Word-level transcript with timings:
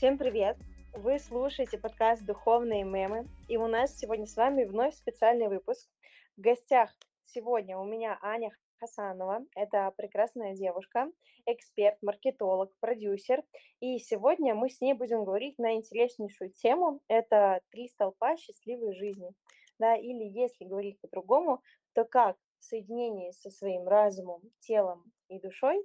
Всем 0.00 0.16
привет! 0.16 0.56
Вы 0.94 1.18
слушаете 1.18 1.76
подкаст 1.76 2.24
«Духовные 2.24 2.84
мемы», 2.84 3.26
и 3.48 3.58
у 3.58 3.66
нас 3.66 3.98
сегодня 3.98 4.24
с 4.24 4.34
вами 4.34 4.64
вновь 4.64 4.94
специальный 4.94 5.48
выпуск. 5.48 5.90
В 6.38 6.40
гостях 6.40 6.88
сегодня 7.22 7.76
у 7.76 7.84
меня 7.84 8.18
Аня 8.22 8.50
Хасанова. 8.78 9.44
Это 9.54 9.92
прекрасная 9.98 10.54
девушка, 10.54 11.12
эксперт, 11.44 11.98
маркетолог, 12.00 12.72
продюсер. 12.80 13.42
И 13.80 13.98
сегодня 13.98 14.54
мы 14.54 14.70
с 14.70 14.80
ней 14.80 14.94
будем 14.94 15.22
говорить 15.22 15.58
на 15.58 15.74
интереснейшую 15.74 16.50
тему. 16.52 17.02
Это 17.06 17.60
три 17.70 17.86
столпа 17.88 18.38
счастливой 18.38 18.94
жизни. 18.94 19.34
Да, 19.78 19.96
или 19.96 20.24
если 20.24 20.64
говорить 20.64 20.98
по-другому, 21.02 21.60
то 21.92 22.06
как 22.06 22.38
в 22.58 22.64
соединении 22.64 23.32
со 23.32 23.50
своим 23.50 23.86
разумом, 23.86 24.40
телом 24.60 25.12
и 25.28 25.38
душой 25.38 25.84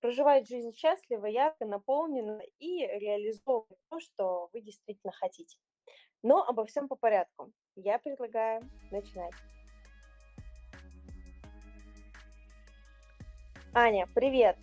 проживать 0.00 0.48
жизнь 0.48 0.72
счастливо, 0.74 1.26
ярко, 1.26 1.64
наполненно 1.64 2.40
и 2.58 2.86
реализовывать 2.86 3.78
то, 3.88 4.00
что 4.00 4.48
вы 4.52 4.60
действительно 4.60 5.12
хотите. 5.12 5.58
Но 6.22 6.44
обо 6.44 6.64
всем 6.66 6.88
по 6.88 6.96
порядку. 6.96 7.52
Я 7.76 7.98
предлагаю 7.98 8.62
начинать. 8.90 9.34
Аня, 13.74 14.08
привет! 14.14 14.56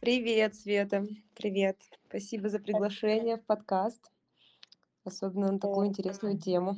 Привет, 0.00 0.54
Света. 0.54 1.04
Привет. 1.34 1.78
Спасибо 2.08 2.48
за 2.48 2.58
приглашение 2.60 3.36
в 3.36 3.44
подкаст, 3.44 4.10
особенно 5.04 5.52
на 5.52 5.58
такую 5.58 5.88
интересную 5.88 6.38
тему. 6.38 6.76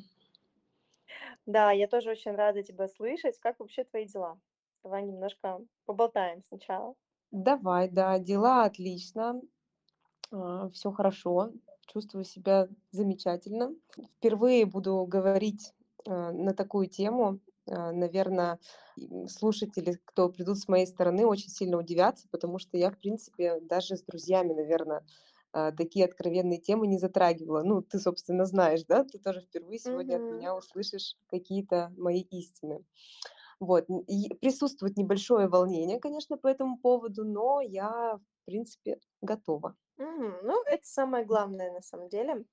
Да, 1.45 1.73
я 1.73 1.89
тоже 1.89 2.11
очень 2.11 2.33
рада 2.33 2.63
тебя 2.63 2.89
слышать. 2.89 3.39
Как 3.39 3.59
вообще 3.59 3.85
твои 3.85 4.07
дела? 4.07 4.39
Давай 4.83 5.03
немножко 5.03 5.61
поболтаем 5.85 6.43
сначала. 6.45 6.95
Давай, 7.31 7.89
да, 7.91 8.19
дела 8.19 8.65
отлично, 8.65 9.41
а, 10.33 10.71
все 10.71 10.93
хорошо, 10.93 11.53
чувствую 11.87 12.25
себя 12.25 12.69
замечательно. 12.93 13.75
Впервые 14.19 14.67
буду 14.67 15.05
говорить 15.09 15.75
а, 16.07 16.33
на 16.33 16.55
такую 16.55 16.89
тему. 16.89 17.41
А, 17.71 17.93
Наверное, 17.93 18.61
слушатели, 19.29 20.01
кто 20.05 20.29
придут 20.31 20.59
с 20.59 20.69
моей 20.69 20.87
стороны, 20.87 21.27
очень 21.27 21.51
сильно 21.51 21.79
удивятся, 21.79 22.29
потому 22.31 22.59
что 22.59 22.79
я, 22.79 22.91
в 22.91 22.99
принципе, 22.99 23.61
даже 23.61 23.97
с 23.97 24.03
друзьями, 24.03 24.55
наверное, 24.55 25.05
такие 25.53 26.05
откровенные 26.05 26.61
темы 26.61 26.87
не 26.89 26.99
затрагивала. 26.99 27.63
Ну, 27.63 27.83
ты, 27.83 27.99
собственно, 27.99 28.45
знаешь, 28.47 28.85
да? 28.85 29.05
Ты 29.05 29.19
тоже 29.19 29.41
впервые 29.41 29.79
сегодня 29.79 30.17
от 30.17 30.25
Мгм. 30.25 30.31
меня 30.31 30.55
услышишь 30.57 31.17
какие-то 31.29 31.93
мои 31.97 32.21
истины. 32.21 32.85
Вот, 33.61 33.87
и 34.07 34.35
присутствует 34.35 34.97
небольшое 34.97 35.49
волнение, 35.49 35.99
конечно, 35.99 36.37
по 36.39 36.47
этому 36.47 36.79
поводу, 36.79 37.25
но 37.25 37.61
я, 37.61 38.19
в 38.19 38.45
принципе, 38.47 39.01
готова. 39.21 39.77
Мгм. 39.97 40.39
Ну, 40.45 40.63
это 40.65 40.87
самое 40.87 41.25
главное 41.25 41.73
на 41.73 41.81
самом 41.83 42.09
деле. 42.09 42.45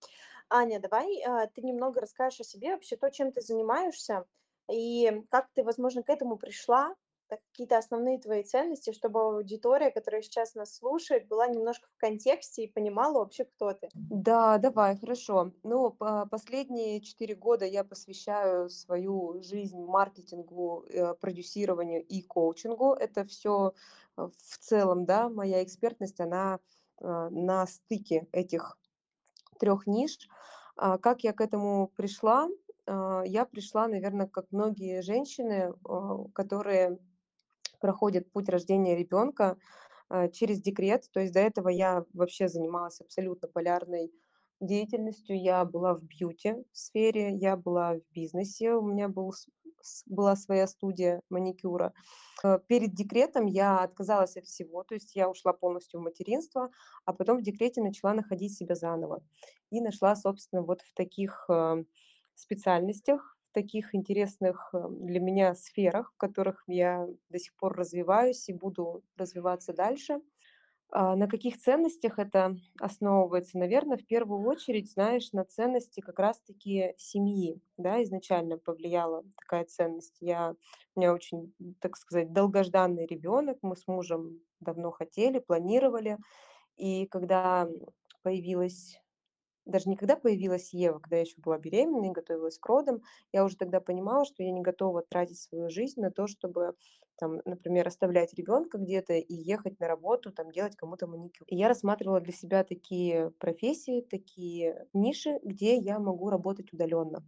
Аня, 0.49 0.79
давай 0.79 1.21
а, 1.23 1.47
ты 1.47 1.61
немного 1.61 2.01
расскажешь 2.01 2.41
о 2.41 2.43
себе, 2.45 2.73
вообще 2.73 2.97
то, 2.97 3.11
чем 3.11 3.31
ты 3.31 3.41
занимаешься, 3.41 4.25
и 4.71 5.23
как 5.31 5.49
ты, 5.53 5.63
возможно, 5.63 6.03
к 6.03 6.09
этому 6.09 6.37
пришла, 6.37 6.95
какие-то 7.29 7.77
основные 7.77 8.19
твои 8.19 8.43
ценности, 8.43 8.91
чтобы 8.93 9.21
аудитория, 9.21 9.91
которая 9.91 10.21
сейчас 10.21 10.55
нас 10.55 10.75
слушает, 10.75 11.27
была 11.27 11.47
немножко 11.47 11.87
в 11.89 11.97
контексте 11.97 12.63
и 12.63 12.71
понимала 12.71 13.19
вообще, 13.19 13.45
кто 13.45 13.73
ты. 13.73 13.91
Да, 13.93 14.57
давай, 14.57 14.97
хорошо. 14.97 15.53
Ну, 15.63 15.89
по- 15.89 16.25
последние 16.29 16.99
четыре 17.01 17.33
года 17.35 17.65
я 17.65 17.83
посвящаю 17.85 18.69
свою 18.69 19.41
жизнь 19.41 19.79
маркетингу, 19.79 20.85
э, 20.89 21.13
продюсированию 21.15 22.03
и 22.05 22.21
коучингу. 22.21 22.93
Это 22.93 23.23
все 23.25 23.73
в 24.17 24.57
целом, 24.59 25.05
да, 25.05 25.29
моя 25.29 25.63
экспертность, 25.63 26.19
она 26.19 26.59
э, 27.01 27.29
на 27.29 27.65
стыке 27.67 28.27
этих 28.33 28.77
трех 29.59 29.87
ниш. 29.87 30.29
А, 30.77 30.97
Как 30.97 31.23
я 31.23 31.33
к 31.33 31.41
этому 31.41 31.87
пришла? 31.95 32.49
А, 32.87 33.23
Я 33.25 33.45
пришла, 33.45 33.87
наверное, 33.87 34.27
как 34.27 34.47
многие 34.51 35.01
женщины, 35.01 35.73
которые 36.33 36.99
проходят 37.85 38.31
путь 38.31 38.49
рождения 38.49 38.95
ребенка 38.97 39.57
а, 40.09 40.27
через 40.27 40.59
декрет. 40.59 41.03
То 41.13 41.19
есть 41.19 41.33
до 41.33 41.39
этого 41.39 41.69
я 41.69 42.03
вообще 42.13 42.47
занималась 42.47 42.99
абсолютно 42.99 43.47
полярной 43.47 44.11
деятельностью. 44.59 45.39
Я 45.39 45.63
была 45.65 45.93
в 45.93 46.01
бьюти 46.01 46.55
сфере, 46.71 47.35
я 47.35 47.55
была 47.55 47.93
в 47.93 48.01
бизнесе, 48.11 48.73
у 48.73 48.81
меня 48.81 49.07
был, 49.07 49.33
была 50.07 50.35
своя 50.35 50.65
студия 50.65 51.21
маникюра. 51.29 51.93
Э, 52.43 52.57
Перед 52.67 52.95
декретом 52.95 53.45
я 53.45 53.83
отказалась 53.83 54.35
от 54.35 54.45
всего, 54.45 54.83
то 54.83 54.95
есть 54.95 55.15
я 55.15 55.29
ушла 55.29 55.53
полностью 55.53 55.99
в 55.99 56.03
материнство, 56.03 56.71
а 57.05 57.13
потом 57.13 57.37
в 57.37 57.43
декрете 57.43 57.83
начала 57.83 58.15
находить 58.15 58.57
себя 58.57 58.73
заново. 58.73 59.21
И 59.69 59.79
нашла, 59.79 60.15
собственно, 60.15 60.63
вот 60.63 60.81
в 60.81 60.91
таких 60.95 61.45
э, 61.49 61.83
специальностях, 62.33 63.34
таких 63.55 63.95
интересных 63.95 64.71
э, 64.75 64.87
для 64.91 65.21
меня 65.21 65.55
сферах, 65.55 66.13
в 66.13 66.17
которых 66.17 66.63
я 66.67 67.07
до 67.29 67.39
сих 67.39 67.55
пор 67.55 67.75
развиваюсь 67.77 68.49
и 68.49 68.53
буду 68.53 69.03
развиваться 69.17 69.73
дальше. 69.73 70.21
А, 70.91 71.15
На 71.15 71.27
каких 71.27 71.57
ценностях 71.59 72.19
это 72.19 72.55
основывается? 72.79 73.57
Наверное, 73.57 73.97
в 73.97 74.05
первую 74.05 74.41
очередь, 74.47 74.91
знаешь, 74.91 75.31
на 75.33 75.43
ценности 75.45 75.99
как 75.99 76.19
раз-таки 76.19 76.93
семьи, 76.97 77.59
да, 77.77 78.01
изначально 78.03 78.57
повлияла 78.57 79.23
такая 79.39 79.65
ценность. 79.65 80.17
Я, 80.21 80.55
у 80.95 80.99
меня 80.99 81.13
очень, 81.13 81.53
так 81.81 81.97
сказать, 81.97 82.31
долгожданный 82.33 83.07
ребенок, 83.07 83.57
мы 83.61 83.75
с 83.75 83.87
мужем 83.87 84.41
давно 84.59 84.91
хотели, 84.91 85.39
планировали, 85.39 86.17
и 86.77 87.07
когда 87.07 87.67
появилась 88.23 88.99
даже 89.65 89.89
не 89.89 89.95
когда 89.97 90.15
появилась 90.15 90.73
Ева, 90.73 90.99
когда 90.99 91.17
я 91.17 91.21
еще 91.23 91.35
была 91.41 91.57
беременной, 91.57 92.11
готовилась 92.11 92.57
к 92.59 92.65
родам, 92.67 93.01
я 93.33 93.43
уже 93.45 93.57
тогда 93.57 93.79
понимала, 93.81 94.25
что 94.25 94.43
я 94.43 94.51
не 94.51 94.61
готова 94.61 95.01
тратить 95.03 95.39
свою 95.39 95.69
жизнь 95.69 95.99
на 96.01 96.11
то, 96.11 96.27
чтобы, 96.27 96.73
там, 97.17 97.41
например, 97.45 97.87
оставлять 97.87 98.33
ребенка 98.33 98.77
где-то 98.77 99.13
и 99.13 99.33
ехать 99.33 99.79
на 99.79 99.87
работу, 99.87 100.31
там, 100.31 100.51
делать 100.51 100.75
кому-то 100.75 101.07
маникюр. 101.07 101.47
И 101.47 101.55
я 101.55 101.67
рассматривала 101.67 102.19
для 102.21 102.33
себя 102.33 102.63
такие 102.63 103.31
профессии, 103.39 104.01
такие 104.01 104.87
ниши, 104.93 105.39
где 105.43 105.75
я 105.77 105.99
могу 105.99 106.29
работать 106.29 106.73
удаленно. 106.73 107.23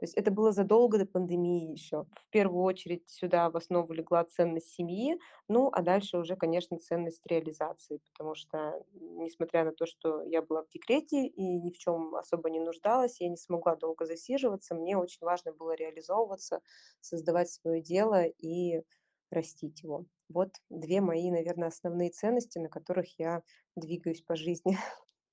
То 0.00 0.04
есть 0.04 0.14
это 0.16 0.30
было 0.30 0.50
задолго 0.50 0.96
до 0.96 1.04
пандемии 1.04 1.72
еще. 1.72 2.06
В 2.16 2.30
первую 2.30 2.64
очередь 2.64 3.08
сюда 3.10 3.50
в 3.50 3.56
основу 3.56 3.92
легла 3.92 4.24
ценность 4.24 4.70
семьи, 4.70 5.18
ну, 5.46 5.68
а 5.72 5.82
дальше 5.82 6.16
уже, 6.16 6.36
конечно, 6.36 6.78
ценность 6.78 7.26
реализации, 7.26 8.00
потому 8.12 8.34
что, 8.34 8.82
несмотря 8.94 9.64
на 9.64 9.72
то, 9.72 9.84
что 9.84 10.22
я 10.22 10.40
была 10.40 10.62
в 10.62 10.70
декрете 10.70 11.26
и 11.26 11.58
ни 11.60 11.70
в 11.70 11.76
чем 11.76 12.14
особо 12.14 12.48
не 12.48 12.60
нуждалась, 12.60 13.20
я 13.20 13.28
не 13.28 13.36
смогла 13.36 13.76
долго 13.76 14.06
засиживаться, 14.06 14.74
мне 14.74 14.96
очень 14.96 15.18
важно 15.20 15.52
было 15.52 15.72
реализовываться, 15.74 16.62
создавать 17.00 17.50
свое 17.50 17.82
дело 17.82 18.24
и 18.24 18.82
растить 19.30 19.82
его. 19.82 20.06
Вот 20.28 20.54
две 20.70 21.00
мои, 21.02 21.30
наверное, 21.30 21.68
основные 21.68 22.10
ценности, 22.10 22.58
на 22.58 22.68
которых 22.68 23.18
я 23.18 23.42
двигаюсь 23.76 24.22
по 24.22 24.34
жизни. 24.34 24.78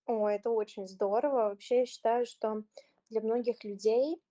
О, 0.05 0.27
это 0.27 0.49
очень 0.49 0.87
здорово. 0.87 1.49
Вообще, 1.49 1.79
я 1.79 1.85
считаю, 1.85 2.25
что 2.25 2.63
для 3.09 3.21
многих 3.21 3.63
людей 3.63 4.21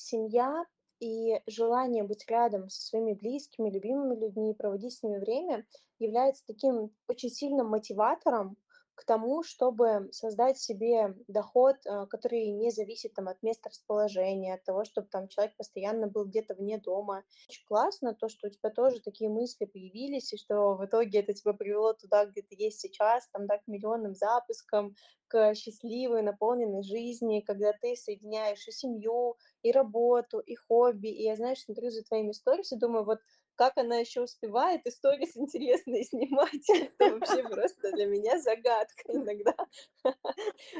семья 0.00 0.64
и 0.98 1.40
желание 1.46 2.04
быть 2.04 2.28
рядом 2.28 2.68
со 2.68 2.82
своими 2.82 3.14
близкими, 3.14 3.70
любимыми 3.70 4.16
людьми, 4.18 4.54
проводить 4.54 4.94
с 4.94 5.02
ними 5.02 5.18
время 5.18 5.66
является 5.98 6.44
таким 6.46 6.90
очень 7.08 7.30
сильным 7.30 7.68
мотиватором 7.68 8.56
к 9.00 9.04
тому, 9.06 9.42
чтобы 9.42 10.10
создать 10.12 10.58
себе 10.58 11.14
доход, 11.26 11.76
а, 11.86 12.06
который 12.06 12.50
не 12.50 12.70
зависит 12.70 13.14
там, 13.14 13.28
от 13.28 13.42
места 13.42 13.70
расположения, 13.70 14.54
от 14.54 14.64
того, 14.64 14.84
чтобы 14.84 15.08
там 15.08 15.26
человек 15.28 15.56
постоянно 15.56 16.06
был 16.06 16.26
где-то 16.26 16.54
вне 16.54 16.76
дома. 16.78 17.24
Очень 17.48 17.64
классно 17.66 18.14
то, 18.14 18.28
что 18.28 18.48
у 18.48 18.50
тебя 18.50 18.68
тоже 18.68 19.00
такие 19.00 19.30
мысли 19.30 19.64
появились, 19.64 20.34
и 20.34 20.36
что 20.36 20.74
в 20.76 20.84
итоге 20.84 21.20
это 21.20 21.32
тебя 21.32 21.54
привело 21.54 21.94
туда, 21.94 22.26
где 22.26 22.42
ты 22.42 22.54
есть 22.58 22.80
сейчас, 22.80 23.26
там, 23.30 23.46
да, 23.46 23.56
к 23.56 23.66
миллионным 23.66 24.14
запускам, 24.14 24.94
к 25.28 25.54
счастливой, 25.54 26.22
наполненной 26.22 26.82
жизни, 26.82 27.40
когда 27.40 27.72
ты 27.72 27.96
соединяешь 27.96 28.66
и 28.68 28.72
семью, 28.72 29.36
и 29.62 29.72
работу, 29.72 30.40
и 30.40 30.56
хобби. 30.56 31.08
И 31.08 31.22
я, 31.22 31.36
знаешь, 31.36 31.62
смотрю 31.64 31.88
за 31.90 32.02
твоими 32.02 32.32
сторис 32.32 32.70
думаю, 32.70 33.04
вот 33.04 33.20
как 33.60 33.76
она 33.76 33.98
еще 33.98 34.22
успевает 34.22 34.86
истории 34.86 35.28
интересные 35.34 36.02
снимать. 36.12 36.66
Это 36.70 37.12
вообще 37.12 37.42
просто 37.42 37.92
для 37.92 38.06
меня 38.06 38.38
загадка 38.38 39.12
иногда. 39.12 39.54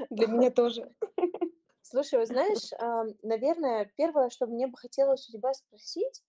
Для 0.09 0.27
меня 0.29 0.51
тоже. 0.51 0.89
Слушай, 1.83 2.21
вот 2.21 2.29
знаешь, 2.29 2.71
наверное, 3.23 3.93
первое, 3.99 4.31
что 4.31 4.47
мне 4.47 4.67
бы 4.67 4.79
хотелось 4.79 5.29
у 5.29 5.33
тебя 5.33 5.53
спросить, 5.53 6.23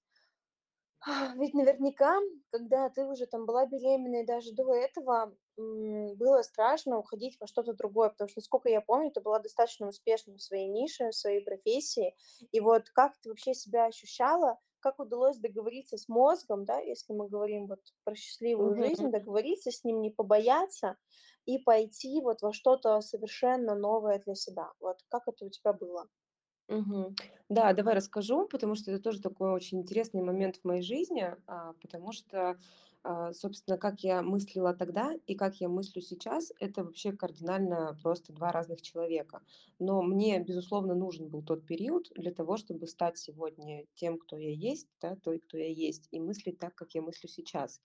А, 1.03 1.33
Ведь 1.35 1.55
наверняка, 1.55 2.19
когда 2.51 2.87
ты 2.89 3.05
уже 3.05 3.25
там 3.25 3.45
была 3.47 3.65
беременной, 3.65 4.23
даже 4.23 4.53
до 4.53 4.71
этого 4.73 5.35
было 5.57 6.41
страшно 6.43 6.97
уходить 6.99 7.37
во 7.39 7.47
что-то 7.47 7.73
другое, 7.73 8.09
потому 8.09 8.29
что, 8.29 8.39
насколько 8.39 8.69
я 8.69 8.81
помню, 8.81 9.11
ты 9.11 9.19
была 9.19 9.39
достаточно 9.39 9.87
успешной 9.87 10.35
в 10.37 10.41
своей 10.41 10.67
нише, 10.67 11.09
в 11.09 11.15
своей 11.15 11.41
профессии. 11.41 12.15
И 12.51 12.59
вот 12.59 12.89
как 12.91 13.17
ты 13.19 13.29
вообще 13.29 13.55
себя 13.55 13.85
ощущала, 13.85 14.59
как 14.81 14.99
удалось 14.99 15.37
договориться 15.39 15.97
с 15.97 16.07
мозгом, 16.09 16.65
да, 16.65 16.79
если 16.79 17.13
мы 17.13 17.29
говорим 17.29 17.67
вот 17.67 17.81
про 18.03 18.15
счастливую 18.15 18.75
Мгм. 18.75 18.77
жизнь, 18.77 19.11
договориться 19.11 19.71
с 19.71 19.83
ним, 19.83 20.01
не 20.01 20.09
побояться 20.11 20.97
и 21.45 21.59
пойти 21.59 22.21
вот 22.21 22.41
во 22.41 22.53
что-то 22.53 23.01
совершенно 23.01 23.75
новое 23.75 24.19
для 24.19 24.35
себя. 24.35 24.71
Вот 24.79 24.97
как 25.09 25.27
это 25.27 25.45
у 25.45 25.49
тебя 25.49 25.73
было? 25.73 26.07
Мгм. 26.69 27.15
Да, 27.49 27.73
давай 27.73 27.95
расскажу, 27.95 28.47
потому 28.47 28.75
что 28.75 28.91
это 28.91 29.03
тоже 29.03 29.21
такой 29.21 29.51
очень 29.51 29.79
интересный 29.81 30.21
момент 30.21 30.57
в 30.57 30.63
моей 30.65 30.81
жизни, 30.81 31.35
а, 31.47 31.73
потому 31.81 32.13
что, 32.13 32.57
а, 33.03 33.33
собственно, 33.33 33.77
как 33.77 34.01
я 34.01 34.21
мыслила 34.21 34.73
тогда 34.73 35.13
и 35.27 35.35
как 35.35 35.55
я 35.59 35.67
мыслю 35.67 36.01
сейчас, 36.01 36.53
это 36.59 36.85
вообще 36.85 37.11
кардинально 37.11 37.97
просто 38.01 38.31
два 38.31 38.53
разных 38.53 38.81
человека. 38.81 39.41
Но 39.79 40.01
мне, 40.01 40.39
безусловно, 40.39 40.95
нужен 40.95 41.27
был 41.27 41.41
тот 41.43 41.65
период 41.65 42.07
для 42.15 42.31
того, 42.31 42.55
чтобы 42.55 42.87
стать 42.87 43.17
сегодня 43.17 43.85
тем, 43.95 44.17
кто 44.17 44.37
я 44.37 44.51
есть, 44.51 44.87
да, 45.01 45.17
той, 45.17 45.39
кто 45.39 45.57
я 45.57 45.67
есть, 45.67 46.07
и 46.11 46.19
мыслить 46.21 46.57
так, 46.57 46.73
как 46.75 46.93
я 46.95 47.01
мыслю 47.01 47.27
сейчас. 47.27 47.81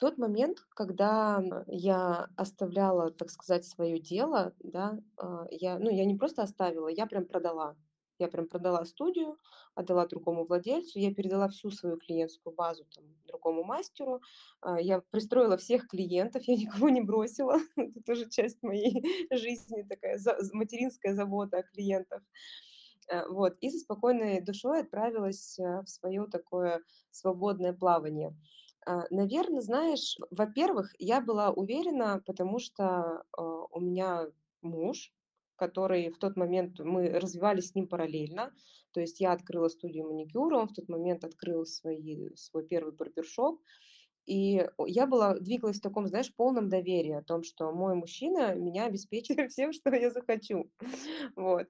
Тот 0.00 0.18
момент, 0.18 0.60
когда 0.74 1.42
я 1.68 2.28
оставляла, 2.36 3.10
так 3.10 3.30
сказать, 3.30 3.64
свое 3.66 3.98
дело, 4.00 4.54
да, 4.60 4.98
а, 5.16 5.46
я, 5.50 5.78
ну, 5.78 5.90
я 5.90 6.04
не 6.04 6.16
просто 6.16 6.42
оставила, 6.42 6.88
я 6.88 7.06
прям 7.06 7.26
продала. 7.26 7.76
Я 8.22 8.28
прям 8.28 8.46
продала 8.46 8.84
студию, 8.84 9.36
отдала 9.74 10.06
другому 10.06 10.46
владельцу, 10.46 11.00
я 11.00 11.12
передала 11.12 11.48
всю 11.48 11.72
свою 11.72 11.96
клиентскую 11.96 12.54
базу 12.54 12.84
там, 12.94 13.04
другому 13.26 13.64
мастеру, 13.64 14.20
а, 14.60 14.80
я 14.80 15.00
пристроила 15.10 15.56
всех 15.56 15.88
клиентов, 15.88 16.44
я 16.44 16.54
никого 16.56 16.88
не 16.88 17.00
бросила. 17.00 17.56
Это 17.76 18.00
тоже 18.06 18.30
часть 18.30 18.62
моей 18.62 19.02
жизни, 19.32 19.82
такая 19.82 20.20
материнская 20.52 21.14
забота 21.14 21.58
о 21.58 21.62
клиентах. 21.64 22.22
Э, 23.08 23.26
Вот. 23.28 23.56
И 23.60 23.70
со 23.70 23.78
спокойной 23.78 24.40
душой 24.40 24.82
отправилась 24.82 25.58
э, 25.58 25.82
в 25.82 25.88
свое 25.88 26.26
такое 26.30 26.80
свободное 27.10 27.72
плавание. 27.72 28.36
Наверное, 29.10 29.60
знаешь, 29.60 30.16
во-первых, 30.30 30.92
я 30.98 31.20
была 31.20 31.50
уверена, 31.50 32.20
потому 32.26 32.58
что 32.58 33.22
э, 33.38 33.42
у 33.70 33.80
меня 33.80 34.26
муж, 34.60 35.12
который 35.62 36.10
в 36.10 36.18
тот 36.18 36.36
момент 36.36 36.80
мы 36.80 37.08
развивались 37.08 37.68
с 37.68 37.74
ним 37.76 37.86
параллельно. 37.86 38.52
То 38.92 39.00
есть 39.00 39.20
я 39.20 39.32
открыла 39.32 39.68
студию 39.68 40.08
маникюра, 40.08 40.56
он 40.56 40.68
в 40.68 40.72
тот 40.72 40.88
момент 40.88 41.22
открыл 41.24 41.64
свои, 41.64 42.34
свой 42.34 42.66
первый 42.66 42.92
барбершоп. 42.92 43.60
И 44.26 44.66
я 44.86 45.06
была, 45.06 45.38
двигалась 45.38 45.78
в 45.78 45.82
таком, 45.82 46.08
знаешь, 46.08 46.34
полном 46.34 46.68
доверии 46.68 47.12
о 47.12 47.22
том, 47.22 47.44
что 47.44 47.70
мой 47.72 47.94
мужчина 47.94 48.56
меня 48.56 48.86
обеспечит 48.86 49.36
всем, 49.52 49.72
что 49.72 49.94
я 49.94 50.10
захочу. 50.10 50.68
Вот. 51.36 51.68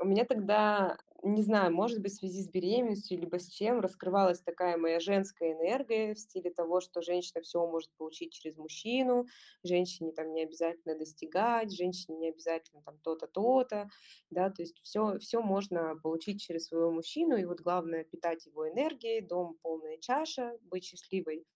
У 0.00 0.06
меня 0.06 0.24
тогда, 0.24 0.96
не 1.24 1.42
знаю, 1.42 1.72
может 1.74 2.00
быть, 2.00 2.12
в 2.12 2.16
связи 2.16 2.42
с 2.42 2.48
беременностью, 2.48 3.18
либо 3.18 3.38
с 3.38 3.48
чем, 3.48 3.80
раскрывалась 3.80 4.40
такая 4.40 4.76
моя 4.76 5.00
женская 5.00 5.52
энергия 5.52 6.14
в 6.14 6.18
стиле 6.18 6.50
того, 6.50 6.80
что 6.80 7.02
женщина 7.02 7.42
все 7.42 7.66
может 7.66 7.90
получить 7.96 8.32
через 8.32 8.56
мужчину, 8.56 9.26
женщине 9.62 10.12
там 10.12 10.32
не 10.32 10.42
обязательно 10.44 10.96
достигать, 10.96 11.72
женщине 11.72 12.18
не 12.18 12.28
обязательно 12.28 12.82
там 12.82 12.98
то-то, 12.98 13.26
то-то, 13.26 13.88
да, 14.30 14.50
то 14.50 14.62
есть 14.62 14.80
все, 14.82 15.18
все 15.18 15.40
можно 15.40 15.96
получить 16.02 16.42
через 16.42 16.66
своего 16.66 16.90
мужчину, 16.90 17.36
и 17.36 17.44
вот 17.46 17.60
главное 17.60 18.04
питать 18.04 18.46
его 18.46 18.68
энергией, 18.68 19.20
дом 19.20 19.56
полная 19.62 19.98
чаша, 19.98 20.58
быть 20.62 20.84
счастливой, 20.84 21.46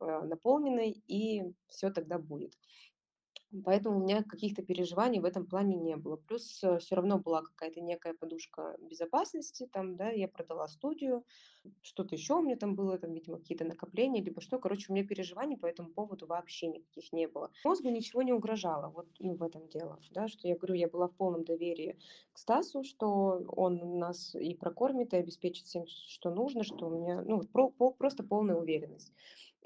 а, 0.00 0.22
наполненной, 0.22 1.02
и 1.06 1.42
все 1.68 1.90
тогда 1.90 2.18
будет. 2.18 2.52
Поэтому 3.64 3.98
у 3.98 4.02
меня 4.02 4.22
каких-то 4.22 4.62
переживаний 4.62 5.20
в 5.20 5.24
этом 5.24 5.46
плане 5.46 5.76
не 5.76 5.96
было. 5.96 6.16
Плюс 6.16 6.42
все 6.42 6.94
равно 6.94 7.18
была 7.18 7.42
какая-то 7.42 7.80
некая 7.80 8.12
подушка 8.14 8.76
безопасности, 8.80 9.68
там, 9.72 9.96
да, 9.96 10.10
я 10.10 10.28
продала 10.28 10.66
студию, 10.68 11.24
что-то 11.82 12.14
еще 12.14 12.34
у 12.34 12.42
меня 12.42 12.56
там 12.56 12.74
было, 12.74 12.98
там, 12.98 13.12
видимо, 13.12 13.38
какие-то 13.38 13.64
накопления, 13.64 14.22
либо 14.22 14.40
что. 14.40 14.58
Короче, 14.58 14.86
у 14.88 14.94
меня 14.94 15.06
переживаний 15.06 15.56
по 15.56 15.66
этому 15.66 15.90
поводу 15.92 16.26
вообще 16.26 16.66
никаких 16.66 17.12
не 17.12 17.28
было. 17.28 17.50
Мозгу 17.64 17.88
ничего 17.88 18.22
не 18.22 18.32
угрожало, 18.32 18.88
вот 18.90 19.08
ну, 19.18 19.34
в 19.36 19.42
этом 19.42 19.68
дело, 19.68 20.00
да, 20.10 20.28
что 20.28 20.48
я 20.48 20.56
говорю, 20.56 20.74
я 20.74 20.88
была 20.88 21.08
в 21.08 21.14
полном 21.16 21.44
доверии 21.44 21.98
к 22.32 22.38
Стасу, 22.38 22.82
что 22.84 23.42
он 23.56 23.98
нас 23.98 24.34
и 24.34 24.54
прокормит, 24.54 25.12
и 25.14 25.16
обеспечит 25.16 25.66
всем, 25.66 25.86
что 25.86 26.30
нужно, 26.30 26.64
что 26.64 26.86
у 26.86 26.90
меня, 26.90 27.22
ну, 27.22 27.42
про- 27.42 27.70
по- 27.70 27.92
просто 27.92 28.22
полная 28.24 28.56
уверенность. 28.56 29.12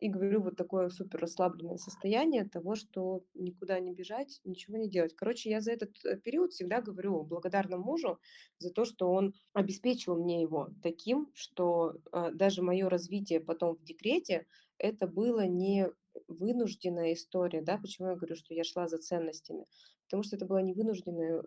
И 0.00 0.08
говорю, 0.08 0.41
вот 0.43 0.56
такое 0.56 0.88
супер 0.88 1.20
расслабленное 1.20 1.76
состояние 1.76 2.49
того, 2.49 2.75
что 2.75 3.23
никуда 3.35 3.79
не 3.81 3.93
бежать, 3.93 4.41
ничего 4.44 4.79
не 4.79 4.88
делать. 4.88 5.14
Короче, 5.14 5.50
я 5.50 5.61
за 5.61 5.73
этот 5.73 5.91
э, 6.05 6.17
период 6.17 6.52
всегда 6.52 6.81
говорю 6.81 7.23
благодарна 7.23 7.76
мужу 7.76 8.19
за 8.58 8.70
то, 8.70 8.87
что 8.87 9.12
он 9.12 9.35
обеспечил 9.52 10.17
мне 10.17 10.41
его 10.41 10.70
таким, 10.82 11.31
что 11.35 11.97
а, 12.12 12.31
даже 12.31 12.62
мое 12.62 12.88
развитие 12.88 13.41
потом 13.41 13.76
в 13.76 13.85
декрете, 13.85 14.47
это 14.79 15.06
было 15.06 15.47
не 15.47 15.88
вынужденная 16.29 17.12
история, 17.12 17.61
да, 17.61 17.76
почему 17.76 18.08
я 18.08 18.17
говорю, 18.17 18.37
что 18.37 18.55
я 18.55 18.64
шла 18.64 18.88
за 18.88 18.97
ценностями, 18.99 19.67
потому 20.06 20.23
что 20.23 20.37
это 20.37 20.47
была 20.47 20.62
не 20.62 20.73
вынужденная 20.73 21.43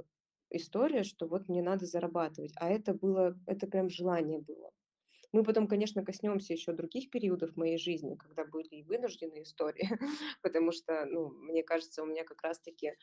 история, 0.52 1.04
что 1.04 1.28
вот 1.28 1.50
мне 1.50 1.64
надо 1.64 1.86
зарабатывать, 1.86 2.54
а 2.58 2.70
это 2.70 2.94
было, 2.94 3.36
это 3.48 3.66
прям 3.66 3.90
желание 3.90 4.40
было. 4.40 4.72
Мы 5.34 5.44
потом, 5.44 5.68
конечно, 5.68 6.06
коснемся 6.06 6.54
еще 6.54 6.74
других 6.74 7.10
периодов 7.10 7.58
моей 7.58 7.78
жизни, 7.78 8.16
когда 8.16 8.46
были 8.46 8.68
и 8.68 8.84
вынужденные 8.84 9.44
истории, 9.44 9.90
потому 10.44 10.72
что, 10.72 11.06
ну, 11.06 11.30
мне 11.30 11.64
кажется, 11.64 12.04
у 12.04 12.06
меня 12.06 12.24
как 12.24 12.44
раз-таки 12.44 12.94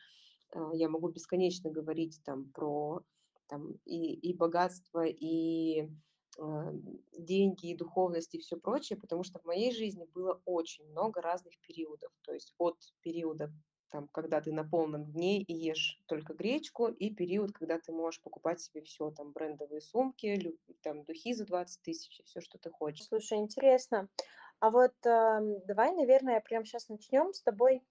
а, 0.53 0.71
я 0.73 0.87
могу 0.87 1.09
бесконечно 1.09 1.69
говорить 1.69 2.21
там 2.23 2.49
про 2.51 3.01
там, 3.47 3.73
и, 3.83 4.13
и 4.13 4.33
богатство, 4.33 5.05
и 5.05 5.89
а, 6.39 6.71
деньги, 7.11 7.71
и 7.71 7.75
духовность, 7.75 8.33
и 8.33 8.39
все 8.39 8.55
прочее, 8.55 8.97
потому 8.97 9.23
что 9.23 9.39
в 9.39 9.45
моей 9.45 9.73
жизни 9.73 10.05
было 10.13 10.41
очень 10.45 10.85
много 10.89 11.21
разных 11.21 11.59
периодов. 11.59 12.11
То 12.21 12.33
есть 12.33 12.53
от 12.57 12.77
периода, 13.01 13.51
там, 13.91 14.07
когда 14.07 14.41
ты 14.41 14.51
на 14.51 14.63
полном 14.63 15.05
дне 15.05 15.41
и 15.41 15.53
ешь 15.53 16.01
только 16.07 16.33
гречку, 16.33 16.87
и 16.87 17.13
период, 17.13 17.51
когда 17.51 17.77
ты 17.77 17.91
можешь 17.91 18.21
покупать 18.21 18.61
себе 18.61 18.81
все, 18.81 19.11
там, 19.11 19.31
брендовые 19.31 19.81
сумки, 19.81 20.57
там, 20.81 21.03
духи 21.03 21.33
за 21.33 21.45
20 21.45 21.81
тысяч, 21.81 22.21
все, 22.25 22.41
что 22.41 22.57
ты 22.57 22.69
хочешь. 22.69 23.05
Слушай, 23.05 23.39
интересно. 23.39 24.09
А 24.59 24.69
вот 24.69 24.93
эм, 25.05 25.65
давай, 25.65 25.93
наверное, 25.93 26.39
прямо 26.39 26.65
сейчас 26.65 26.87
начнем 26.87 27.33
с 27.33 27.41
тобой 27.41 27.83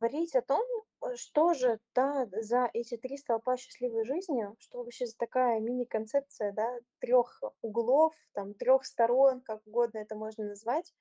говорить 0.00 0.34
о 0.34 0.42
том, 0.42 0.64
э, 1.02 1.16
что 1.16 1.52
же, 1.52 1.78
да, 1.94 2.26
за 2.40 2.70
эти 2.72 2.96
три 2.96 3.16
столпа 3.16 3.56
счастливой 3.56 4.04
жизни, 4.04 4.46
что 4.58 4.78
вообще 4.78 5.06
за 5.06 5.16
такая 5.16 5.60
мини-концепция, 5.60 6.52
да, 6.52 6.78
трех 7.00 7.42
углов, 7.60 8.14
там, 8.32 8.54
трех 8.54 8.84
сторон, 8.84 9.40
как 9.42 9.66
угодно 9.66 9.98
это 9.98 10.16
можно 10.16 10.44
назвать, 10.44 10.94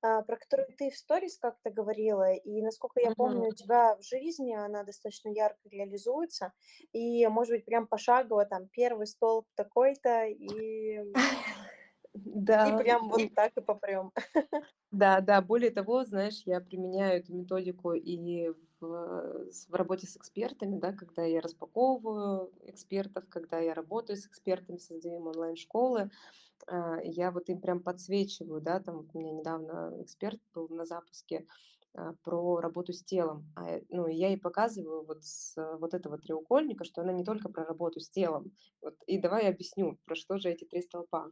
про 0.00 0.36
которую 0.36 0.68
ты 0.76 0.90
в 0.90 0.96
сторис 0.96 1.38
как-то 1.38 1.70
говорила, 1.70 2.32
и, 2.34 2.62
насколько 2.62 3.00
я 3.00 3.12
помню, 3.12 3.48
у 3.48 3.52
тебя 3.52 3.96
в 3.96 4.02
жизни 4.02 4.54
она 4.54 4.84
достаточно 4.84 5.28
ярко 5.30 5.68
реализуется, 5.68 6.52
и, 6.92 7.26
может 7.28 7.54
быть, 7.56 7.64
прям 7.64 7.86
пошагово, 7.86 8.44
там, 8.46 8.68
первый 8.68 9.06
столб 9.06 9.46
такой-то, 9.54 10.26
и, 10.26 11.00
и 12.62 12.72
Да, 12.72 12.72
прям 12.72 13.08
вот 13.08 13.24
и 13.24 13.30
так 13.34 13.52
и 13.56 13.60
попрем. 13.60 14.12
Да, 14.92 15.20
да, 15.20 15.42
более 15.42 15.70
того, 15.70 16.04
знаешь, 16.04 16.42
я 16.46 16.60
применяю 16.60 17.18
эту 17.20 17.34
методику 17.34 17.92
и 17.92 18.50
в, 18.80 19.46
в 19.68 19.74
работе 19.74 20.06
с 20.06 20.16
экспертами, 20.16 20.78
да, 20.78 20.92
когда 20.92 21.24
я 21.24 21.40
распаковываю 21.40 22.52
экспертов, 22.62 23.24
когда 23.28 23.58
я 23.58 23.74
работаю 23.74 24.16
с 24.16 24.26
экспертами, 24.26 24.78
создаем 24.78 25.26
онлайн-школы, 25.26 26.02
а, 26.02 26.10
я 27.04 27.30
вот 27.30 27.48
им 27.48 27.60
прям 27.60 27.82
подсвечиваю, 27.82 28.60
да, 28.60 28.80
там 28.80 29.06
у 29.12 29.18
меня 29.18 29.32
недавно 29.32 29.92
эксперт 30.02 30.40
был 30.54 30.68
на 30.68 30.84
запуске 30.84 31.46
а, 31.96 32.12
про 32.22 32.60
работу 32.60 32.92
с 32.92 33.02
телом, 33.02 33.50
а, 33.56 33.70
э, 33.70 33.82
ну, 33.88 34.06
я 34.06 34.28
ей 34.28 34.38
показываю 34.38 35.02
вот 35.06 35.24
с 35.24 35.54
вот 35.78 35.94
этого 35.94 36.18
треугольника, 36.18 36.84
что 36.84 37.00
она 37.00 37.12
не 37.12 37.24
только 37.24 37.48
про 37.48 37.64
работу 37.64 38.00
с 38.00 38.10
телом, 38.10 38.52
вот, 38.82 38.96
и 39.06 39.18
давай 39.18 39.44
я 39.44 39.48
объясню, 39.48 39.98
про 40.04 40.14
что 40.14 40.36
же 40.36 40.50
эти 40.50 40.64
три 40.64 40.82
столпа. 40.82 41.30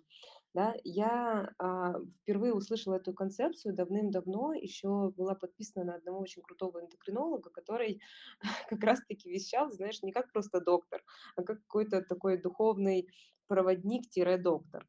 Да, 0.55 0.75
я, 0.83 1.53
а, 1.59 1.97
впервые 2.23 2.55
услышала 2.55 2.95
эту 2.95 3.13
концепцию 3.13 3.75
давным-давно, 3.75 4.55
еще 4.55 5.11
была 5.11 5.35
подписана 5.35 5.85
на 5.85 5.95
одного 5.97 6.21
очень 6.21 6.41
крутого 6.41 6.81
эндокринолога, 6.81 7.51
который 7.51 8.01
как 8.71 8.83
раз-таки 8.83 9.29
вещал, 9.31 9.71
знаешь, 9.71 10.03
не 10.03 10.13
как 10.13 10.33
просто 10.33 10.63
доктор, 10.63 11.03
а 11.37 11.43
как 11.43 11.61
какой-то 11.61 12.01
такой 12.01 12.41
духовный 12.41 13.09
проводник-доктор. 13.49 14.87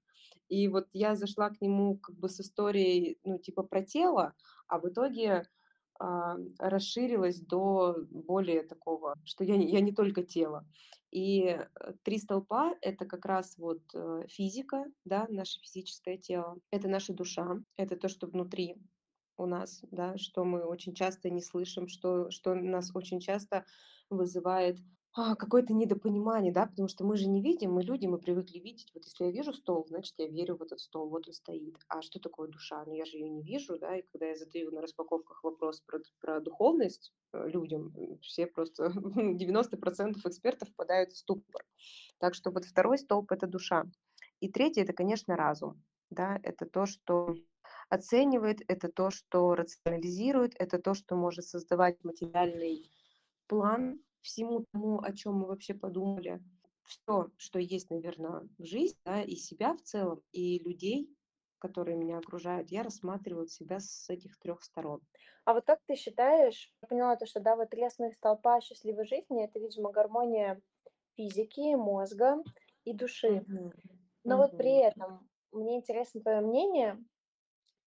И 0.50 0.68
вот 0.68 0.88
я 0.94 1.16
зашла 1.16 1.50
к 1.50 1.62
нему 1.62 1.98
как 1.98 2.16
бы 2.18 2.30
с 2.30 2.40
историей, 2.40 3.20
ну, 3.24 3.40
типа 3.40 3.64
про 3.64 3.82
тело, 3.84 4.34
а 4.68 4.80
в 4.80 4.88
итоге 4.88 5.48
а, 6.00 6.36
расширилась 6.60 7.40
до 7.40 7.96
более 8.10 8.64
такого, 8.64 9.16
что 9.24 9.44
я 9.44 9.58
не, 9.58 9.72
я 9.72 9.80
не 9.80 9.94
только 9.94 10.24
тело. 10.24 10.66
И 11.12 11.44
э, 11.44 11.68
три 12.04 12.18
столпа– 12.18 12.76
это 12.82 13.06
как 13.06 13.26
раз 13.26 13.58
вот 13.58 13.82
э, 13.94 14.26
физика, 14.28 14.84
да, 15.06 15.28
наше 15.30 15.62
физическое 15.62 16.18
тело, 16.18 16.58
это 16.72 16.90
наша 16.90 17.14
душа, 17.14 17.62
это 17.78 17.96
то, 17.96 18.10
что 18.10 18.28
внутри 18.28 18.76
у 19.38 19.46
нас, 19.46 19.80
да, 19.92 20.18
что 20.18 20.44
мы 20.44 20.66
очень 20.66 20.94
часто 20.94 21.30
не 21.30 21.42
слышим, 21.42 21.88
что, 21.88 22.30
что 22.32 22.54
нас 22.54 22.92
очень 22.94 23.22
часто 23.22 23.66
вызывает 24.10 24.78
А, 25.18 25.36
какое-то 25.36 25.74
недопонимание, 25.74 26.52
да, 26.52 26.66
потому 26.66 26.90
что 26.90 27.06
мы 27.06 27.16
же 27.16 27.30
не 27.30 27.42
видим, 27.42 27.72
мы 27.72 27.84
люди, 27.84 28.06
мы 28.06 28.18
привыкли 28.18 28.60
видеть. 28.60 28.92
Вот 28.94 29.06
если 29.06 29.24
я 29.24 29.32
вижу 29.32 29.54
стол, 29.54 29.86
значит, 29.88 30.14
я 30.18 30.28
верю 30.28 30.58
в 30.58 30.62
этот 30.62 30.82
стол, 30.82 31.08
вот 31.08 31.26
он 31.26 31.34
стоит. 31.34 31.78
А 31.88 32.02
что 32.02 32.20
такое 32.20 32.50
душа? 32.50 32.84
Ну, 32.86 32.94
я 32.94 33.06
же 33.06 33.16
ее 33.16 33.30
не 33.30 33.42
вижу, 33.42 33.80
да, 33.80 33.96
и 33.96 34.02
когда 34.02 34.26
я 34.26 34.36
задаю 34.36 34.72
на 34.72 34.82
распаковках 34.82 35.42
вопрос 35.42 35.80
про, 35.80 36.00
про 36.20 36.42
духовность 36.42 37.14
э, 37.32 37.48
людям, 37.48 37.94
все 38.24 38.46
просто 38.46 38.88
90% 38.94 40.18
экспертов 40.26 40.68
впадают 40.68 41.14
в 41.14 41.18
ступор. 41.18 41.64
Так 42.18 42.36
что 42.36 42.52
вот 42.52 42.66
второй 42.66 42.98
столб– 42.98 43.32
это 43.32 43.48
душа. 43.48 43.86
И 44.42 44.52
третий– 44.52 44.82
это, 44.82 44.92
конечно, 44.92 45.38
разум. 45.38 45.82
Да, 46.10 46.42
это 46.44 46.66
то, 46.66 46.86
что 46.86 47.38
оценивает, 47.88 48.60
это 48.68 48.92
то, 48.92 49.12
что 49.12 49.56
рационализирует, 49.56 50.56
это 50.60 50.78
то, 50.78 50.94
что 50.94 51.16
может 51.16 51.46
создавать 51.46 52.04
материальный 52.04 52.92
план 53.48 54.02
всему 54.26 54.66
тому, 54.72 55.02
о 55.02 55.14
чем 55.14 55.36
мы 55.36 55.48
вообще 55.48 55.74
подумали. 55.74 56.44
Все, 56.84 57.32
что 57.38 57.60
есть, 57.60 57.90
наверное, 57.90 58.48
в 58.58 58.64
жизни, 58.66 58.98
да, 59.06 59.22
и 59.24 59.36
себя 59.36 59.76
в 59.76 59.82
целом, 59.82 60.22
и 60.32 60.60
людей, 60.60 61.10
которые 61.60 61.98
меня 61.98 62.20
окружают, 62.20 62.70
я 62.72 62.84
рассматриваю 62.84 63.48
себя 63.48 63.80
с 63.80 64.10
этих 64.10 64.38
трех 64.38 64.62
сторон. 64.64 65.02
А 65.46 65.54
вот 65.54 65.66
как 65.66 65.80
ты 65.86 65.96
считаешь, 65.96 66.74
я 66.82 66.88
поняла 66.88 67.16
то, 67.16 67.26
что, 67.26 67.40
да, 67.40 67.56
вот 67.56 67.70
3 67.70 67.84
основных 67.84 68.16
столпа 68.16 68.62
счастливой 68.62 69.06
жизни- 69.06 69.44
это, 69.46 69.60
видимо, 69.60 69.92
гармония 69.92 70.62
физики, 71.16 71.76
мозга 71.76 72.38
и 72.84 72.94
души. 72.94 73.46
Мгм. 73.48 73.72
Но 74.24 74.38
вот 74.38 74.56
при 74.58 74.78
этом 74.82 75.30
мне 75.52 75.78
интересно 75.78 76.22
твое 76.22 76.42
мнение, 76.42 77.04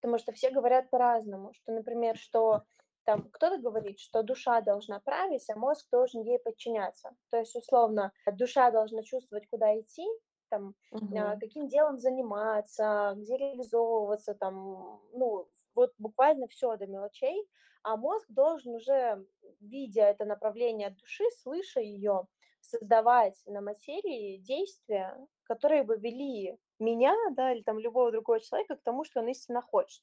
потому 0.00 0.18
что 0.18 0.32
все 0.32 0.50
говорят 0.50 0.90
по-разному, 0.90 1.52
что, 1.54 1.72
например, 1.72 2.16
что 2.16 2.64
там 3.08 3.30
кто-то 3.30 3.56
говорит, 3.56 3.98
что 4.00 4.22
душа 4.22 4.60
должна 4.60 5.00
править, 5.00 5.48
а 5.48 5.56
мозг 5.58 5.86
должен 5.90 6.20
ей 6.24 6.38
подчиняться. 6.38 7.16
То 7.30 7.38
есть, 7.38 7.56
условно, 7.56 8.12
душа 8.30 8.70
должна 8.70 9.02
чувствовать, 9.02 9.48
куда 9.48 9.80
идти, 9.80 10.04
там, 10.50 10.74
Мгм. 10.92 11.40
каким 11.40 11.68
делом 11.68 11.98
заниматься, 11.98 13.14
где 13.16 13.38
реализовываться, 13.38 14.34
там, 14.34 15.00
ну, 15.14 15.48
вот 15.74 15.94
буквально 15.96 16.48
все 16.48 16.76
до 16.76 16.86
мелочей, 16.86 17.48
а 17.82 17.96
мозг 17.96 18.26
должен 18.28 18.74
уже, 18.74 19.26
видя 19.58 20.02
это 20.02 20.26
направление 20.26 20.88
от 20.88 20.96
души, 20.98 21.24
слыша 21.40 21.80
ее, 21.80 22.26
создавать 22.60 23.40
на 23.46 23.62
материи 23.62 24.36
действия, 24.36 25.16
которые 25.44 25.82
бы 25.82 25.96
вели 25.96 26.58
меня, 26.78 27.14
да, 27.32 27.54
или 27.54 27.62
там 27.62 27.78
любого 27.78 28.10
другого 28.12 28.38
человека 28.38 28.76
к 28.76 28.82
тому, 28.82 29.04
что 29.04 29.20
он 29.20 29.28
истинно 29.28 29.62
хочет. 29.62 30.02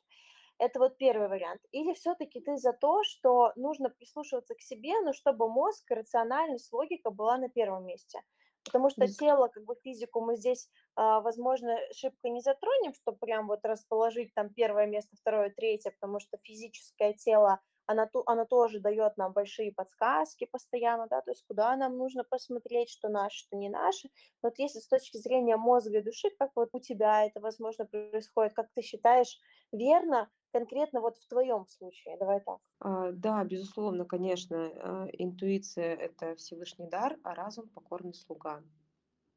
Это 0.58 0.80
вот 0.80 0.98
первый 0.98 1.28
вариант. 1.28 1.62
Или 1.72 1.94
все-таки 1.94 2.40
ты 2.40 2.58
за 2.58 2.72
то, 2.74 3.04
что 3.04 3.52
нужно 3.56 3.90
прислушиваться 3.90 4.56
к 4.56 4.62
себе, 4.62 4.94
но 5.02 5.12
чтобы 5.14 5.50
мозг, 5.50 5.90
рациональность, 5.92 6.72
логика 6.72 7.12
была 7.12 7.38
на 7.38 7.50
первом 7.50 7.86
месте. 7.86 8.22
Потому 8.64 8.90
что 8.90 9.08
тело, 9.08 9.48
как 9.48 9.64
бы 9.66 9.76
физику 9.84 10.22
мы 10.22 10.36
здесь, 10.38 10.70
а, 10.96 11.22
возможно, 11.22 11.78
шибко 11.94 12.30
не 12.30 12.42
затронем, 12.42 12.94
чтобы 12.96 13.18
прям 13.20 13.48
вот 13.48 13.60
расположить 13.64 14.34
там 14.34 14.50
первое 14.50 14.88
место, 14.88 15.16
второе, 15.18 15.52
третье, 15.52 15.92
потому 15.92 16.20
что 16.20 16.38
физическое 16.42 17.14
тело, 17.14 17.60
она, 17.86 18.10
она 18.26 18.46
тоже 18.46 18.80
дает 18.80 19.18
нам 19.18 19.34
большие 19.34 19.72
подсказки 19.72 20.46
постоянно, 20.52 21.06
да, 21.08 21.22
то 21.22 21.30
есть 21.30 21.44
куда 21.48 21.76
нам 21.76 21.98
нужно 21.98 22.24
посмотреть, 22.24 22.90
что 22.90 23.08
наше, 23.10 23.38
что 23.38 23.56
не 23.56 23.70
наше. 23.70 24.08
Но 24.42 24.50
вот 24.50 24.58
если 24.58 24.80
с 24.80 24.88
точки 24.88 25.18
зрения 25.18 25.58
мозга 25.58 26.00
и 26.00 26.02
души, 26.02 26.30
как 26.40 26.50
вот 26.56 26.70
у 26.74 26.80
тебя 26.80 27.26
это, 27.26 27.40
возможно, 27.42 27.86
происходит, 27.86 28.54
как 28.54 28.72
ты 28.74 28.82
считаешь, 28.82 29.38
верно, 29.78 30.30
конкретно 30.52 31.02
вот 31.02 31.18
в 31.18 31.28
твоем 31.28 31.68
случае, 31.68 32.18
давай 32.18 32.40
так. 32.42 32.60
А, 32.80 33.12
да, 33.12 33.44
безусловно, 33.44 34.06
конечно, 34.06 34.58
а, 34.58 35.08
интуиция- 35.14 35.96
это 35.96 36.36
Всевышний 36.36 36.88
дар, 36.90 37.18
а 37.24 37.34
разум- 37.36 37.70
покорный 37.70 38.14
слуга. 38.14 38.64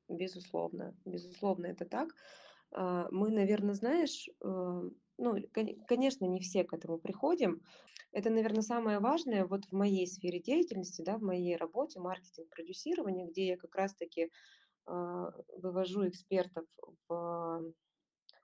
Безусловно, 0.08 0.96
безусловно, 1.04 1.66
это 1.66 1.84
так. 1.84 2.14
А, 2.72 3.08
мы, 3.10 3.30
наверно, 3.30 3.74
знаешь, 3.74 4.28
э, 4.28 4.90
ну, 5.18 5.34
коне 5.52 5.76
конечно, 5.86 6.24
не 6.26 6.40
все 6.40 6.64
к 6.64 6.72
этому 6.72 6.98
приходим. 6.98 7.62
Это, 8.12 8.30
наверно, 8.30 8.62
самое 8.62 9.00
важное 9.00 9.46
вот 9.46 9.66
в 9.66 9.72
моей 9.72 10.06
сфере 10.06 10.40
деятельности, 10.40 11.02
да, 11.02 11.18
в 11.18 11.22
моей 11.22 11.56
работе, 11.56 12.00
маркетинг, 12.00 12.48
продюсирование, 12.50 13.26
где 13.28 13.48
я 13.48 13.56
как 13.56 13.74
раз 13.74 13.94
таки, 13.94 14.30
а, 14.86 15.32
вывожу 15.56 16.08
экспертов 16.08 16.66
в 17.08 17.72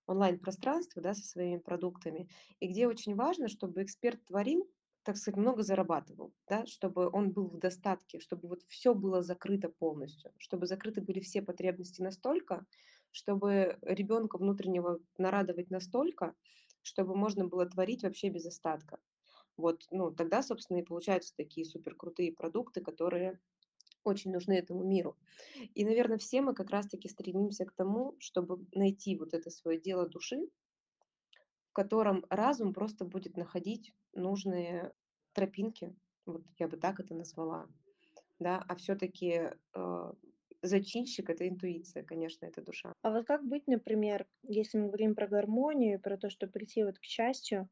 онлайн-пространство, 0.07 1.03
да, 1.03 1.15
со 1.15 1.27
своими 1.27 1.59
продуктами, 1.59 2.29
и 2.61 2.69
где 2.69 2.87
очень 2.89 3.15
важно, 3.15 3.49
чтобы 3.49 3.83
эксперт 3.83 4.25
творил, 4.27 4.71
так 5.03 5.17
сказать, 5.17 5.37
много 5.37 5.63
зарабатывал, 5.63 6.33
да, 6.49 6.65
чтобы 6.67 7.09
он 7.11 7.33
был 7.33 7.49
в 7.49 7.59
достатке, 7.59 8.21
чтобы 8.21 8.49
вот 8.49 8.63
все 8.69 8.95
было 8.95 9.23
закрыто 9.23 9.69
полностью, 9.69 10.33
чтобы 10.39 10.67
закрыты 10.67 11.03
были 11.03 11.21
все 11.21 11.43
потребности 11.43 12.01
настолько, 12.03 12.67
чтобы 13.11 13.79
ребенка 13.83 14.39
внутреннего 14.39 15.01
нарадовать 15.19 15.71
настолько, 15.71 16.35
чтобы 16.83 17.15
можно 17.17 17.47
было 17.47 17.67
творить 17.67 18.03
вообще 18.03 18.29
без 18.29 18.47
остатка. 18.47 18.99
Вот, 19.57 19.87
ну, 19.91 20.11
тогда, 20.13 20.43
собственно, 20.43 20.79
и 20.79 20.85
получаются 20.85 21.35
такие 21.37 21.65
суперкрутые 21.65 22.33
продукты, 22.33 22.81
которые 22.81 23.41
очень 24.05 24.33
нужны 24.33 24.55
этому 24.55 24.85
миру. 24.85 25.17
И, 25.75 25.85
наверное, 25.85 26.19
все 26.19 26.41
мы 26.41 26.55
как 26.55 26.71
раз-таки 26.71 27.09
стремимся 27.09 27.65
к 27.65 27.73
тому, 27.73 28.15
чтобы 28.19 28.67
найти 28.73 29.17
вот 29.17 29.35
это 29.35 29.51
свое 29.51 29.81
дело 29.81 30.09
души, 30.09 30.49
в 31.71 31.73
котором 31.73 32.25
разум 32.29 32.73
просто 32.73 33.05
будет 33.05 33.37
находить 33.37 33.93
нужные 34.13 34.93
тропинки, 35.33 35.95
вот 36.27 36.45
я 36.59 36.69
бы 36.69 36.77
так 36.77 37.01
это 37.01 37.15
назвала, 37.15 37.67
да, 38.39 38.65
а 38.69 38.77
все-таки 38.77 39.51
зачинщик– 40.63 41.31
это 41.31 41.49
интуиция, 41.49 42.03
конечно, 42.03 42.47
это 42.47 42.63
душа. 42.63 42.93
А 43.03 43.11
вот 43.11 43.27
как 43.27 43.45
быть, 43.45 43.67
например, 43.67 44.27
если 44.43 44.79
мы 44.79 44.87
говорим 44.87 45.15
про 45.15 45.27
гармонию, 45.27 46.01
про 46.01 46.17
то, 46.17 46.31
что 46.31 46.47
прийти 46.47 46.85
вот 46.85 46.99
к 46.99 47.05
счастью, 47.05 47.69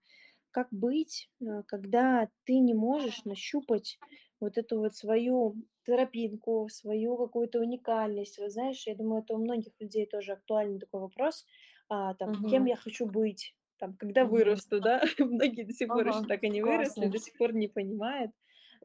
как 0.51 0.69
быть, 0.71 1.31
э, 1.41 1.62
когда 1.67 2.29
ты 2.45 2.59
не 2.59 2.75
можешь 2.75 3.25
нащупать 3.25 3.99
вот 4.41 4.59
эту 4.59 4.79
вот 4.79 4.95
свою 4.95 5.57
тропинку, 5.85 6.69
свою 6.71 7.17
какую-то 7.17 7.61
уникальность? 7.61 8.39
Вот 8.39 8.51
знаешь, 8.53 8.87
я 8.87 8.95
думаю, 8.97 9.23
это 9.23 9.35
у 9.35 9.39
многих 9.39 9.73
людей 9.81 10.07
тоже 10.07 10.33
актуальный 10.33 10.79
такой 10.81 11.01
вопрос, 11.01 11.47
а, 11.89 12.15
там, 12.15 12.39
кем 12.47 12.65
Мгм. 12.65 12.67
я 12.67 12.77
хочу 12.77 13.07
быть, 13.07 13.57
там, 13.79 13.97
когда 13.97 14.25
Мгм. 14.25 14.27
вырасту, 14.27 14.81
да? 14.81 15.03
Многие 15.19 15.65
до 15.65 15.73
сих 15.73 15.93
пор 15.93 16.07
Ага, 16.07 16.09
еще 16.09 16.27
так 16.27 16.45
и 16.45 16.49
не 16.51 16.62
выросли, 16.62 17.09
до 17.09 17.19
сих 17.19 17.37
пор 17.37 17.53
не 17.55 17.69
понимают. 17.69 18.33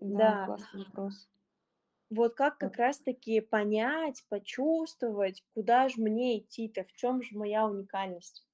Да, 0.01 0.35
Да, 0.35 0.37
классный 0.37 0.79
вопрос. 0.83 1.29
вот 2.09 2.35
как 2.35 2.57
как 2.57 2.75
раз-таки 2.77 3.39
понять, 3.39 4.25
почувствовать, 4.29 5.45
куда 5.53 5.87
же 5.87 6.01
мне 6.01 6.39
идти-то, 6.39 6.83
в 6.83 6.91
чем 6.93 7.21
же 7.21 7.37
моя 7.37 7.65
уникальность? 7.65 8.46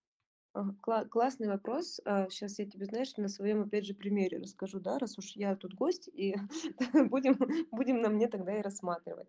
Классный 1.09 1.47
вопрос. 1.47 1.99
Сейчас 2.29 2.59
я 2.59 2.65
тебе, 2.65 2.85
знаешь, 2.85 3.15
на 3.17 3.27
своем, 3.27 3.63
опять 3.63 3.85
же, 3.85 3.93
примере 3.95 4.37
расскажу, 4.37 4.79
да, 4.79 4.99
раз 4.99 5.17
уж 5.17 5.31
я 5.35 5.55
тут 5.55 5.73
гость, 5.73 6.07
и 6.13 6.35
будем, 7.09 7.37
будем 7.71 8.01
на 8.01 8.09
мне 8.09 8.27
тогда 8.27 8.57
и 8.57 8.61
рассматривать. 8.61 9.27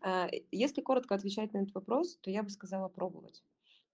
А, 0.00 0.28
Если 0.50 0.80
коротко 0.82 1.14
отвечать 1.14 1.52
на 1.52 1.58
этот 1.58 1.74
вопрос, 1.74 2.16
то 2.20 2.30
я 2.30 2.42
бы 2.42 2.50
сказала 2.50 2.88
пробовать, 2.88 3.44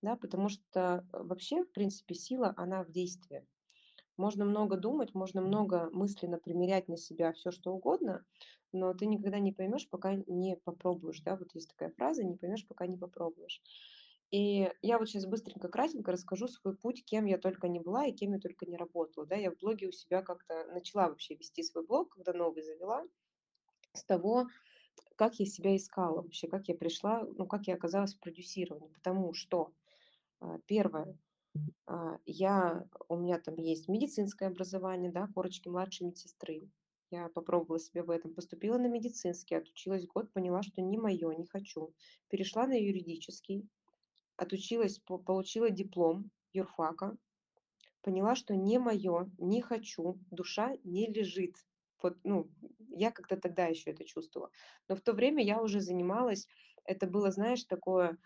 да, 0.02 0.16
потому 0.16 0.48
что 0.48 1.06
э, 1.12 1.22
вообще, 1.22 1.64
в 1.64 1.72
принципе, 1.72 2.14
сила, 2.14 2.54
она 2.56 2.84
в 2.84 2.90
действии. 2.92 3.46
Можно 4.16 4.44
много 4.44 4.76
думать, 4.76 5.14
можно 5.14 5.40
много 5.40 5.88
мысленно 5.92 6.38
примерять 6.38 6.88
на 6.88 6.96
себя 6.96 7.32
все 7.32 7.50
что 7.52 7.72
угодно, 7.72 8.24
но 8.72 8.92
ты 8.92 9.06
никогда 9.06 9.38
не 9.38 9.52
поймешь, 9.52 9.88
пока 9.88 10.14
не 10.14 10.56
попробуешь, 10.56 11.20
да. 11.22 11.36
Вот 11.36 11.54
есть 11.54 11.70
такая 11.70 11.90
фраза: 11.90 12.24
"Не 12.24 12.36
поймешь, 12.36 12.66
пока 12.66 12.86
не 12.86 12.96
попробуешь". 12.98 13.62
И 14.30 14.70
я 14.82 14.98
вот 14.98 15.08
сейчас 15.08 15.24
быстренько, 15.26 15.68
кратенько 15.68 16.12
расскажу 16.12 16.48
свой 16.48 16.76
путь, 16.76 17.04
кем 17.04 17.24
я 17.24 17.38
только 17.38 17.68
не 17.68 17.80
была 17.80 18.06
и 18.06 18.12
кем 18.12 18.32
я 18.34 18.38
только 18.38 18.66
не 18.66 18.76
работала, 18.76 19.26
да. 19.26 19.36
Я 19.36 19.50
в 19.50 19.56
блоге 19.58 19.88
у 19.88 19.92
себя 19.92 20.22
как-то 20.22 20.66
начала 20.66 21.08
вообще 21.08 21.34
вести 21.34 21.62
свой 21.62 21.86
блог, 21.86 22.14
когда 22.14 22.34
новый 22.34 22.62
завела, 22.62 23.04
с 23.94 24.04
того, 24.04 24.48
как 25.16 25.36
я 25.36 25.46
себя 25.46 25.76
искала 25.76 26.22
вообще, 26.22 26.48
как 26.48 26.68
я 26.68 26.76
пришла, 26.76 27.24
ну, 27.36 27.46
как 27.46 27.66
я 27.66 27.74
оказалась 27.74 28.14
в 28.14 28.20
продюсировании. 28.20 28.88
Потому 28.88 29.32
что, 29.34 29.72
а, 30.40 30.58
1 30.66 31.18
а, 31.86 32.18
я 32.26 32.86
у 33.08 33.16
меня 33.16 33.38
там 33.40 33.56
есть 33.56 33.88
медицинское 33.88 34.46
образование, 34.46 35.10
да, 35.10 35.28
корочки 35.34 35.68
младшей 35.68 36.06
медсестры. 36.06 36.70
Я 37.10 37.28
попробовала 37.30 37.78
себя 37.80 38.04
в 38.04 38.10
этом, 38.10 38.34
поступила 38.34 38.78
на 38.78 38.86
медицинский, 38.88 39.54
отучилась 39.54 40.06
год, 40.06 40.32
поняла, 40.32 40.62
что 40.62 40.82
не 40.82 40.98
мое, 40.98 41.32
не 41.32 41.46
хочу. 41.46 41.94
Перешла 42.28 42.66
на 42.66 42.74
юридический, 42.78 43.68
отучилась, 44.38 44.98
по- 44.98 45.18
получила 45.18 45.70
диплом 45.70 46.30
юрфака, 46.54 47.18
поняла, 48.02 48.34
что 48.36 48.56
не 48.56 48.78
мое, 48.78 49.30
не 49.38 49.60
хочу, 49.60 50.18
душа 50.30 50.76
не 50.84 51.06
лежит. 51.06 51.56
Вот, 52.02 52.16
ну, 52.24 52.50
я 52.90 53.10
как-то 53.10 53.36
тогда 53.36 53.66
еще 53.66 53.90
это 53.90 54.04
чувствовала. 54.04 54.50
Но 54.88 54.96
в 54.96 55.00
то 55.00 55.12
время 55.12 55.44
я 55.44 55.60
уже 55.60 55.80
занималась, 55.80 56.46
это 56.84 57.06
было, 57.06 57.30
знаешь, 57.30 57.64
такое 57.64 58.18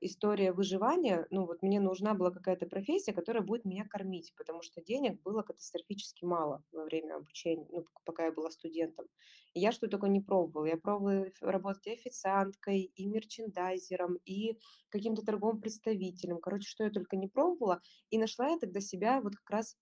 история 0.00 0.52
выживания. 0.52 1.26
Ну, 1.30 1.46
вот 1.46 1.62
мне 1.62 1.80
нужна 1.80 2.14
была 2.14 2.30
какая-то 2.30 2.66
профессия, 2.66 3.12
которая 3.12 3.42
будет 3.42 3.64
меня 3.64 3.84
кормить, 3.88 4.32
потому 4.36 4.62
что 4.62 4.82
денег 4.82 5.22
было 5.22 5.42
катастрофически 5.42 6.24
мало 6.24 6.62
во 6.72 6.84
время 6.84 7.16
обучения, 7.16 7.66
ну, 7.70 7.84
пока 8.04 8.26
я 8.26 8.32
была 8.32 8.50
студентом. 8.50 9.06
И 9.54 9.60
я 9.60 9.72
что 9.72 9.88
только 9.88 10.08
не 10.08 10.20
пробовала. 10.20 10.66
Я 10.66 10.76
пробовала 10.76 11.26
работать 11.40 11.86
и 11.86 11.92
официанткой, 11.92 12.82
и 12.82 13.06
мерчендайзером, 13.06 14.18
и 14.24 14.58
каким-то 14.90 15.22
торговым 15.22 15.60
представителем. 15.60 16.38
Короче, 16.38 16.68
что 16.68 16.84
я 16.84 16.90
только 16.90 17.16
не 17.16 17.28
пробовала. 17.28 17.80
И 18.10 18.18
нашла 18.18 18.48
я 18.48 18.58
тогда 18.58 18.80
себя 18.80 19.20
вот 19.20 19.34
как 19.36 19.50
раз 19.50 19.76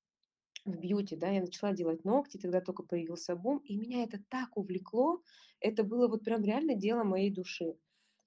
в 0.64 0.76
бьюти, 0.78 1.16
да, 1.16 1.28
я 1.28 1.40
начала 1.40 1.72
делать 1.72 2.04
ногти, 2.04 2.38
тогда 2.38 2.60
только 2.60 2.82
появился 2.82 3.36
бум, 3.36 3.58
и 3.58 3.76
меня 3.76 4.02
это 4.04 4.20
так 4.28 4.56
увлекло, 4.56 5.22
это 5.60 5.82
было 5.84 6.08
вот 6.08 6.24
прям 6.24 6.42
реально 6.42 6.74
дело 6.74 7.04
моей 7.04 7.30
души. 7.30 7.76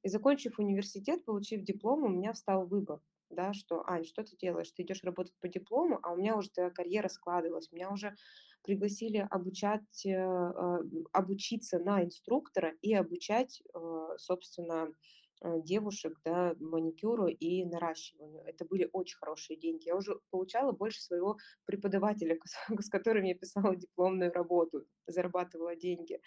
И 0.03 0.09
закончив 0.09 0.59
университет, 0.59 1.25
получив 1.25 1.63
диплом, 1.63 2.03
у 2.03 2.09
меня 2.09 2.33
встал 2.33 2.65
выбор, 2.65 3.01
да, 3.29 3.53
что, 3.53 3.87
Ань, 3.87 4.03
что 4.03 4.23
ты 4.23 4.35
делаешь? 4.35 4.71
Ты 4.71 4.83
идешь 4.83 5.03
работать 5.03 5.33
по 5.39 5.47
диплому, 5.47 5.99
а 6.03 6.11
у 6.11 6.17
меня 6.17 6.35
уже 6.35 6.49
такая 6.49 6.71
карьера 6.71 7.07
складывалась, 7.07 7.71
меня 7.71 7.91
уже 7.91 8.15
пригласили 8.63 9.25
обучать, 9.29 10.05
э, 10.05 10.09
э, 10.11 10.77
обучиться 11.13 11.79
на 11.79 12.03
инструктора 12.03 12.73
и 12.81 12.93
обучать, 12.93 13.61
э, 13.73 14.07
собственно, 14.17 14.89
девушек, 15.63 16.19
да, 16.23 16.55
маникюру 16.59 17.27
и 17.27 17.65
наращиванию. 17.65 18.43
Это 18.45 18.65
были 18.65 18.89
очень 18.93 19.17
хорошие 19.17 19.57
деньги. 19.57 19.87
Я 19.87 19.95
уже 19.95 20.19
получала 20.29 20.71
больше 20.71 21.01
своего 21.01 21.37
преподавателя, 21.65 22.37
с 22.79 22.89
которым 22.89 23.23
я 23.23 23.35
писала 23.35 23.75
дипломную 23.75 24.31
работу, 24.31 24.85
зарабатывала 25.07 25.75
деньги. 25.75 26.19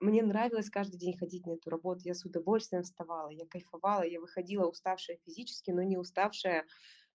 Мне 0.00 0.22
нравилось 0.22 0.70
каждый 0.70 0.98
день 0.98 1.16
ходить 1.16 1.46
на 1.46 1.52
эту 1.52 1.70
работу. 1.70 2.00
Я 2.04 2.14
с 2.14 2.24
удовольствием 2.24 2.82
вставала, 2.82 3.28
я 3.30 3.46
кайфовала, 3.46 4.02
я 4.02 4.20
выходила 4.20 4.66
уставшая 4.66 5.18
физически, 5.24 5.70
но 5.70 5.82
не 5.82 5.96
уставшая 5.96 6.66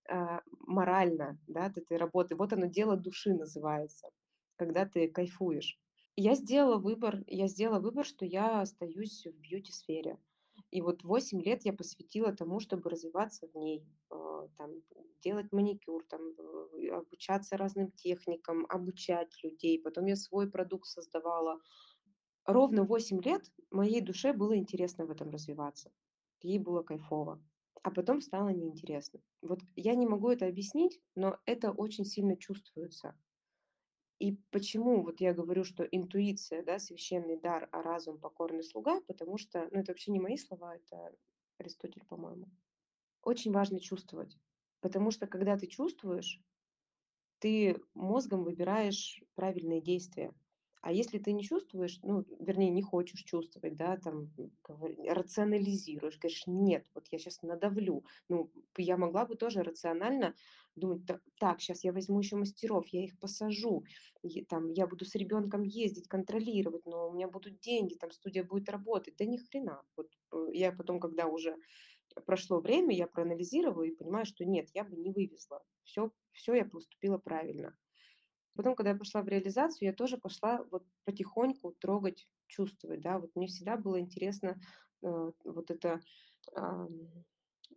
а, 0.09 0.41
морально 0.61 1.37
да, 1.47 1.65
от 1.65 1.77
этой 1.77 1.97
работы. 1.97 2.35
Вот 2.35 2.53
оно 2.53 2.67
дело 2.67 2.95
души 2.95 3.33
называется, 3.33 4.09
когда 4.55 4.85
ты 4.85 5.09
кайфуешь. 5.09 5.79
Я 6.15 6.33
сделала 6.35 6.77
выбор, 6.77 7.23
я 7.27 7.47
сделала 7.47 7.79
выбор, 7.79 8.05
что 8.05 8.25
я 8.25 8.61
остаюсь 8.61 9.25
в 9.25 9.37
бьюти-сфере. 9.39 10.17
И 10.71 10.81
вот 10.81 11.03
8 11.03 11.41
лет 11.41 11.63
я 11.65 11.73
посвятила 11.73 12.33
тому, 12.33 12.59
чтобы 12.59 12.89
развиваться 12.89 13.47
в 13.47 13.55
ней, 13.55 13.85
а, 14.09 14.47
там, 14.57 14.71
делать 15.23 15.51
маникюр, 15.51 16.03
там, 16.09 16.21
э, 16.37 16.89
обучаться 16.89 17.57
разным 17.57 17.91
техникам, 17.91 18.65
обучать 18.69 19.31
людей. 19.43 19.81
Потом 19.81 20.05
я 20.05 20.15
свой 20.15 20.49
продукт 20.49 20.87
создавала. 20.87 21.59
Ровно 22.45 22.83
8 22.83 23.21
лет 23.21 23.51
моей 23.71 24.01
душе 24.01 24.33
было 24.33 24.57
интересно 24.57 25.05
в 25.05 25.11
этом 25.11 25.29
развиваться. 25.29 25.91
Ей 26.41 26.59
было 26.59 26.83
кайфово. 26.83 27.41
А 27.83 27.91
потом 27.91 28.21
стало 28.21 28.49
неинтересно. 28.49 29.21
Вот 29.41 29.59
я 29.75 29.95
не 29.95 30.05
могу 30.05 30.29
это 30.29 30.47
объяснить, 30.47 30.99
но 31.15 31.37
это 31.45 31.71
очень 31.71 32.05
сильно 32.05 32.35
чувствуется. 32.35 33.15
И 34.19 34.33
почему 34.51 35.03
вот 35.03 35.21
я 35.21 35.33
говорю, 35.33 35.63
что 35.63 35.83
интуиция, 35.83 36.63
да, 36.63 36.79
священный 36.79 37.39
дар, 37.39 37.69
а 37.71 37.81
разум 37.83 38.17
покорный 38.19 38.63
слуга, 38.63 39.01
потому 39.01 39.37
что, 39.37 39.67
ну 39.71 39.79
это 39.79 39.91
вообще 39.91 40.11
не 40.11 40.19
мои 40.19 40.37
слова, 40.37 40.75
это 40.75 41.15
Аристотель, 41.59 42.05
по-моему. 42.05 42.47
Очень 43.23 43.51
важно 43.51 43.79
чувствовать, 43.79 44.37
потому 44.81 45.11
что 45.11 45.27
когда 45.27 45.57
ты 45.57 45.67
чувствуешь, 45.67 46.41
ты 47.39 47.79
мозгом 47.93 48.43
выбираешь 48.43 49.23
правильные 49.35 49.81
действия. 49.81 50.33
А 50.87 50.91
если 50.93 51.17
ты 51.17 51.33
не 51.33 51.43
чувствуешь, 51.43 51.99
ну, 52.01 52.23
вернее, 52.39 52.69
не 52.69 52.81
хочешь 52.81 53.21
чувствовать, 53.23 53.75
да, 53.75 53.97
там, 53.97 54.31
рационализируешь, 55.05 56.17
говоришь, 56.17 56.43
нет, 56.47 56.85
вот 56.95 57.07
я 57.11 57.19
сейчас 57.19 57.41
надавлю. 57.41 58.05
Ну, 58.29 58.49
я 58.77 58.95
могла 58.95 59.25
бы 59.25 59.35
тоже 59.35 59.63
рационально 59.63 60.33
думать, 60.75 61.05
«Так, 61.05 61.21
так, 61.41 61.59
сейчас 61.59 61.83
я 61.83 61.91
возьму 61.91 62.19
еще 62.19 62.37
мастеров, 62.37 62.87
я 62.87 63.03
их 63.03 63.19
посажу, 63.19 63.83
и 64.23 64.45
там, 64.45 64.71
я 64.71 64.87
буду 64.87 65.03
с 65.03 65.13
ребенком 65.15 65.63
ездить, 65.63 66.07
контролировать, 66.07 66.85
но 66.85 67.09
у 67.09 67.13
меня 67.13 67.27
будут 67.27 67.59
деньги, 67.59 67.95
там, 67.95 68.11
студия 68.11 68.45
будет 68.45 68.69
работать. 68.69 69.17
Да 69.17 69.25
ни 69.25 69.35
хрена. 69.35 69.81
Вот 69.97 70.07
э, 70.31 70.45
я 70.53 70.71
потом, 70.71 71.01
когда 71.01 71.27
уже 71.27 71.57
прошло 72.25 72.61
время, 72.61 72.95
я 72.95 73.07
проанализировала 73.07 73.83
и 73.83 73.91
понимаю, 73.91 74.25
что 74.25 74.45
нет, 74.45 74.69
я 74.73 74.85
бы 74.85 74.95
не 74.95 75.11
вывезла. 75.11 75.61
Все, 75.83 76.11
все 76.31 76.53
я 76.53 76.63
поступила 76.63 77.17
правильно. 77.17 77.75
Потом, 78.57 78.75
когда 78.75 78.91
я 78.91 78.97
пошла 78.97 79.21
в 79.23 79.29
реализацию, 79.29 79.87
я 79.89 79.93
тоже 79.93 80.17
пошла 80.17 80.65
вот 80.71 80.85
потихоньку 81.05 81.73
трогать, 81.79 82.27
чувствовать, 82.47 83.01
да. 83.01 83.19
Вот 83.19 83.31
мне 83.35 83.47
всегда 83.47 83.77
было 83.77 83.99
интересно, 84.01 84.59
э, 85.03 85.31
вот 85.45 85.71
это, 85.71 86.01
ам, 86.55 87.25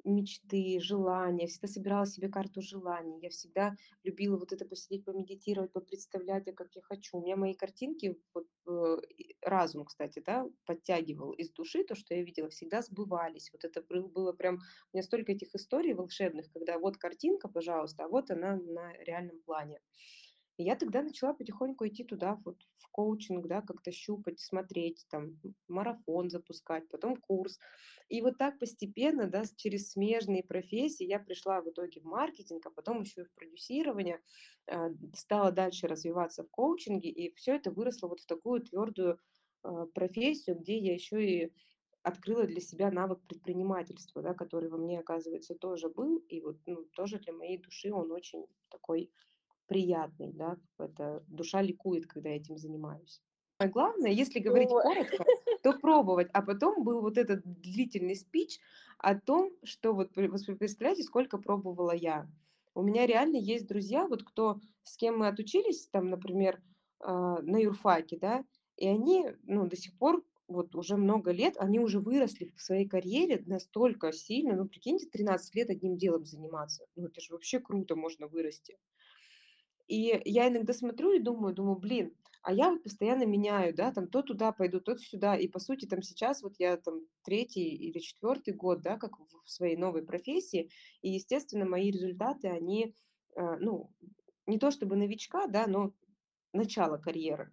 мечты, 0.04 0.80
желания. 0.80 1.42
Я 1.44 1.48
всегда 1.48 1.68
собирала 1.68 2.06
себе 2.06 2.28
карту 2.28 2.62
желаний. 2.62 3.20
Я 3.20 3.30
всегда 3.30 3.76
любила 4.02 4.38
вот 4.38 4.52
это 4.52 4.64
посидеть, 4.64 5.04
помедитировать, 5.04 5.72
попредставлять, 5.72 6.48
а 6.48 6.52
как 6.52 6.74
я 6.74 6.82
хочу. 6.82 7.18
У 7.18 7.22
меня 7.22 7.36
мои 7.36 7.54
картинки, 7.54 8.16
вот, 8.34 8.46
э, 8.68 8.96
разум, 9.42 9.84
кстати, 9.84 10.22
да, 10.24 10.46
подтягивал 10.64 11.32
из 11.32 11.50
души 11.52 11.84
то, 11.84 11.94
что 11.94 12.14
я 12.14 12.22
видела, 12.22 12.48
всегда 12.48 12.82
сбывались. 12.82 13.50
Вот 13.52 13.64
это 13.64 13.82
был 13.82 14.08
было 14.08 14.32
прям 14.32 14.56
у 14.56 14.96
меня 14.96 15.02
столько 15.02 15.32
этих 15.32 15.54
историй 15.54 15.92
волшебных, 15.94 16.50
когда 16.52 16.78
вот 16.78 16.96
картинка, 16.96 17.48
пожалуйста, 17.48 18.04
а 18.04 18.08
вот 18.08 18.30
она 18.30 18.56
на 18.56 18.92
реальном 19.04 19.40
плане. 19.42 19.80
И 20.60 20.62
я 20.62 20.76
тогда 20.76 21.00
начала 21.00 21.32
потихоньку 21.32 21.88
идти 21.88 22.04
туда, 22.04 22.38
вот 22.44 22.58
в 22.76 22.90
коучинг, 22.90 23.46
да, 23.46 23.62
как-то 23.62 23.90
щупать, 23.92 24.40
смотреть, 24.40 25.06
там, 25.08 25.40
марафон 25.68 26.28
запускать, 26.28 26.86
потом 26.90 27.16
курс. 27.16 27.58
И 28.10 28.20
вот 28.20 28.36
так 28.36 28.58
постепенно, 28.58 29.26
да, 29.26 29.44
через 29.56 29.92
смежные 29.92 30.44
профессии 30.44 31.06
я 31.06 31.18
пришла 31.18 31.62
в 31.62 31.70
итоге 31.70 32.02
в 32.02 32.04
маркетинг, 32.04 32.66
а 32.66 32.70
потом 32.70 33.00
еще 33.00 33.22
и 33.22 33.24
в 33.24 33.32
продюсирование, 33.32 34.20
а, 34.66 34.90
стала 35.14 35.50
дальше 35.50 35.86
развиваться 35.86 36.44
в 36.44 36.50
коучинге, 36.50 37.08
и 37.08 37.34
все 37.36 37.54
это 37.54 37.70
выросло 37.70 38.08
вот 38.08 38.20
в 38.20 38.26
такую 38.26 38.60
твердую 38.60 39.18
а, 39.62 39.86
профессию, 39.86 40.58
где 40.58 40.76
я 40.76 40.92
еще 40.92 41.26
и 41.26 41.54
открыла 42.02 42.44
для 42.44 42.60
себя 42.60 42.90
навык 42.90 43.22
предпринимательства, 43.26 44.20
да, 44.20 44.34
который 44.34 44.68
во 44.68 44.76
мне, 44.76 45.00
оказывается, 45.00 45.54
тоже 45.54 45.88
был, 45.88 46.18
и 46.18 46.42
вот, 46.42 46.58
ну, 46.66 46.84
тоже 46.94 47.18
для 47.18 47.32
моей 47.32 47.56
души 47.56 47.90
он 47.90 48.12
очень 48.12 48.44
такой 48.68 49.10
приятный, 49.70 50.32
да, 50.32 50.56
это 50.80 51.22
душа 51.28 51.62
ликует, 51.62 52.06
когда 52.08 52.30
я 52.30 52.36
этим 52.36 52.58
занимаюсь. 52.58 53.22
А 53.58 53.68
главное, 53.68 54.10
если 54.10 54.40
говорить 54.40 54.68
Ну, 54.68 54.82
коротко, 54.82 55.24
то 55.62 55.72
пробовать. 55.80 56.28
А 56.32 56.42
потом 56.42 56.82
был 56.82 57.00
вот 57.02 57.16
этот 57.16 57.42
длительный 57.44 58.16
спич 58.16 58.58
о 58.98 59.14
том, 59.14 59.52
что 59.62 59.94
вот 59.94 60.16
вы 60.16 60.28
представляете, 60.56 61.04
сколько 61.04 61.38
пробовала 61.38 61.94
я. 61.94 62.26
У 62.74 62.82
меня 62.82 63.06
реально 63.06 63.36
есть 63.36 63.68
друзья, 63.68 64.08
вот 64.08 64.24
кто, 64.24 64.58
с 64.82 64.96
кем 64.96 65.18
мы 65.18 65.28
отучились, 65.28 65.86
там, 65.86 66.10
например, 66.10 66.60
а, 66.98 67.40
на 67.42 67.58
юрфаке, 67.58 68.18
да, 68.18 68.44
и 68.76 68.88
они, 68.88 69.28
ну, 69.44 69.68
до 69.68 69.76
сих 69.76 69.96
пор, 69.98 70.24
вот 70.48 70.74
уже 70.74 70.96
много 70.96 71.30
лет, 71.30 71.54
они 71.58 71.78
уже 71.78 72.00
выросли 72.00 72.52
в 72.56 72.60
своей 72.60 72.88
карьере 72.88 73.40
настолько 73.46 74.10
сильно, 74.12 74.56
ну, 74.56 74.66
прикиньте, 74.66 75.06
13 75.06 75.54
лет 75.54 75.70
одним 75.70 75.96
делом 75.96 76.24
заниматься. 76.24 76.86
Ну, 76.96 77.06
это 77.06 77.20
же 77.20 77.32
вообще 77.34 77.60
круто, 77.60 77.94
можно 77.94 78.26
вырасти. 78.26 78.76
И 79.90 80.22
я 80.24 80.48
иногда 80.48 80.72
смотрю 80.72 81.12
и 81.12 81.18
думаю, 81.18 81.52
думаю, 81.52 81.76
блин, 81.76 82.14
а 82.42 82.52
я 82.52 82.70
вот 82.70 82.84
постоянно 82.84 83.24
меняю, 83.24 83.74
да, 83.74 83.90
там 83.90 84.06
то 84.06 84.22
туда 84.22 84.52
пойду, 84.52 84.80
то 84.80 84.96
сюда. 84.96 85.36
И 85.36 85.48
по 85.48 85.58
сути 85.58 85.86
там 85.86 86.00
сейчас 86.00 86.42
вот 86.42 86.54
я 86.58 86.76
там 86.76 87.00
третий 87.24 87.74
или 87.74 87.98
четвертый 87.98 88.54
год, 88.54 88.82
да, 88.82 88.96
как 88.96 89.18
в 89.18 89.50
своей 89.50 89.76
новой 89.76 90.02
профессии. 90.02 90.70
И, 91.02 91.10
естественно, 91.10 91.66
мои 91.66 91.90
результаты, 91.90 92.46
они, 92.46 92.94
э, 93.34 93.56
ну, 93.58 93.90
не 94.46 94.58
то 94.58 94.70
чтобы 94.70 94.94
новичка, 94.94 95.48
да, 95.48 95.66
но 95.66 95.92
начало 96.52 96.96
карьеры. 96.96 97.52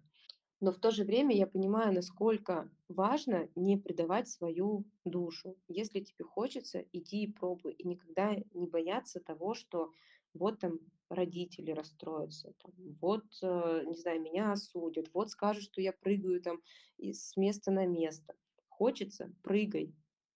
Но 0.60 0.70
в 0.70 0.78
то 0.78 0.92
же 0.92 1.02
время 1.02 1.34
я 1.34 1.48
понимаю, 1.48 1.92
насколько 1.92 2.70
важно 2.88 3.48
не 3.56 3.76
предавать 3.76 4.28
свою 4.28 4.84
душу. 5.04 5.56
Если 5.66 6.00
тебе 6.00 6.24
хочется, 6.24 6.84
иди 6.92 7.24
и 7.24 7.32
пробуй. 7.32 7.72
И 7.72 7.86
никогда 7.86 8.36
не 8.54 8.68
бояться 8.68 9.18
того, 9.18 9.54
что 9.54 9.90
вот 10.38 10.60
там 10.60 10.78
родители 11.10 11.70
расстроятся, 11.72 12.52
там, 12.62 12.72
вот, 13.00 13.24
э, 13.42 13.82
не 13.86 13.96
знаю, 13.96 14.20
меня 14.20 14.52
осудят, 14.52 15.08
вот 15.14 15.30
скажут, 15.30 15.64
что 15.64 15.80
я 15.80 15.92
прыгаю 15.92 16.40
там 16.40 16.60
с 16.98 17.36
места 17.36 17.70
на 17.70 17.86
место. 17.86 18.34
Хочется- 18.68 19.32
прыгай. 19.42 19.94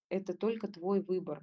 Это 0.09 0.35
только 0.35 0.69
твой 0.69 1.01
выбор. 1.01 1.43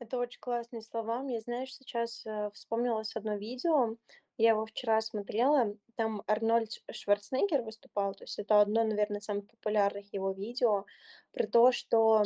это 0.00 0.18
очень 0.18 0.40
классные 0.40 0.82
слова. 0.82 1.22
Мне, 1.22 1.40
знаешь, 1.40 1.74
сейчас 1.74 2.26
э, 2.26 2.50
вспомнилось 2.52 3.16
одно 3.16 3.36
видео. 3.36 3.96
Я 4.36 4.50
его 4.50 4.66
вчера 4.66 5.00
смотрела. 5.00 5.76
Там 5.94 6.22
Арнольд 6.26 6.70
Шварценеггер 6.90 7.62
выступал. 7.62 8.14
То 8.14 8.24
есть 8.24 8.38
это 8.38 8.60
одно, 8.60 8.84
наверное, 8.84 9.20
из 9.20 9.24
самых 9.24 9.46
популярных 9.46 10.12
его 10.12 10.32
видео 10.32 10.84
про 11.32 11.46
то, 11.46 11.72
что 11.72 12.22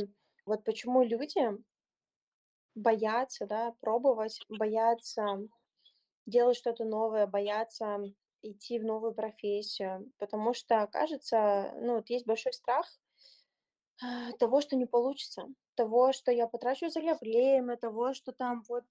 вот 0.47 0.65
почему 0.65 1.05
люди 1.05 1.39
боятся, 2.79 3.47
да, 3.47 3.75
пробовать, 3.81 4.41
боятся 4.49 5.49
делать 6.27 6.57
что-то 6.57 6.85
новое, 6.85 7.27
боятся 7.27 7.99
идти 8.43 8.79
в 8.79 8.85
новую 8.85 9.15
профессию, 9.15 10.13
потому 10.19 10.55
что, 10.55 10.87
кажется, 10.93 11.73
ну, 11.77 11.97
вот 11.97 12.11
есть 12.11 12.27
большой 12.27 12.53
страх 12.53 12.87
а, 14.01 14.33
того, 14.39 14.61
что 14.61 14.77
не 14.77 14.87
получится. 14.87 15.47
того, 15.75 16.13
что 16.13 16.33
я 16.33 16.49
потрачу 16.49 16.89
зря 16.89 17.17
время, 17.21 17.77
того, 17.77 18.13
что 18.13 18.33
там 18.33 18.65
вот 18.69 18.85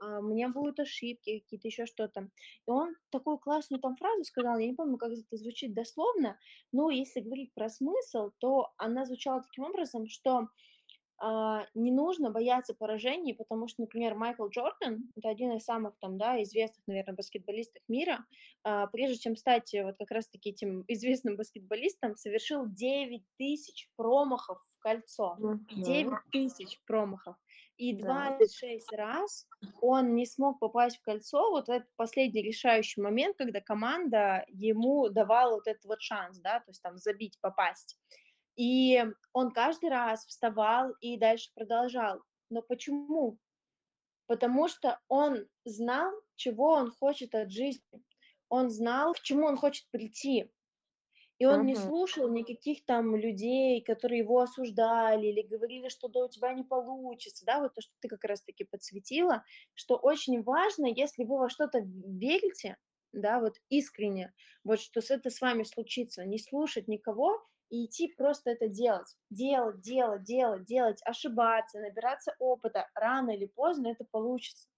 а, 0.00 0.20
у 0.20 0.22
меня 0.22 0.48
будут 0.50 0.80
ошибки 0.80 1.40
какие-то, 1.40 1.68
еще 1.68 1.86
что-то. 1.86 2.28
И 2.66 2.70
он 2.70 2.94
такую 3.10 3.38
классную 3.38 3.80
там 3.80 3.96
фразу 3.96 4.24
сказал, 4.24 4.58
я 4.58 4.66
не 4.66 4.74
помню, 4.74 4.98
как 4.98 5.12
это 5.12 5.36
звучит 5.36 5.74
дословно, 5.74 6.38
но 6.72 6.90
если 6.90 7.20
говорить 7.20 7.54
про 7.54 7.68
смысл, 7.68 8.30
то 8.38 8.72
она 8.76 9.04
звучала 9.06 9.42
таким 9.42 9.64
образом, 9.64 10.06
что 10.06 10.48
не 11.74 11.92
нужно 11.92 12.30
бояться 12.30 12.74
поражений, 12.74 13.34
потому 13.34 13.68
что, 13.68 13.82
например, 13.82 14.14
Майкл 14.14 14.48
Джордан, 14.48 15.10
это 15.16 15.28
один 15.28 15.52
из 15.52 15.64
самых 15.64 15.98
там, 16.00 16.18
да, 16.18 16.42
известных, 16.42 16.86
наверное, 16.86 17.14
баскетболистов 17.14 17.82
мира, 17.88 18.26
а, 18.64 18.86
прежде 18.88 19.16
чем 19.18 19.36
стать 19.36 19.72
э, 19.74 19.84
вот 19.84 19.96
как 19.98 20.10
раз-таки 20.10 20.50
этим 20.50 20.84
известным 20.88 21.36
баскетболистом, 21.36 22.16
совершил 22.16 22.66
9 22.66 23.24
тысяч 23.38 23.88
промахов 23.96 24.58
в 24.76 24.78
кольцо. 24.80 25.40
9 25.74 26.14
Мгм. 26.14 26.20
тысяч 26.30 26.80
промахов. 26.86 27.36
И 27.76 27.92
Да. 28.00 28.04
26 28.04 28.92
раз 28.92 29.46
он 29.80 30.14
не 30.14 30.26
смог 30.26 30.58
попасть 30.60 30.98
в 30.98 31.02
кольцо 31.02 31.50
вот 31.50 31.66
в 31.68 31.70
этот 31.70 31.88
последний 31.96 32.42
решающий 32.42 33.00
момент, 33.00 33.36
когда 33.36 33.60
команда 33.60 34.44
ему 34.48 35.08
давала 35.08 35.54
вот 35.56 35.66
этот 35.66 35.84
вот 35.84 36.00
шанс, 36.00 36.38
да, 36.38 36.60
то 36.60 36.70
есть 36.70 36.82
там 36.82 36.96
забить, 36.98 37.38
попасть. 37.40 37.98
И 38.56 39.04
он 39.32 39.52
каждый 39.52 39.90
раз 39.90 40.26
вставал 40.26 40.92
и 41.00 41.18
дальше 41.18 41.50
продолжал. 41.54 42.22
Но 42.50 42.62
почему? 42.62 43.38
Потому 44.26 44.68
что 44.68 45.00
он 45.08 45.48
знал, 45.64 46.12
чего 46.36 46.72
он 46.72 46.92
хочет 46.92 47.34
от 47.34 47.50
жизни. 47.52 48.04
Он 48.48 48.70
знал, 48.70 49.14
к 49.14 49.20
чему 49.20 49.46
он 49.46 49.56
хочет 49.56 49.86
прийти. 49.90 50.50
И 51.38 51.46
он 51.46 51.66
не 51.66 51.74
Мгм. 51.74 51.76
слушал 51.76 52.30
никаких 52.30 52.84
там 52.84 53.16
людей, 53.16 53.82
которые 53.82 54.20
его 54.20 54.40
осуждали 54.40 55.26
или 55.26 55.42
говорили, 55.42 55.88
что 55.88 56.08
да 56.08 56.24
у 56.24 56.28
тебя 56.28 56.52
не 56.54 56.62
получится, 56.64 57.44
да, 57.44 57.60
вот 57.60 57.74
то, 57.74 57.80
что 57.80 57.92
ты 58.00 58.08
как 58.08 58.24
раз-таки 58.24 58.64
подсветила, 58.64 59.44
что 59.74 59.96
очень 59.96 60.42
важно, 60.42 60.86
если 60.86 61.24
вы 61.24 61.38
во 61.38 61.48
что-то 61.50 61.80
верите, 61.80 62.76
да, 63.12 63.40
вот 63.40 63.56
искренне, 63.68 64.32
вот 64.64 64.80
что 64.80 65.00
с 65.00 65.10
это 65.10 65.30
с 65.30 65.40
вами 65.40 65.64
случится, 65.64 66.24
не 66.24 66.38
слушать 66.38 66.88
никого 66.88 67.44
и 67.70 67.86
идти 67.86 68.08
просто 68.16 68.50
это 68.50 68.68
делать, 68.68 69.16
делать, 69.30 69.80
делать, 69.80 70.22
делать, 70.24 70.64
делать, 70.64 71.00
ошибаться, 71.04 71.80
набираться 71.80 72.34
опыта, 72.38 72.88
рано 72.94 73.30
или 73.30 73.46
поздно 73.46 73.88
это 73.88 74.04
получится. 74.10 74.68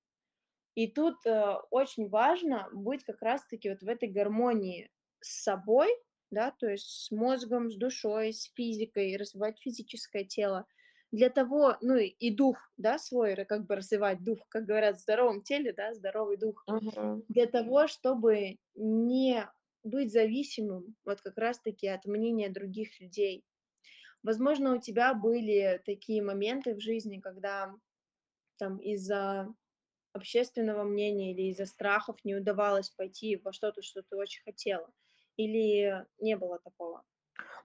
И 0.75 0.89
тут, 0.91 1.25
э, 1.27 1.55
очень 1.71 2.09
важно 2.09 2.69
быть 2.73 3.05
как 3.05 3.23
раз-таки 3.23 3.71
вот 3.71 3.83
в 3.83 3.89
этой 3.89 4.09
гармонии 4.11 4.91
с 5.21 5.43
собой, 5.43 5.89
да, 6.31 6.51
то 6.51 6.69
есть 6.69 6.87
с 6.87 7.11
мозгом, 7.11 7.71
с 7.71 7.77
душой, 7.77 8.33
с 8.33 8.53
физикой, 8.55 9.17
развивать 9.17 9.59
физическое 9.61 10.25
тело. 10.25 10.67
Для 11.13 11.31
того, 11.31 11.77
ну 11.81 11.97
и 11.97 12.07
и 12.09 12.35
дух, 12.35 12.59
да, 12.77 12.99
свой, 12.99 13.37
как 13.47 13.67
бы 13.67 13.77
развивать 13.77 14.23
дух, 14.25 14.41
как 14.49 14.67
говорят, 14.67 14.97
в 14.99 15.01
здоровом 15.03 15.43
теле, 15.43 15.73
да, 15.73 15.95
здоровый 15.95 16.37
дух. 16.37 16.67
Мгм. 16.67 17.23
Для 17.29 17.47
того, 17.47 17.87
чтобы 17.89 18.59
не 18.75 19.49
быть 19.87 20.13
зависимым 20.13 20.97
вот 21.05 21.21
как 21.23 21.39
раз-таки 21.39 21.87
от 21.89 22.05
мнения 22.07 22.51
других 22.51 23.01
людей. 23.01 23.45
Возможно, 24.23 24.75
у 24.77 24.81
тебя 24.81 25.15
были 25.15 25.83
такие 25.85 26.23
моменты 26.23 26.75
в 26.75 26.81
жизни, 26.81 27.21
когда 27.21 27.75
там 28.59 28.79
из-за 28.79 29.55
общественного 30.13 30.85
мнения 30.85 31.33
или 31.33 31.51
из-за 31.51 31.67
страхов 31.67 32.19
не 32.25 32.37
удавалось 32.37 32.91
пойти 32.91 33.37
во 33.37 33.53
что-то, 33.53 33.83
что 33.83 34.03
ты 34.03 34.17
очень 34.17 34.43
хотела? 34.45 34.91
Или 35.37 36.07
не 36.19 36.37
было 36.37 36.59
такого? 36.59 37.05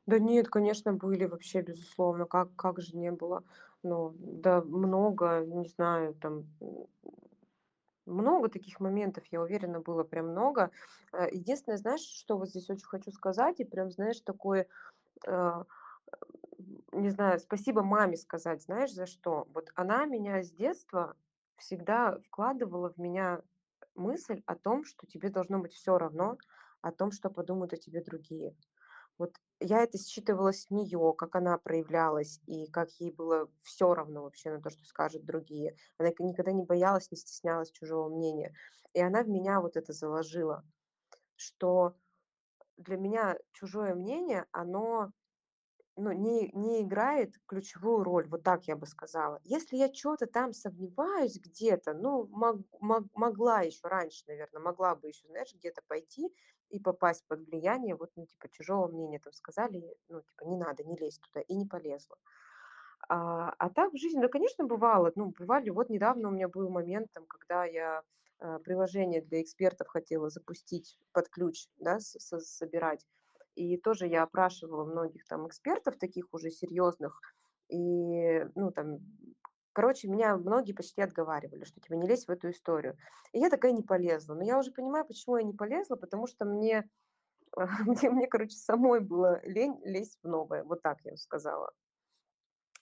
Да 0.06 0.20
нет, 0.20 0.48
конечно, 0.50 0.94
были 0.94 1.26
вообще, 1.26 1.62
безусловно. 1.62 2.26
Как 2.26 2.56
как 2.56 2.82
же 2.82 2.98
не 2.98 3.12
было? 3.12 3.44
Ну, 3.84 4.14
да 4.20 4.62
много, 4.62 5.44
не 5.46 5.68
знаю, 5.68 6.14
там, 6.16 6.46
много 8.06 8.50
таких 8.50 8.80
моментов, 8.80 9.26
я 9.28 9.42
уверена, 9.42 9.80
было 9.80 10.04
прям 10.04 10.30
много. 10.30 10.72
Э, 11.14 11.28
единственное, 11.32 11.78
знаешь, 11.78 12.02
что 12.02 12.38
вот 12.38 12.50
здесь 12.50 12.70
очень 12.70 12.86
хочу 12.86 13.12
сказать, 13.12 13.60
и 13.60 13.66
прям, 13.66 13.92
знаешь, 13.92 14.22
такое, 14.22 14.68
э, 15.28 15.64
не 16.92 17.10
знаю, 17.10 17.40
спасибо 17.40 17.84
маме 17.84 18.18
сказать, 18.18 18.64
знаешь, 18.64 18.94
за 18.94 19.06
что? 19.06 19.48
Вот 19.54 19.72
она 19.76 20.06
меня 20.06 20.44
с 20.44 20.52
детства 20.52 21.16
всегда 21.58 22.20
вкладывала 22.20 22.92
в 22.92 22.98
меня 22.98 23.42
мысль 23.96 24.42
о 24.46 24.56
том, 24.56 24.84
что 24.84 25.08
тебе 25.08 25.30
должно 25.30 25.60
быть 25.60 25.74
все 25.74 25.98
равно 25.98 26.38
о 26.82 26.92
том, 26.92 27.12
что 27.12 27.30
подумают 27.30 27.74
о 27.74 27.78
тебе 27.78 28.02
другие. 28.04 28.56
Вот 29.18 29.36
я 29.62 29.84
это 29.84 29.98
считывала 29.98 30.52
с 30.52 30.70
нее, 30.70 31.14
как 31.18 31.36
она 31.36 31.58
проявлялась 31.58 32.42
и 32.48 32.68
как 32.68 32.90
ей 33.00 33.12
было 33.12 33.50
все 33.62 33.94
равно 33.94 34.24
вообще 34.24 34.52
на 34.52 34.62
то, 34.62 34.70
что 34.70 34.84
скажут 34.86 35.24
другие. 35.24 35.76
Она 35.98 36.10
никогда 36.20 36.52
не 36.52 36.64
боялась, 36.64 37.12
не 37.12 37.18
стеснялась 37.18 37.72
чужого 37.72 38.10
мнения. 38.10 38.54
И 38.94 39.02
она 39.02 39.24
в 39.24 39.30
меня 39.30 39.62
вот 39.62 39.78
это 39.78 39.94
заложила, 39.94 40.66
что 41.36 41.96
для 42.78 42.98
меня 42.98 43.38
чужое 43.52 43.94
мнение, 43.94 44.46
оно 44.52 45.12
ну, 45.98 46.12
не 46.14 46.50
не 46.54 46.82
играет 46.84 47.36
ключевую 47.48 48.04
роль, 48.04 48.28
вот 48.30 48.44
так 48.44 48.66
я 48.68 48.76
бы 48.76 48.86
сказала. 48.88 49.40
Если 49.44 49.78
я 49.78 49.90
чё 49.90 50.16
то 50.18 50.26
там 50.28 50.54
сомневаюсь 50.54 51.40
где-то, 51.40 51.94
ну, 51.94 52.28
мог 52.32 52.60
мог 52.80 53.04
могла 53.16 53.62
еще 53.62 53.88
раньше, 53.88 54.24
наверное, 54.28 54.62
могла 54.62 54.96
бы 54.96 55.08
еще, 55.10 55.28
знаешь, 55.28 55.54
где-то 55.54 55.82
пойти 55.88 56.34
и 56.70 56.80
попасть 56.80 57.26
под 57.28 57.42
влияние 57.48 57.96
вот, 57.96 58.12
ну, 58.16 58.26
типа, 58.26 58.50
чужого 58.50 58.88
мнения. 58.88 59.20
Там 59.20 59.34
сказали, 59.34 59.84
ну, 60.10 60.22
типа: 60.22 60.44
"Не 60.46 60.58
надо, 60.58 60.84
не 60.84 60.96
лезь 60.98 61.20
туда", 61.20 61.42
и 61.42 61.54
не 61.56 61.66
полезла. 61.66 62.18
А, 63.10 63.52
а 63.60 63.70
так 63.70 63.94
в 63.94 63.98
жизни, 63.98 64.22
да, 64.22 64.28
конечно, 64.30 64.66
бывало. 64.66 65.12
Ну, 65.16 65.34
бывали, 65.38 65.70
вот 65.72 65.90
недавно 65.90 66.30
у 66.30 66.32
меня 66.32 66.48
был 66.50 66.70
момент, 66.70 67.12
там, 67.14 67.26
когда 67.28 67.66
я, 67.66 68.04
э, 68.40 68.60
приложение 68.64 69.22
для 69.22 69.42
экспертов 69.42 69.88
хотела 69.90 70.30
запустить 70.30 70.98
под 71.14 71.30
ключ, 71.30 71.68
да, 71.80 72.00
собирать. 72.02 73.06
И 73.56 73.78
тоже 73.78 74.08
я 74.08 74.24
опрашивала 74.24 74.86
многих 74.86 75.26
там 75.26 75.48
экспертов, 75.48 75.98
таких 75.98 76.26
уже 76.32 76.50
серьезных. 76.50 77.20
И, 77.70 78.46
ну, 78.56 78.72
там, 78.72 79.00
короче, 79.74 80.08
меня 80.08 80.38
многие 80.38 80.74
почти 80.74 81.02
отговаривали, 81.02 81.64
что 81.64 81.80
типа 81.80 81.94
не 81.94 82.08
лезь 82.08 82.26
в 82.26 82.32
эту 82.32 82.50
историю. 82.50 82.98
И 83.34 83.40
я 83.40 83.50
такая 83.50 83.72
не 83.72 83.84
полезла. 83.84 84.36
Но 84.36 84.44
я 84.44 84.58
уже 84.58 84.72
понимаю, 84.72 85.06
почему 85.06 85.38
я 85.38 85.44
не 85.44 85.54
полезла, 85.54 85.96
потому 85.96 86.28
что 86.28 86.46
мне, 86.46 86.90
мне, 87.86 88.10
мне, 88.10 88.28
короче, 88.28 88.58
самой 88.58 89.00
было 89.00 89.42
лень 89.46 89.80
лезть 89.84 90.20
в 90.24 90.28
новое. 90.28 90.64
Вот 90.64 90.82
так 90.82 91.00
я 91.04 91.16
сказала. 91.18 91.72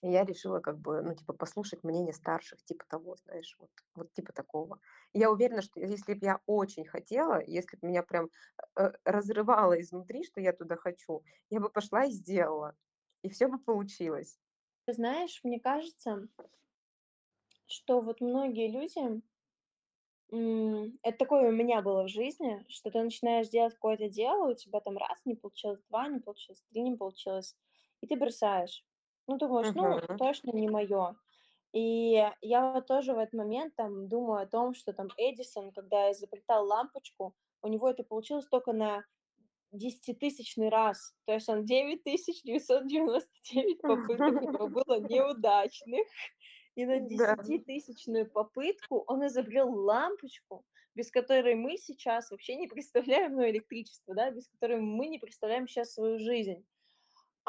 И 0.01 0.09
я 0.09 0.23
решила 0.23 0.59
как 0.61 0.79
бы, 0.79 1.01
ну, 1.01 1.13
типа, 1.13 1.33
послушать 1.33 1.83
мнение 1.83 2.13
старших, 2.13 2.63
типа 2.63 2.85
того, 2.87 3.17
знаешь, 3.17 3.55
вот, 3.59 3.69
вот 3.95 4.13
типа 4.13 4.31
такого. 4.33 4.79
И 5.13 5.19
я 5.19 5.29
уверена, 5.31 5.61
что 5.61 5.79
если 5.81 6.13
бы 6.13 6.19
я 6.25 6.39
очень 6.45 6.85
хотела, 6.85 7.41
если 7.45 7.77
бы 7.77 7.87
меня 7.87 8.03
прям 8.03 8.29
э, 8.77 8.91
разрывало 9.03 9.79
изнутри, 9.81 10.23
что 10.23 10.39
я 10.41 10.53
туда 10.53 10.77
хочу, 10.77 11.23
я 11.49 11.59
бы 11.59 11.69
пошла 11.69 12.05
и 12.05 12.11
сделала. 12.11 12.75
И 13.23 13.29
все 13.29 13.47
бы 13.47 13.59
получилось. 13.59 14.39
Ты 14.85 14.91
знаешь, 14.93 15.39
мне 15.45 15.57
кажется, 15.61 16.27
что 17.67 18.01
вот 18.01 18.19
многие 18.19 18.67
люди, 18.69 19.21
это 21.01 21.17
такое 21.17 21.49
у 21.49 21.51
меня 21.51 21.81
было 21.81 22.03
в 22.03 22.07
жизни, 22.09 22.63
что 22.69 22.91
ты 22.91 23.01
начинаешь 23.01 23.49
делать 23.49 23.73
какое-то 23.73 24.09
дело, 24.09 24.51
у 24.51 24.55
тебя 24.55 24.79
там 24.79 24.97
раз 24.97 25.25
не 25.25 25.35
получилось, 25.35 25.81
2 25.89 26.07
не 26.07 26.19
получилось, 26.19 26.63
3 26.69 26.81
не 26.81 26.95
получилось, 26.95 27.55
и 28.01 28.07
ты 28.07 28.15
бросаешь. 28.15 28.85
Ну, 29.29 29.37
думаешь: 29.37 29.71
"Ну, 29.75 30.01
Мгм. 30.01 30.19
точно 30.19 30.51
не 30.53 30.69
мое". 30.69 31.15
И 31.73 32.23
я 32.41 32.73
вот 32.73 32.87
тоже 32.87 33.13
в 33.13 33.19
этот 33.19 33.33
момент 33.35 33.75
там 33.75 34.09
думаю 34.09 34.43
о 34.43 34.47
том, 34.47 34.73
что 34.75 34.93
там 34.93 35.09
Эдисон, 35.17 35.71
когда 35.73 36.11
изобретал 36.11 36.67
лампочку, 36.67 37.35
у 37.63 37.67
него 37.69 37.89
это 37.89 38.03
получилось 38.03 38.47
только 38.47 38.73
на 38.73 39.05
десятитысячный 39.71 40.69
раз. 40.69 41.15
То 41.25 41.33
есть 41.33 41.49
он 41.49 41.65
девять 41.65 42.03
тысяч 42.03 42.43
девятьсот 42.43 42.87
девяносто 42.87 43.31
девять 43.51 43.85
попыток 43.85 44.41
у 44.41 44.45
него 44.45 44.67
было 44.69 44.99
неудачных, 44.99 46.07
и 46.75 46.85
на 46.85 46.99
Да, 47.17 47.35
десятитысячную 47.39 48.29
попытку 48.29 49.03
он 49.07 49.25
изобрел 49.27 49.69
лампочку, 49.73 50.65
без 50.95 51.11
которой 51.11 51.55
мы 51.55 51.77
сейчас 51.77 52.31
вообще 52.31 52.55
не 52.55 52.67
представляем, 52.67 53.35
ну, 53.35 53.47
электричество, 53.49 54.15
да, 54.15 54.31
без 54.31 54.47
которой 54.49 54.79
мы 54.81 55.07
не 55.07 55.19
представляем 55.19 55.67
сейчас 55.67 55.93
свою 55.93 56.19
жизнь. 56.19 56.65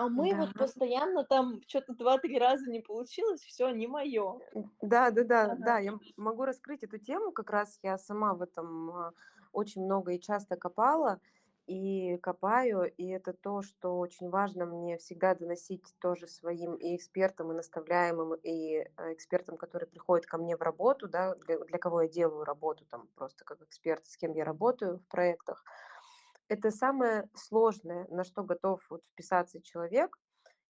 А 0.01 0.09
мы 0.09 0.29
да. 0.31 0.37
вот 0.37 0.57
постоянно 0.57 1.25
там 1.25 1.61
что 1.69 1.81
то 1.83 1.95
два-три 1.95 2.39
раза 2.39 2.71
не 2.71 2.81
получилось, 2.81 3.43
все 3.43 3.69
не 3.71 3.87
мое. 3.87 4.41
Да, 4.83 5.11
да-да, 5.11 5.53
Ага. 5.53 5.57
да, 5.59 5.79
я 5.79 5.99
могу 6.17 6.45
раскрыть 6.45 6.83
эту 6.83 6.99
тему. 6.99 7.33
Как 7.33 7.51
раз 7.51 7.79
я 7.83 7.99
сама 7.99 8.35
в 8.35 8.43
этом, 8.43 8.91
а, 8.91 9.13
очень 9.53 9.85
много 9.85 10.13
и 10.13 10.21
часто 10.21 10.57
копала, 10.57 11.21
и 11.67 12.17
копаю. 12.19 12.91
И 12.97 13.07
это 13.09 13.33
то, 13.33 13.63
что 13.63 13.99
очень 13.99 14.31
важно 14.31 14.67
мне 14.67 14.97
всегда 14.99 15.35
доносить 15.35 15.95
тоже 16.01 16.27
своим 16.27 16.75
и 16.75 16.97
экспертам, 16.97 17.53
и 17.53 17.55
наставляемым, 17.55 18.35
и, 18.43 18.87
э, 18.97 19.13
экспертам, 19.13 19.57
которые 19.57 19.89
приходят 19.89 20.27
ко 20.27 20.39
мне 20.39 20.57
в 20.57 20.63
работу, 20.63 21.09
да, 21.09 21.35
для 21.37 21.59
для 21.61 21.79
кого 21.79 22.03
я 22.03 22.09
делаю 22.09 22.45
работу, 22.45 22.85
там, 22.87 23.09
просто 23.15 23.45
как 23.45 23.61
эксперт, 23.63 24.07
с 24.07 24.17
кем 24.17 24.33
я 24.35 24.45
работаю 24.45 24.99
в 24.99 25.07
проектах. 25.09 25.65
Это 26.51 26.73
самое 26.73 27.29
сложное, 27.33 28.09
на 28.09 28.25
что 28.25 28.43
готов 28.43 28.85
вот 28.91 29.05
вписаться 29.13 29.63
человек, 29.63 30.19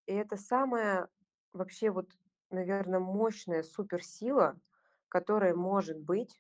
и 0.04 0.12
это 0.12 0.36
самое 0.36 1.08
вообще 1.54 1.90
вот 1.90 2.10
наверно, 2.50 3.00
мощная 3.00 3.62
суперсила, 3.62 4.60
которая 5.08 5.54
может 5.54 5.98
быть, 5.98 6.38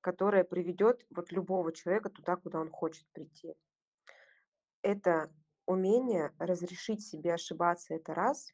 которая 0.00 0.42
приведет 0.42 1.06
вот 1.10 1.30
любого 1.30 1.72
человека 1.72 2.08
туда, 2.10 2.34
куда 2.34 2.58
он 2.58 2.70
хочет 2.70 3.06
прийти. 3.12 3.54
Это 4.82 5.30
умение 5.66 6.32
разрешить 6.40 7.06
себе 7.06 7.34
ошибаться- 7.34 7.94
это 7.94 8.14
раз, 8.14 8.52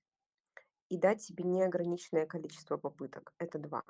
и 0.90 0.98
дать 0.98 1.22
себе 1.22 1.44
неограниченное 1.44 2.26
количество 2.26 2.76
попыток- 2.76 3.32
это 3.38 3.58
2. 3.58 3.82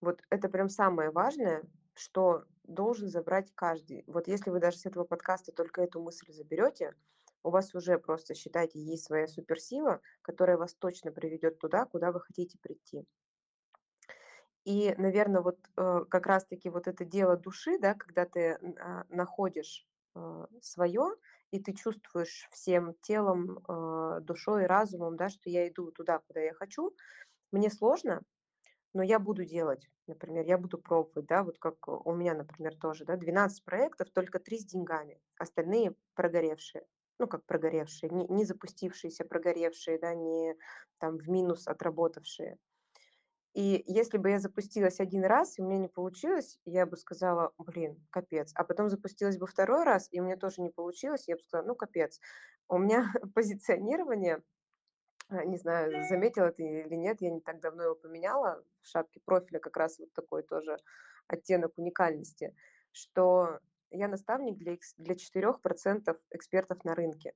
Вот 0.00 0.22
это 0.30 0.48
прям 0.48 0.68
самое 0.68 1.10
важное, 1.10 1.62
что 1.98 2.44
должен 2.64 3.08
забрать 3.08 3.52
каждый. 3.54 4.04
Вот 4.06 4.28
если 4.28 4.50
вы 4.50 4.60
даже 4.60 4.78
с 4.78 4.86
этого 4.86 5.04
подкаста 5.04 5.52
только 5.52 5.82
эту 5.82 6.00
мысль 6.00 6.32
заберете, 6.32 6.94
у 7.42 7.50
вас 7.50 7.74
уже 7.74 7.98
просто, 7.98 8.34
считайте, 8.34 8.80
есть 8.80 9.04
своя 9.04 9.26
суперсила, 9.26 10.00
которая 10.22 10.56
вас 10.58 10.74
точно 10.74 11.12
приведет 11.12 11.58
туда, 11.58 11.86
куда 11.86 12.12
вы 12.12 12.20
хотите 12.20 12.58
прийти. 12.58 13.04
И, 14.64 14.94
наверно, 14.98 15.40
вот, 15.40 15.58
э, 15.76 16.04
как 16.10 16.26
раз 16.26 16.44
таки 16.44 16.68
вот 16.68 16.88
это 16.88 17.04
дело 17.04 17.36
души, 17.36 17.78
да, 17.78 17.94
когда 17.94 18.26
ты, 18.26 18.58
а, 18.80 19.04
находишь, 19.08 19.86
э, 20.14 20.46
своё, 20.60 21.16
и 21.50 21.60
ты 21.62 21.72
чувствуешь 21.72 22.48
всем 22.52 22.94
телом, 23.00 23.60
э, 23.68 24.20
душой 24.22 24.66
разумом, 24.66 25.16
да, 25.16 25.28
что 25.30 25.48
я 25.48 25.68
иду 25.68 25.90
туда, 25.92 26.18
куда 26.18 26.40
я 26.40 26.52
хочу. 26.52 26.94
Мне 27.52 27.70
сложно, 27.70 28.22
но 28.94 29.02
я 29.02 29.18
буду 29.18 29.44
делать. 29.44 29.88
Например, 30.08 30.44
я 30.46 30.58
буду 30.58 30.78
пробовать, 30.78 31.26
да, 31.26 31.44
вот 31.44 31.58
как 31.58 31.88
у 31.88 32.12
меня, 32.14 32.34
например, 32.34 32.76
тоже, 32.76 33.04
да, 33.04 33.16
12 33.16 33.64
проектов, 33.64 34.10
только 34.10 34.40
3 34.40 34.58
с 34.58 34.64
деньгами, 34.66 35.20
остальные 35.38 35.94
прогоревшие. 36.14 36.86
Ну, 37.20 37.26
как 37.28 37.44
прогоревшие, 37.46 38.10
не 38.10 38.26
не 38.28 38.44
запустившиеся, 38.44 39.24
прогоревшие, 39.24 39.98
да, 39.98 40.14
не 40.14 40.56
там 40.98 41.18
в 41.18 41.28
минус 41.28 41.66
отработавшие. 41.68 42.58
И 43.54 43.82
если 43.86 44.18
бы 44.18 44.30
я 44.30 44.38
запустилась 44.40 45.00
1 45.00 45.24
раз 45.24 45.58
и 45.58 45.62
у 45.62 45.66
меня 45.66 45.78
не 45.78 45.88
получилось, 45.88 46.58
я 46.64 46.86
бы 46.86 46.96
сказала: 46.96 47.52
"Блин, 47.58 48.06
капец". 48.10 48.52
А 48.54 48.64
потом 48.64 48.88
запустилась 48.90 49.38
бы 49.38 49.46
2 49.46 49.84
раз, 49.84 50.08
и 50.12 50.20
у 50.20 50.24
меня 50.24 50.36
тоже 50.36 50.62
не 50.62 50.70
получилось, 50.70 51.28
я 51.28 51.36
бы 51.36 51.42
сказала: 51.42 51.66
"Ну, 51.66 51.74
капец". 51.74 52.20
У 52.68 52.78
меня 52.78 53.12
позиционирование, 53.34 54.42
не 55.46 55.58
знаю, 55.58 56.04
заметила 56.08 56.50
ты 56.52 56.62
или 56.82 56.94
нет, 56.94 57.20
я 57.20 57.30
не 57.30 57.40
так 57.40 57.60
давно 57.60 57.84
его 57.84 57.94
поменяла, 57.94 58.64
в 58.82 58.86
шапке 58.88 59.20
профиля 59.24 59.58
как 59.60 59.76
раз 59.76 59.98
вот 59.98 60.12
такой 60.12 60.42
тоже 60.42 60.76
оттенок 61.26 61.72
уникальности, 61.78 62.54
что 62.92 63.60
я 63.90 64.08
наставник 64.08 64.56
для 64.58 64.76
для 64.96 65.16
4 65.16 65.60
% 65.60 66.16
экспертов 66.30 66.84
на 66.84 66.94
рынке. 66.94 67.34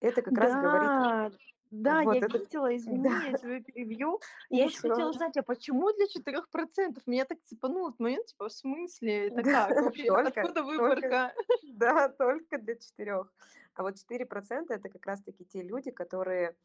Это 0.00 0.22
как 0.22 0.38
раз 0.38 0.56
говорит 0.56 0.92
Да, 0.92 1.30
да, 1.70 2.02
я 2.02 2.06
вот 2.06 2.22
это 2.22 2.38
видела, 2.38 2.74
да, 2.86 3.10
извини, 3.10 3.20
я 3.20 3.34
тебя 3.34 3.60
перебью. 3.62 4.20
Я 4.50 4.64
ещё 4.64 4.76
ничего. 4.78 4.88
хотела 4.88 5.12
знать, 5.12 5.36
а 5.36 5.42
почему 5.42 5.92
для 5.92 6.06
4 6.08 6.46
%? 6.50 7.06
Меня 7.06 7.24
так 7.24 7.38
цепануло 7.42 7.92
в 7.92 7.98
момент, 7.98 8.26
типа, 8.26 8.48
в 8.48 8.52
смысле, 8.52 9.28
это 9.28 9.42
Да, 9.42 9.66
как 9.66 9.76
вообще? 9.82 10.08
только 10.08 10.40
Откуда 10.42 10.62
только 10.62 10.62
выборка? 10.62 11.34
да, 11.62 12.08
только 12.08 12.58
для 12.58 12.76
4. 12.76 13.30
А 13.74 13.82
вот 13.82 13.96
4 13.98 14.26
% 14.26 14.70
это 14.70 14.88
как 14.88 15.04
раз 15.06 15.22
таки 15.22 15.44
те 15.44 15.62
люди, 15.62 15.90
которые, 15.90 16.56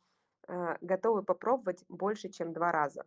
готовы 0.81 1.23
попробовать 1.23 1.83
больше, 1.89 2.29
чем 2.29 2.53
2 2.53 2.71
раза. 2.71 3.05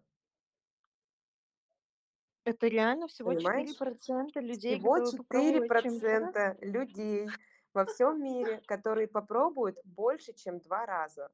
Это 2.46 2.68
реально 2.68 3.08
всего 3.08 3.34
четыре 3.34 3.72
Понимаешь? 3.72 3.74
процента 3.74 4.40
людей 4.40 4.76
Всего 4.76 4.78
готовы 4.78 5.12
четыре 5.12 5.14
попробовать, 5.14 5.76
чем 5.76 5.98
2 6.00 6.18
раза? 6.18 6.38
процента 6.40 6.56
людей 6.60 7.34
во 7.74 7.86
всём 7.86 8.22
мире, 8.22 8.60
которые 8.66 9.08
попробуют 9.08 9.78
больше, 9.84 10.32
чем 10.34 10.60
2 10.60 10.86
раза. 10.86 11.30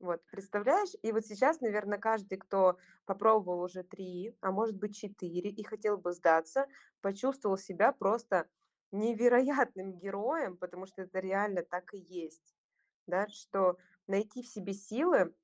Вот, 0.00 0.22
представляешь? 0.30 0.90
И 1.02 1.12
вот 1.12 1.24
сейчас, 1.24 1.60
наверно, 1.60 1.98
каждый, 1.98 2.36
кто 2.38 2.78
попробовал 3.06 3.60
уже 3.62 3.82
3, 3.84 4.36
а 4.40 4.50
может 4.50 4.76
быть 4.76 4.96
4 4.96 5.50
и 5.50 5.62
хотел 5.64 5.96
бы 5.98 6.12
сдаться, 6.12 6.66
почувствовал 7.00 7.56
себя 7.56 7.92
просто 7.92 8.48
невероятным 8.92 9.96
героем, 9.98 10.56
потому 10.56 10.86
что 10.86 11.02
это 11.02 11.20
реально 11.20 11.62
так 11.62 11.94
и 11.94 11.98
есть. 11.98 12.54
Да, 13.06 13.28
что 13.28 13.78
найти 14.06 14.42
в 14.42 14.48
себе 14.48 14.72
силы 14.72 15.34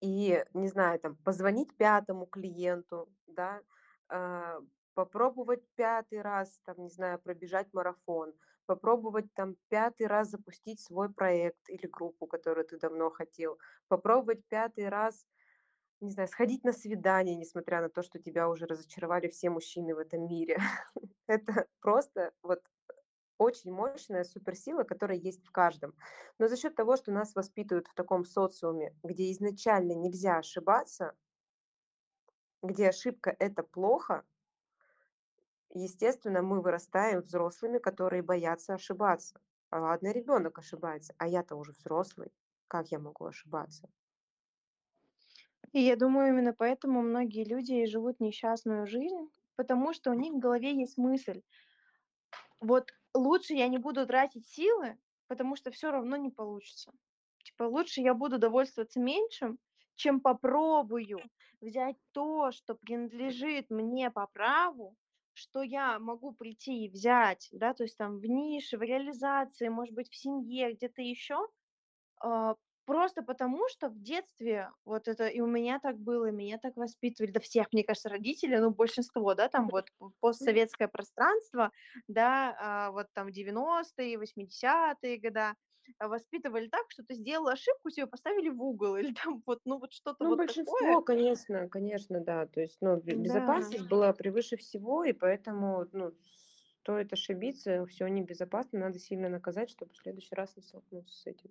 и, 0.00 0.44
не 0.54 0.68
знаю, 0.68 0.98
там, 1.00 1.16
позвонить 1.16 1.76
5 1.76 2.26
клиенту, 2.26 3.08
да, 3.26 3.60
а, 4.08 4.58
попробовать 4.94 5.62
5 5.74 6.12
раз, 6.12 6.60
там, 6.64 6.76
не 6.82 6.90
знаю, 6.90 7.18
пробежать 7.20 7.72
марафон, 7.72 8.32
попробовать, 8.66 9.32
там, 9.34 9.56
5 9.68 10.00
раз 10.02 10.30
запустить 10.30 10.80
свой 10.80 11.12
проект 11.12 11.68
или 11.68 11.86
группу, 11.86 12.26
которую 12.26 12.66
ты 12.66 12.78
давно 12.78 13.10
хотел, 13.10 13.58
попробовать 13.88 14.44
5 14.48 14.78
раз, 14.88 15.26
не 16.00 16.10
знаю, 16.10 16.28
сходить 16.28 16.64
на 16.64 16.72
свидание, 16.72 17.36
несмотря 17.36 17.80
на 17.80 17.88
то, 17.88 18.02
что 18.02 18.18
тебя 18.20 18.48
уже 18.48 18.66
разочаровали 18.66 19.28
все 19.28 19.50
мужчины 19.50 19.94
в 19.94 19.98
этом 19.98 20.28
мире. 20.28 20.58
Это 21.26 21.66
просто 21.80 22.32
вот 22.42 22.62
очень 23.38 23.72
мощная 23.72 24.24
суперсила, 24.24 24.84
которая 24.84 25.18
есть 25.18 25.46
в 25.46 25.52
каждом. 25.52 25.94
Но 26.38 26.48
за 26.48 26.56
счёт 26.56 26.74
того, 26.74 26.96
что 26.96 27.12
нас 27.12 27.34
воспитывают 27.34 27.88
в 27.88 27.94
таком 27.94 28.24
социуме, 28.24 28.94
где 29.02 29.30
изначально 29.32 29.92
нельзя 29.94 30.38
ошибаться 30.38 31.14
где 32.62 32.88
ошибка- 32.88 33.36
это 33.38 33.62
плохо 33.62 34.24
естественно, 35.74 36.40
мы 36.42 36.62
вырастаем 36.62 37.20
взрослыми, 37.20 37.78
которые 37.78 38.22
боятся 38.22 38.74
ошибаться. 38.74 39.40
Ладно, 39.70 40.12
ребёнок 40.12 40.58
ошибается, 40.58 41.14
а 41.18 41.28
я-то 41.28 41.56
уже 41.56 41.72
взрослый. 41.72 42.32
Как 42.68 42.88
я 42.90 42.98
могу 42.98 43.26
ошибаться? 43.26 43.88
И 45.72 45.80
я 45.80 45.96
думаю, 45.96 46.28
именно 46.28 46.52
поэтому 46.54 47.02
многие 47.02 47.44
люди 47.44 47.84
живут 47.86 48.20
несчастную 48.20 48.86
жизнь, 48.86 49.28
потому 49.56 49.92
что 49.92 50.10
у 50.10 50.14
них 50.14 50.32
в 50.34 50.38
голове 50.38 50.74
есть 50.74 50.96
мысль: 50.96 51.42
"Вот 52.60 52.90
лучше 53.18 53.54
я 53.54 53.68
не 53.68 53.78
буду 53.78 54.06
тратить 54.06 54.46
силы, 54.48 54.98
потому 55.28 55.56
что 55.56 55.70
всё 55.70 55.90
равно 55.92 56.16
не 56.16 56.30
получится. 56.30 56.92
Типа 57.44 57.64
лучше 57.64 58.00
я 58.02 58.14
буду 58.14 58.38
довольствоваться 58.38 59.00
меньшим, 59.00 59.58
чем 59.96 60.20
попробую 60.20 61.20
взять 61.60 61.96
то, 62.12 62.52
что 62.52 62.74
принадлежит 62.76 63.70
мне 63.70 64.10
по 64.10 64.26
праву, 64.28 64.96
что 65.34 65.62
я 65.62 65.98
могу 65.98 66.32
прийти 66.32 66.84
и 66.86 66.90
взять, 66.90 67.48
да, 67.52 67.74
то 67.74 67.84
есть 67.84 67.96
там 67.98 68.18
в 68.18 68.26
нише, 68.26 68.78
в 68.78 68.82
реализации, 68.82 69.68
может 69.68 69.94
быть, 69.94 70.10
в 70.10 70.16
семье, 70.16 70.72
где-то 70.74 71.02
ещё". 71.02 71.48
А, 72.90 72.94
просто 72.94 73.22
потому, 73.22 73.68
что 73.68 73.88
в 73.90 74.00
детстве 74.02 74.70
вот 74.84 75.08
это 75.08 75.26
и 75.28 75.40
у 75.40 75.46
меня 75.46 75.78
так 75.80 75.98
было, 75.98 76.26
и 76.28 76.32
меня 76.32 76.58
так 76.58 76.76
воспитывали, 76.76 77.30
да 77.32 77.40
всех, 77.40 77.68
мне 77.72 77.84
кажется, 77.84 78.08
родители, 78.08 78.56
ну, 78.56 78.70
большинство, 78.70 79.34
да, 79.34 79.48
там 79.48 79.68
вот 79.70 79.88
постсоветское 80.20 80.88
пространство, 80.88 81.70
да, 82.08 82.56
а, 82.60 82.90
вот 82.92 83.08
там 83.14 83.30
90-е, 83.30 84.18
80-е 84.18 85.18
года 85.18 85.54
воспитывали 86.00 86.68
так, 86.68 86.84
что 86.90 87.02
ты 87.04 87.14
сделал 87.14 87.48
ошибку, 87.48 87.90
тебя 87.90 88.06
поставили 88.06 88.48
в 88.50 88.62
угол 88.62 88.96
или 88.96 89.12
там 89.14 89.42
вот, 89.46 89.60
ну, 89.64 89.78
вот 89.78 89.92
что-то 89.92 90.24
Ну, 90.24 90.28
вот 90.28 90.40
такое. 90.46 90.98
большинство, 90.98 91.00
конечно, 91.00 91.68
конечно, 91.68 92.20
да. 92.20 92.46
То 92.46 92.60
есть, 92.60 92.78
ну, 92.80 92.96
бе 93.00 93.14
Да. 93.14 93.14
безопасность 93.14 93.86
была 93.86 94.12
превыше 94.12 94.56
всего, 94.56 95.04
и 95.04 95.12
поэтому, 95.12 95.86
ну, 95.92 96.12
стоит 96.24 97.12
ошибиться, 97.12 97.86
всё 97.86 98.08
небезопасно, 98.08 98.80
надо 98.80 98.98
сильно 98.98 99.28
наказать, 99.28 99.70
чтобы 99.70 99.92
в 99.92 99.96
следующий 99.98 100.34
раз 100.34 100.56
не 100.56 100.62
столкнуться 100.62 101.14
с 101.16 101.26
этим. 101.26 101.50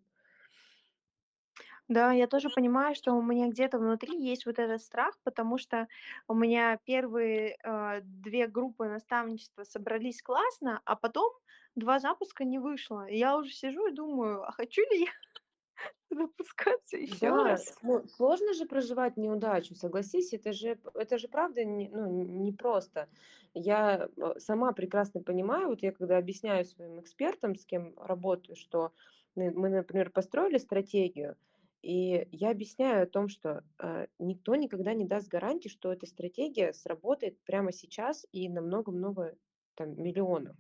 Да, 1.88 2.12
я 2.12 2.28
тоже 2.28 2.50
понимаю, 2.50 2.96
что 2.96 3.14
у 3.14 3.22
меня 3.22 3.48
где-то 3.48 3.80
внутри 3.80 4.18
есть 4.22 4.46
вот 4.46 4.60
этот 4.60 4.82
страх, 4.82 5.18
потому 5.24 5.58
что 5.58 5.88
у 6.28 6.34
меня 6.34 6.78
первые, 6.86 7.58
а, 7.64 8.02
2 8.02 8.48
группы 8.48 8.86
наставничества 8.88 9.64
собрались 9.64 10.22
классно, 10.22 10.82
а 10.86 10.96
потом 10.98 11.32
2 11.76 12.00
запуска 12.00 12.44
не 12.44 12.60
вышло. 12.60 13.08
И 13.08 13.18
я 13.18 13.38
уже 13.38 13.52
сижу 13.52 13.88
и 13.88 13.94
думаю: 13.94 14.44
"А 14.44 14.52
хочу 14.52 14.82
ли 14.92 15.06
я 15.06 15.12
запускаться 16.12 16.98
ещё 16.98 17.42
Да, 17.42 17.44
раз?" 17.44 17.80
ну, 17.82 18.06
сложно 18.08 18.54
же 18.54 18.66
проживать 18.66 19.16
неудачу, 19.18 19.76
согласись, 19.76 20.34
это 20.34 20.52
же 20.52 20.78
это 20.94 21.18
же 21.18 21.30
правда 21.30 21.64
не 21.64 21.88
ну, 21.90 22.10
непросто. 22.24 23.08
Я, 23.54 24.10
э, 24.18 24.40
сама 24.40 24.74
прекрасно 24.74 25.22
понимаю, 25.24 25.70
вот 25.70 25.82
я 25.84 25.94
когда 25.94 26.18
объясняю 26.18 26.66
своим 26.66 27.00
экспертам, 27.00 27.56
с 27.56 27.66
кем 27.66 27.94
работаю, 27.98 28.56
что 28.58 28.92
мы, 29.36 29.52
например, 29.70 30.10
построили 30.10 30.58
стратегию, 30.58 31.38
и 31.88 32.28
я 32.32 32.52
объясняю 32.52 33.04
о 33.04 33.08
том, 33.08 33.30
что, 33.30 33.64
э, 33.82 34.08
никто 34.20 34.56
никогда 34.56 34.94
не 34.94 35.06
даст 35.06 35.30
гарантии, 35.30 35.70
что 35.70 35.94
эта 35.94 36.06
стратегия 36.08 36.74
сработает 36.74 37.42
прямо 37.46 37.72
сейчас 37.74 38.26
и 38.34 38.50
на 38.50 38.62
много-много 38.62 39.38
там 39.76 40.02
миллионов. 40.02 40.58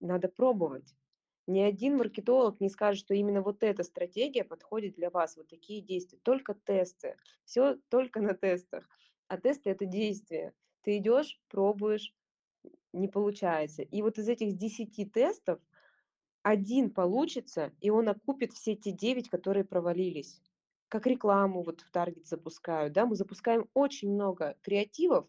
Надо 0.00 0.28
пробовать. 0.28 0.94
Ни 1.46 1.60
один 1.60 1.96
маркетолог 1.98 2.60
не 2.60 2.68
скажет, 2.68 3.00
что 3.04 3.14
именно 3.14 3.42
вот 3.42 3.62
эта 3.64 3.82
стратегия 3.84 4.44
подходит 4.44 4.94
для 4.96 5.10
вас, 5.10 5.36
вот 5.36 5.48
такие 5.48 5.80
действия. 5.82 6.18
Только 6.22 6.54
тесты, 6.54 7.16
всё 7.44 7.78
только 7.90 8.20
на 8.20 8.34
тестах. 8.34 8.88
А 9.28 9.38
тесты- 9.38 9.70
это 9.70 9.86
действие. 9.86 10.54
Ты 10.82 10.98
идёшь, 10.98 11.40
пробуешь, 11.48 12.14
не 12.92 13.08
получается. 13.08 13.82
И 13.82 14.02
вот 14.02 14.18
из 14.18 14.28
этих 14.28 14.56
10 14.56 15.06
тестов 15.06 15.60
1 16.42 16.90
получится, 16.90 17.72
и 17.80 17.90
он 17.90 18.08
окупит 18.08 18.52
все 18.52 18.74
те 18.76 18.92
9, 18.92 19.28
которые 19.28 19.64
провалились. 19.64 20.40
Как 20.88 21.06
рекламу 21.06 21.62
вот 21.62 21.80
в 21.80 21.90
"Таргет" 21.90 22.26
запускают, 22.26 22.92
да. 22.92 23.06
Мы 23.06 23.16
запускаем 23.16 23.68
очень 23.74 24.12
много 24.12 24.56
креативов, 24.62 25.28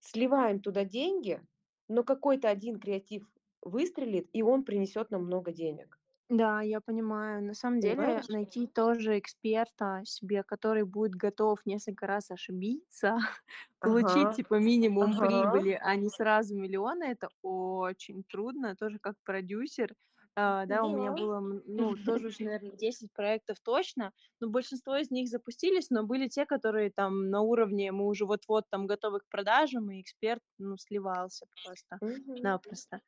сливаем 0.00 0.60
туда 0.60 0.84
деньги, 0.84 1.42
но 1.88 2.04
какой-то 2.04 2.50
1 2.50 2.80
креатив 2.80 3.28
выстрелит, 3.62 4.28
и 4.32 4.42
он 4.42 4.64
принесет 4.64 5.10
нам 5.10 5.24
много 5.26 5.52
денег. 5.52 5.98
Да, 6.28 6.60
я 6.62 6.80
понимаю. 6.80 7.42
На 7.42 7.54
самом 7.54 7.80
деле 7.80 8.22
Понимаешь? 8.22 8.26
найти 8.28 8.68
тоже 8.68 9.18
эксперта 9.18 10.02
себе, 10.04 10.44
который 10.44 10.84
будет 10.84 11.12
готов 11.16 11.66
несколько 11.66 12.06
раз 12.06 12.30
ошибиться, 12.30 13.16
получить 13.80 14.30
Ага, 14.30 14.36
типа 14.36 14.54
минимум 14.58 15.18
ага. 15.18 15.20
прибыли, 15.20 15.78
а 15.82 15.96
не 15.96 16.08
сразу 16.08 16.54
миллионы, 16.56 17.04
это 17.04 17.30
очень 17.42 18.22
трудно. 18.24 18.76
Тоже 18.76 18.98
как 19.00 19.16
продюсер. 19.24 19.94
А, 20.36 20.64
да, 20.66 20.84
у 20.84 20.88
меня 20.90 21.12
было, 21.12 21.40
ну, 21.40 21.96
тоже 22.04 22.28
уже, 22.28 22.38
наверно, 22.44 22.72
10 22.76 23.12
проектов 23.12 23.58
точно, 23.60 24.12
но 24.40 24.48
большинство 24.48 24.96
из 24.96 25.10
них 25.10 25.28
запустились, 25.28 25.90
но 25.90 26.04
были 26.04 26.28
те, 26.28 26.46
которые 26.46 26.90
там 26.90 27.30
на 27.30 27.40
уровне 27.42 27.92
мы 27.92 28.06
уже 28.06 28.26
вот-вот 28.26 28.64
там 28.70 28.86
готовы 28.86 29.20
к 29.20 29.28
продажам, 29.28 29.90
и 29.90 30.00
эксперт, 30.00 30.42
ну, 30.58 30.76
сливался 30.78 31.46
просто-напросто. 31.62 33.00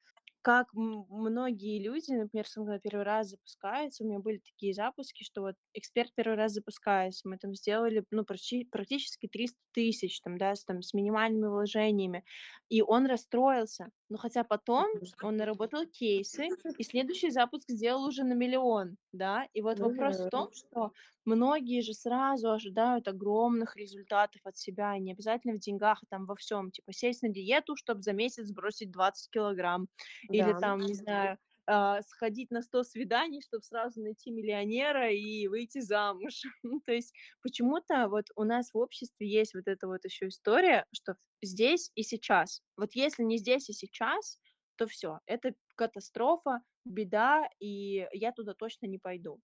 Как 0.44 0.66
многие 0.74 1.80
люди, 1.80 2.10
например, 2.10 2.48
сам 2.48 2.64
когда 2.64 2.80
1 2.80 3.04
раз 3.04 3.28
запускается, 3.28 4.02
у 4.02 4.08
меня 4.08 4.18
были 4.18 4.38
такие 4.38 4.74
запуски, 4.74 5.22
что 5.22 5.42
вот 5.42 5.54
эксперт 5.72 6.10
1 6.16 6.34
раз 6.34 6.52
запускается, 6.52 7.28
мы 7.28 7.38
там 7.38 7.54
сделали, 7.54 8.04
ну, 8.10 8.24
прачи 8.24 8.64
практически 8.64 9.28
300 9.28 9.56
000 9.72 10.20
там, 10.24 10.38
да, 10.38 10.56
с 10.56 10.64
там 10.64 10.82
с 10.82 10.94
минимальными 10.94 11.46
вложениями, 11.46 12.24
и 12.68 12.82
он 12.82 13.06
расстроился. 13.06 13.90
Но 14.08 14.18
хотя 14.18 14.42
потом 14.42 14.88
он 15.22 15.36
наработал 15.36 15.86
кейсы, 15.86 16.48
и 16.76 16.82
следующий 16.82 17.30
запуск 17.30 17.70
сделал 17.70 18.04
уже 18.04 18.24
на 18.24 18.34
1 18.34 18.58
000 18.58 18.58
000, 18.58 18.96
да. 19.12 19.46
И 19.54 19.62
вот 19.62 19.80
вопрос 19.80 20.20
в 20.22 20.28
том, 20.28 20.48
что 20.52 20.92
многие 21.24 21.80
же 21.82 21.94
сразу 21.94 22.50
ожидают 22.52 23.08
огромных 23.08 23.76
результатов 23.76 24.40
от 24.44 24.56
себя, 24.56 24.96
не 24.98 25.12
обязательно 25.12 25.54
в 25.54 25.58
деньгах, 25.58 26.00
а 26.02 26.06
там 26.08 26.26
во 26.26 26.34
всём. 26.36 26.70
Типа 26.70 26.92
сесть 26.92 27.22
на 27.22 27.28
диету, 27.30 27.76
чтоб 27.76 28.02
за 28.02 28.12
месяц 28.12 28.46
сбросить 28.46 28.90
20 28.90 29.30
килограмм, 29.30 29.88
или 30.30 30.52
Да. 30.52 30.54
там, 30.54 30.84
не 30.86 30.94
знаю, 30.94 31.38
а, 31.66 32.02
сходить 32.02 32.50
на 32.50 32.62
100 32.62 32.82
свиданий, 32.82 33.40
чтоб 33.42 33.62
сразу 33.64 34.02
найти 34.02 34.30
миллионера 34.32 35.12
и 35.12 35.46
выйти 35.48 35.80
замуж. 35.80 36.42
Ну, 36.64 36.80
то 36.84 36.92
есть 36.92 37.14
почему-то 37.42 38.08
вот 38.08 38.26
у 38.36 38.44
нас 38.44 38.72
в 38.74 38.78
обществе 38.78 39.28
есть 39.28 39.54
вот 39.54 39.68
эта 39.68 39.86
вот 39.86 40.04
еще 40.04 40.28
история, 40.28 40.86
что 40.92 41.16
здесь 41.42 41.90
и 41.94 42.02
сейчас. 42.02 42.62
Вот 42.76 42.94
если 42.94 43.22
не 43.24 43.38
здесь 43.38 43.68
и 43.70 43.72
сейчас, 43.72 44.38
то 44.76 44.86
всё, 44.86 45.20
это 45.26 45.54
катастрофа, 45.76 46.62
беда, 46.84 47.48
и 47.60 48.08
я 48.12 48.32
туда 48.32 48.54
точно 48.54 48.86
не 48.86 48.98
пойду. 48.98 49.40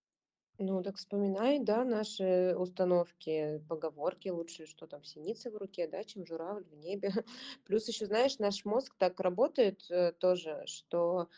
Ну, 0.61 0.81
дак 0.81 0.97
вспоминай, 0.97 1.59
да, 1.59 1.85
наши 1.85 2.53
установки, 2.57 3.63
поговорки: 3.69 4.27
"Лучше, 4.29 4.65
что 4.65 4.87
там 4.87 5.03
синица 5.05 5.49
в 5.51 5.55
руке, 5.57 5.87
да, 5.87 6.03
чем 6.03 6.25
журавль 6.25 6.65
в 6.65 6.73
небе". 6.75 7.11
Плюс 7.65 7.87
еще, 7.87 8.05
знаешь, 8.05 8.39
наш 8.39 8.65
мозг 8.65 8.95
так 8.97 9.19
работает, 9.21 9.85
э, 9.89 10.11
тоже, 10.11 10.63
что, 10.65 11.29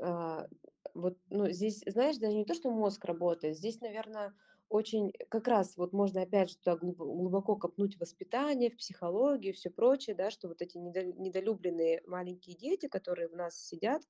а, 0.00 0.48
вот, 0.94 1.18
ну, 1.30 1.50
здесь, 1.50 1.82
знаешь, 1.86 2.18
даже 2.18 2.36
не 2.36 2.44
то, 2.46 2.54
что 2.54 2.70
мозг 2.70 3.04
работает, 3.06 3.56
здесь, 3.58 3.80
наверно, 3.80 4.34
очень 4.68 5.12
как 5.30 5.48
раз 5.48 5.76
вот 5.76 5.92
можно 5.92 6.22
опять 6.22 6.50
же 6.50 6.56
туда 6.58 6.76
глуб 6.76 6.96
глубоко 6.98 7.56
копнуть 7.56 7.98
воспитание, 7.98 8.70
в 8.70 8.76
психологию, 8.76 9.54
всё 9.54 9.70
прочее, 9.70 10.16
да, 10.16 10.30
что 10.30 10.48
вот 10.48 10.62
эти 10.62 10.76
недо 10.78 11.04
недолюбленные 11.04 12.02
маленькие 12.06 12.56
дети, 12.56 12.88
которые 12.88 13.28
в 13.28 13.34
нас 13.36 13.56
сидят 13.60 14.02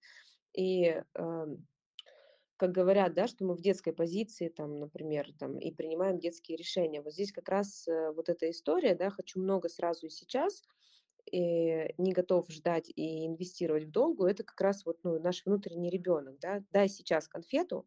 и, 0.54 1.02
ам, 1.14 1.66
как 2.58 2.72
говорят, 2.72 3.14
да, 3.14 3.28
что 3.28 3.44
мы 3.46 3.54
в 3.56 3.62
детской 3.62 3.92
позиции, 3.94 4.48
там, 4.50 4.76
например, 4.80 5.28
там, 5.38 5.58
и 5.58 5.72
принимаем 5.72 6.18
детские 6.20 6.58
решения. 6.58 7.02
Вот 7.02 7.14
здесь 7.14 7.32
как 7.32 7.48
раз, 7.50 7.88
э, 7.88 8.12
вот 8.12 8.28
эта 8.30 8.50
история, 8.50 8.94
да: 8.96 9.10
"Хочу 9.10 9.40
много 9.40 9.68
сразу 9.70 10.06
и 10.06 10.10
сейчас, 10.10 10.62
и 11.32 11.94
не 11.98 12.12
готов 12.12 12.50
ждать 12.50 12.90
и 12.96 13.26
инвестировать 13.26 13.84
в 13.86 13.92
долгу"- 13.92 14.26
это 14.26 14.44
как 14.44 14.60
раз 14.62 14.86
вот, 14.86 14.98
ну, 15.04 15.20
наш 15.20 15.44
внутренний 15.46 15.90
ребенок, 15.90 16.38
да. 16.40 16.62
Дай 16.72 16.88
сейчас 16.90 17.28
конфету, 17.28 17.86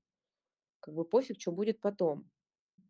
как 0.82 0.96
бы 0.96 1.06
пофиг, 1.06 1.38
чё 1.40 1.52
будет 1.54 1.82
потом. 1.82 2.30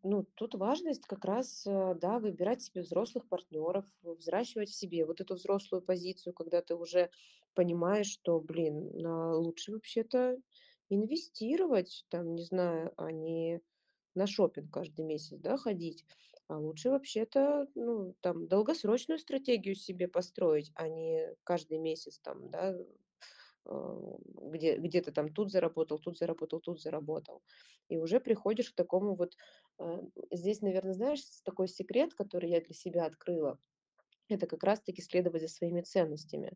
Ну, 0.02 0.24
тут 0.34 0.54
важность 0.54 1.04
как 1.06 1.24
раз, 1.26 1.66
э, 1.66 1.94
да, 2.00 2.18
выбирать 2.18 2.62
себе 2.62 2.82
взрослых 2.82 3.28
партнеров, 3.28 3.84
взращивать 4.02 4.70
в 4.70 4.74
себе 4.74 5.04
вот 5.04 5.20
эту 5.20 5.34
взрослую 5.34 5.82
позицию, 5.82 6.32
когда 6.32 6.62
ты 6.62 6.74
уже 6.74 7.10
понимаешь, 7.54 8.06
что, 8.08 8.40
блин, 8.40 8.90
лучше 9.34 9.72
вообще-то 9.72 10.38
инвестировать, 10.88 12.06
там, 12.08 12.34
не 12.34 12.42
знаю, 12.42 12.92
а 12.96 13.12
не 13.12 13.60
на 14.14 14.26
шопинг 14.26 14.72
каждый 14.72 15.04
месяц, 15.04 15.38
да, 15.38 15.56
ходить. 15.58 16.04
А 16.48 16.58
лучше 16.58 16.90
вообще-то, 16.90 17.68
ну, 17.74 18.14
там, 18.20 18.48
долгосрочную 18.48 19.18
стратегию 19.18 19.74
себе 19.76 20.08
построить, 20.08 20.72
а 20.74 20.88
не 20.88 21.36
каждый 21.44 21.78
месяц 21.78 22.18
там, 22.20 22.50
да, 22.50 22.76
где 23.66 24.76
где 24.78 25.00
ты 25.02 25.12
там 25.12 25.32
тут 25.32 25.50
заработал, 25.52 25.98
тут 25.98 26.18
заработал, 26.18 26.60
тут 26.60 26.80
заработал. 26.80 27.42
И 27.88 27.98
уже 27.98 28.20
приходишь 28.20 28.70
к 28.70 28.76
такому 28.76 29.14
вот, 29.16 29.36
а, 29.78 30.02
здесь, 30.32 30.60
наверно, 30.62 30.94
знаешь, 30.94 31.20
такой 31.44 31.68
секрет, 31.68 32.14
который 32.14 32.50
я 32.50 32.60
для 32.60 32.74
себя 32.74 33.06
открыла- 33.06 33.58
это 34.28 34.46
как 34.48 34.64
раз 34.64 34.82
таки 34.82 35.02
следовать 35.02 35.42
за 35.42 35.48
своими 35.48 35.82
ценностями. 35.82 36.54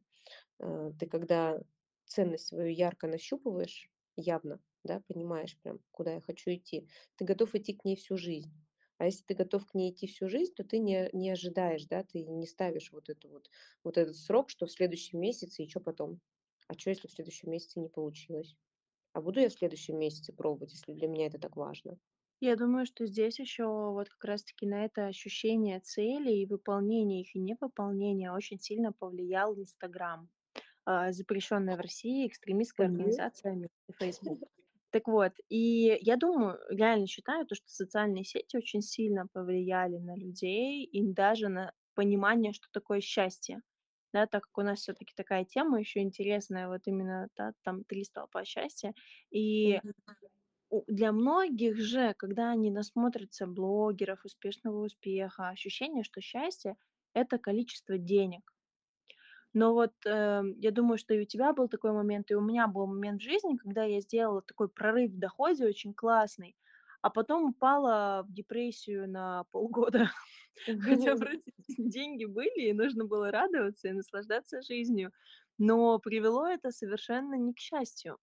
А, 0.61 0.93
ты 1.01 1.07
когда 1.09 1.61
ценность 2.07 2.47
свою 2.49 2.71
ярко 2.71 3.09
нащупываешь, 3.09 3.91
явно, 4.17 4.61
да, 4.85 5.03
понимаешь 5.09 5.59
прям, 5.63 5.81
куда 5.93 6.15
я 6.15 6.21
хочу 6.23 6.53
идти, 6.53 6.89
ты 7.17 7.25
готов 7.27 7.55
идти 7.57 7.75
к 7.75 7.85
ней 7.87 7.97
всю 7.97 8.17
жизнь. 8.19 8.53
А 8.99 9.07
если 9.07 9.25
ты 9.25 9.35
готов 9.35 9.67
к 9.67 9.75
ней 9.75 9.93
идти 9.93 10.07
всю 10.09 10.29
жизнь, 10.29 10.55
то 10.55 10.65
ты 10.65 10.79
не 10.79 11.11
не 11.15 11.31
ожидаешь, 11.31 11.87
да, 11.87 12.05
ты 12.05 12.25
не 12.25 12.47
ставишь 12.47 12.93
вот 12.93 13.11
эту 13.11 13.31
вот 13.31 13.51
вот 13.85 13.99
этот 13.99 14.17
срок, 14.17 14.51
что 14.51 14.67
в 14.67 14.73
следующем 14.73 15.21
месяце 15.21 15.65
и 15.65 15.69
чё 15.69 15.81
потом. 15.81 16.21
А 16.71 16.75
чё, 16.75 16.91
если 16.91 17.09
в 17.09 17.13
следующем 17.13 17.51
месяце 17.51 17.79
не 17.81 17.89
получилось? 17.89 18.57
А 19.15 19.21
буду 19.23 19.41
я 19.41 19.49
в 19.51 19.55
следующем 19.55 19.99
месяце 19.99 20.33
пробовать, 20.33 20.73
если 20.75 20.93
для 20.95 21.09
меня 21.09 21.27
это 21.27 21.39
так 21.39 21.57
важно? 21.57 21.99
Я 22.41 22.57
думаю, 22.57 22.85
что 22.87 23.07
здесь 23.07 23.39
еще 23.39 23.65
вот 23.67 24.09
как 24.09 24.25
раз 24.25 24.45
таки 24.45 24.67
на 24.67 24.85
это 24.85 25.07
ощущение 25.07 25.81
цели 25.81 26.33
и 26.33 26.47
выполнение 26.47 27.23
их, 27.23 27.35
и 27.35 27.39
невыполнение 27.41 28.33
очень 28.33 28.59
сильно 28.61 28.93
повлиял 28.93 29.57
"Инстаграм", 29.59 30.29
а, 30.87 31.13
запрещенная 31.13 31.77
в 31.77 31.81
России 31.81 32.27
экстремистская 32.29 32.87
Мгм. 32.87 32.89
организация 32.89 33.69
"Фейсбук". 33.99 34.49
Так 34.93 35.09
вот, 35.09 35.33
и 35.49 35.99
я 36.03 36.17
думаю, 36.17 36.59
реально 36.71 37.07
считаю 37.07 37.47
то, 37.47 37.55
что 37.55 37.69
социальные 37.69 38.25
сети 38.25 38.57
очень 38.57 38.81
сильно 38.83 39.27
повлияли 39.27 39.99
на 39.99 40.17
людей 40.17 40.85
и 40.85 41.03
даже 41.13 41.49
на 41.49 41.73
понимание, 41.95 42.53
что 42.53 42.69
такое 42.73 43.01
счастье. 43.01 43.63
Да, 44.15 44.27
так 44.29 44.45
как 44.45 44.59
у 44.59 44.63
нас 44.63 44.79
всё-таки 44.79 45.13
такая 45.17 45.45
тема 45.45 45.81
еще 45.81 45.99
интересная, 46.01 46.69
вот 46.69 46.83
именно, 46.87 47.29
да, 47.37 47.53
там 47.63 47.83
3 47.83 48.05
столпа 48.05 48.45
счастья. 48.45 48.95
И 49.33 49.81
для 50.89 51.13
многих 51.13 51.79
же, 51.79 52.15
когда 52.19 52.51
они 52.53 52.71
насмотрятся 52.71 53.47
блогеров 53.47 54.25
успешного 54.25 54.85
успеха, 54.85 55.49
ощущение, 55.51 56.05
что 56.05 56.21
счастье- 56.21 56.77
это 57.15 57.39
количество 57.39 57.99
денег. 57.99 58.53
Но 59.55 59.73
вот, 59.73 59.93
э, 60.05 60.43
я 60.59 60.71
думаю, 60.73 60.99
что 60.99 61.15
и 61.15 61.23
у 61.23 61.25
тебя 61.25 61.53
был 61.53 61.69
такой 61.69 61.93
момент, 61.93 62.31
и 62.31 62.35
у 62.35 62.41
меня 62.41 62.67
был 62.67 62.87
момент 62.89 63.21
в 63.23 63.25
жизни, 63.25 63.57
когда 63.57 63.85
я 63.85 64.01
сделала 64.01 64.43
такой 64.43 64.69
прорыв 64.69 65.13
в 65.13 65.19
доходе 65.19 65.65
очень 65.67 65.95
классный, 65.95 66.57
а 67.05 67.11
потом 67.11 67.51
упала 67.51 68.25
в 68.27 68.33
депрессию 68.33 69.09
на 69.11 69.45
полгода. 69.53 70.11
Хотя 70.81 71.17
вроде 71.17 71.43
деньги 71.79 72.25
были, 72.25 72.69
и 72.71 72.73
нужно 72.73 73.05
было 73.07 73.31
радоваться 73.31 73.89
и 73.89 73.93
наслаждаться 73.93 74.63
жизнью, 74.63 75.13
но 75.59 75.99
привело 75.99 76.49
это 76.49 76.71
совершенно 76.73 77.35
не 77.37 77.55
к 77.55 77.59
счастью. 77.61 78.19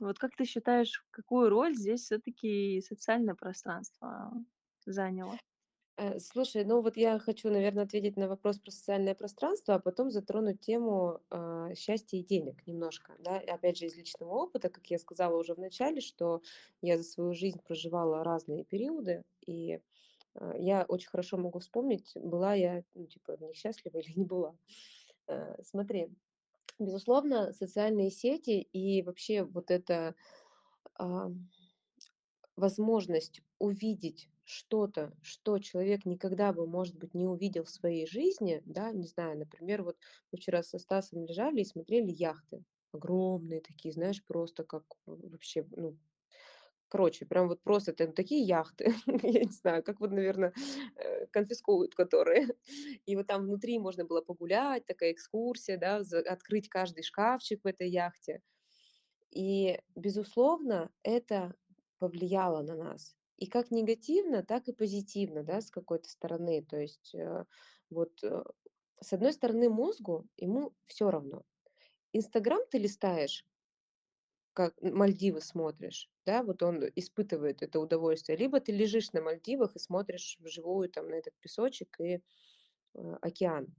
Вот 0.00 0.18
как 0.18 0.36
ты 0.36 0.44
считаешь, 0.46 1.04
какую 1.10 1.50
роль 1.50 1.74
здесь 1.74 2.02
всё-таки 2.04 2.80
социальное 2.82 3.34
пространство 3.36 4.32
заняло? 4.86 5.38
Э, 5.98 6.18
слушай, 6.20 6.64
ну 6.64 6.80
вот 6.80 6.96
я 6.96 7.18
хочу, 7.18 7.50
наверно, 7.50 7.82
ответить 7.82 8.16
на 8.16 8.28
вопрос 8.28 8.58
про 8.58 8.70
социальное 8.70 9.14
пространство, 9.16 9.74
а 9.74 9.78
потом 9.80 10.10
затронуть 10.10 10.60
тему, 10.60 11.20
а, 11.30 11.74
счастья 11.74 12.16
и 12.18 12.22
денег 12.22 12.64
немножко, 12.66 13.16
да. 13.18 13.38
Опять 13.38 13.78
же 13.78 13.86
из 13.86 13.96
личного 13.96 14.32
опыта, 14.34 14.68
как 14.68 14.86
я 14.90 14.98
сказала 14.98 15.36
уже 15.36 15.54
в 15.54 15.58
начале, 15.58 16.00
что 16.00 16.40
я 16.82 16.96
за 16.98 17.02
свою 17.04 17.34
жизнь 17.34 17.60
проживала 17.66 18.22
разные 18.22 18.64
периоды, 18.64 19.24
и, 19.44 19.80
а, 20.34 20.56
я 20.58 20.84
очень 20.88 21.08
хорошо 21.10 21.38
могу 21.38 21.60
вспомнить, 21.60 22.12
была 22.16 22.54
я, 22.54 22.84
ну, 22.94 23.06
типа, 23.06 23.36
в 23.36 23.42
них 23.42 23.56
счастлива 23.56 23.98
или 23.98 24.12
не 24.18 24.24
была. 24.26 24.56
Э, 25.28 25.56
смотри, 25.64 26.10
безусловно, 26.78 27.52
социальные 27.52 28.10
сети 28.12 28.60
и 28.72 29.02
вообще 29.02 29.44
вот 29.44 29.70
эта, 29.72 30.14
ам, 30.96 31.50
возможность 32.56 33.42
увидеть 33.58 34.28
что-то, 34.48 35.12
что 35.22 35.58
человек 35.58 36.06
никогда 36.06 36.52
бы, 36.52 36.66
может 36.66 36.96
быть, 36.96 37.14
не 37.14 37.26
увидел 37.26 37.64
в 37.64 37.70
своей 37.70 38.06
жизни, 38.06 38.62
да, 38.64 38.92
не 38.92 39.06
знаю, 39.06 39.38
например, 39.38 39.82
вот 39.82 39.96
мы 40.32 40.38
вчера 40.38 40.62
со 40.62 40.78
Стасом 40.78 41.24
лежали 41.24 41.60
и 41.60 41.64
смотрели 41.64 42.10
яхты. 42.10 42.64
огромные 42.92 43.60
такие, 43.60 43.92
знаешь, 43.92 44.24
просто 44.24 44.64
как 44.64 44.84
в 45.06 45.30
вообще, 45.30 45.66
ну, 45.76 45.98
короче, 46.88 47.26
прям 47.26 47.48
вот 47.48 47.62
просто 47.62 47.92
там 47.92 48.12
такие 48.12 48.42
яхты, 48.44 48.94
я 49.22 49.44
не 49.44 49.50
знаю, 49.52 49.82
как 49.82 50.00
вот, 50.00 50.10
наверно, 50.12 50.52
э, 50.96 51.26
конфисковывают 51.28 51.94
которые. 51.94 52.48
И 53.06 53.16
вот 53.16 53.26
там 53.26 53.42
внутри 53.44 53.78
можно 53.78 54.04
было 54.04 54.22
погулять, 54.22 54.86
такая 54.86 55.12
экскурсия, 55.12 55.78
да, 55.78 55.98
открыть 56.26 56.68
каждый 56.68 57.02
шкафчик 57.02 57.62
в 57.64 57.66
этой 57.66 57.88
яхте. 57.90 58.42
И, 59.30 59.80
безусловно, 59.96 60.90
это 61.02 61.54
повлияло 61.98 62.62
на 62.62 62.76
нас. 62.76 63.17
И 63.38 63.46
как 63.46 63.70
негативно, 63.70 64.42
так 64.42 64.68
и 64.68 64.72
позитивно, 64.72 65.44
да, 65.44 65.60
с 65.60 65.70
какой-то 65.70 66.08
стороны. 66.10 66.62
То 66.64 66.76
есть, 66.76 67.14
э, 67.14 67.44
вот, 67.90 68.22
э, 68.24 68.42
с 69.00 69.12
одной 69.12 69.32
стороны, 69.32 69.68
мозгу, 69.70 70.26
ему 70.36 70.74
всё 70.86 71.10
равно. 71.10 71.44
"Инстаграм" 72.12 72.62
ты 72.70 72.78
листаешь 72.78 73.44
как 74.52 74.74
Мальдивы 74.82 75.40
смотришь, 75.40 76.10
да, 76.26 76.42
вот 76.42 76.62
он 76.62 76.84
испытывает 76.96 77.62
это 77.62 77.78
удовольствие, 77.80 78.36
либо 78.36 78.60
ты 78.60 78.72
лежишь 78.72 79.12
на 79.12 79.22
Мальдивах 79.22 79.76
и 79.76 79.78
смотришь 79.78 80.36
вживую 80.40 80.88
там 80.90 81.08
на 81.08 81.14
этот 81.14 81.34
песочек 81.40 81.96
и, 82.00 82.20
э, 82.94 83.16
океан. 83.22 83.74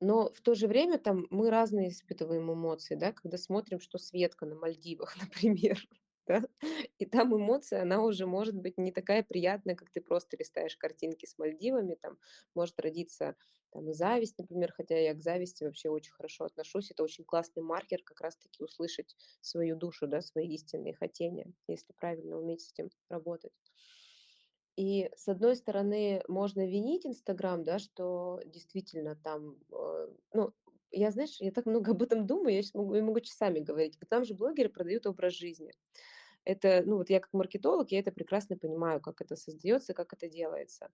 Но 0.00 0.30
в 0.32 0.40
то 0.40 0.54
же 0.54 0.66
время 0.66 0.98
там 0.98 1.26
мы 1.30 1.50
разные 1.50 1.90
испытываем 1.90 2.52
эмоции, 2.52 2.94
да, 2.96 3.12
когда 3.12 3.38
смотрим, 3.38 3.80
что 3.80 3.98
Светка 3.98 4.46
на 4.46 4.56
Мальдивах, 4.56 5.16
например, 5.20 5.78
да, 6.26 6.42
и 6.98 7.06
там 7.06 7.34
эмоция, 7.36 7.82
она 7.82 8.02
уже 8.02 8.26
может 8.26 8.54
быть 8.54 8.78
не 8.78 8.92
такая 8.92 9.22
приятная, 9.22 9.74
как 9.74 9.90
ты 9.90 10.00
просто 10.00 10.36
листаешь 10.38 10.76
картинки 10.76 11.26
с 11.26 11.38
Мальдивами. 11.38 11.94
Там 11.94 12.18
может 12.54 12.78
родиться 12.80 13.36
там 13.70 13.92
зависть, 13.94 14.38
например, 14.38 14.72
хотя 14.72 14.98
я 14.98 15.14
к 15.14 15.20
зависти 15.22 15.64
вообще 15.64 15.88
очень 15.88 16.12
хорошо 16.12 16.44
отношусь. 16.44 16.90
Это 16.90 17.02
очень 17.02 17.24
классный 17.24 17.62
маркер 17.62 18.02
как 18.04 18.20
раз 18.20 18.36
таки 18.36 18.62
услышать 18.62 19.16
свою 19.40 19.76
душу, 19.76 20.06
да, 20.06 20.20
свои 20.20 20.48
истинные 20.54 20.94
хотения, 20.94 21.52
если 21.68 21.92
правильно 21.94 22.36
уметь 22.38 22.62
с 22.62 22.72
этим 22.72 22.90
работать. 23.08 23.52
И 24.76 25.10
с 25.16 25.28
одной 25.28 25.54
стороны, 25.56 26.22
можно 26.28 26.66
винить 26.66 27.04
"Инстаграм", 27.06 27.62
да, 27.62 27.78
что 27.78 28.40
действительно 28.46 29.16
там, 29.16 29.58
э, 29.70 30.08
ну, 30.32 30.54
я, 30.92 31.10
знаешь, 31.10 31.36
я 31.40 31.50
так 31.52 31.66
много 31.66 31.90
об 31.92 32.02
этом 32.02 32.26
думаю, 32.26 32.54
я 32.56 32.62
щас 32.62 32.74
могу 32.74 32.94
я 32.94 33.02
могу 33.02 33.20
часами 33.20 33.60
говорить. 33.60 33.96
Вот 34.00 34.08
там 34.08 34.24
же 34.24 34.34
блогеры 34.34 34.68
продают 34.70 35.06
образ 35.06 35.34
жизни. 35.34 35.72
Это, 36.44 36.82
ну, 36.86 36.96
вот 36.96 37.10
я 37.10 37.20
как 37.20 37.32
маркетолог, 37.34 37.92
я 37.92 38.00
это 38.00 38.12
прекрасно 38.12 38.56
понимаю, 38.58 39.00
как 39.00 39.20
это 39.20 39.36
создаётся, 39.36 39.94
как 39.94 40.12
это 40.14 40.28
делается. 40.28 40.90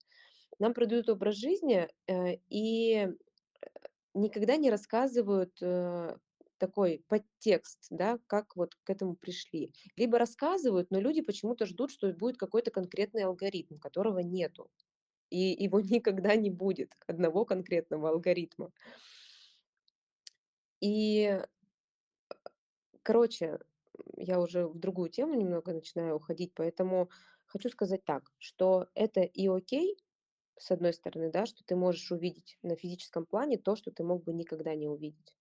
Нам 0.61 0.74
продают 0.74 1.09
образ 1.11 1.36
жизни, 1.36 1.88
э, 2.09 2.36
и, 2.51 2.94
э, 2.96 3.09
никогда 4.14 4.57
не 4.57 4.70
рассказывают, 4.70 5.57
э, 5.62 6.16
такой 6.59 7.05
подтекст, 7.09 7.86
да, 7.90 8.18
как 8.26 8.57
вот 8.57 8.74
к 8.82 8.90
этому 8.90 9.14
пришли. 9.16 9.72
Либо 9.96 10.18
рассказывают, 10.18 10.90
но 10.90 11.01
люди 11.01 11.22
почему-то 11.22 11.66
ждут, 11.66 11.92
что 11.92 12.12
будет 12.12 12.36
какой-то 12.36 12.70
конкретный 12.72 13.22
алгоритм, 13.24 13.76
которого 13.78 14.18
нету. 14.20 14.68
И 15.30 15.38
его 15.64 15.80
никогда 15.82 16.36
не 16.36 16.51
будет, 16.51 16.94
одного 17.07 17.44
конкретного 17.44 18.11
алгоритма. 18.11 18.72
И, 20.81 21.39
короче, 23.03 23.59
я 24.16 24.41
уже 24.41 24.66
в 24.66 24.79
другую 24.79 25.11
тему 25.11 25.35
немного 25.35 25.72
начинаю 25.72 26.16
уходить, 26.16 26.53
поэтому 26.55 27.11
хочу 27.47 27.68
сказать 27.70 28.05
так, 28.05 28.31
что 28.39 28.89
это 28.95 29.22
и 29.22 29.49
окей, 29.49 29.97
с 30.59 30.72
одной 30.72 30.95
стороны, 30.95 31.33
да, 31.33 31.47
что 31.47 31.64
ты 31.64 31.76
можешь 31.76 32.12
увидеть 32.12 32.59
на 32.62 32.76
физическом 32.76 33.26
плане 33.26 33.59
то, 33.59 33.76
что 33.76 33.93
ты 33.93 34.05
мог 34.05 34.24
бы 34.24 34.35
никогда 34.35 34.76
не 34.76 34.89
увидеть. 34.89 35.38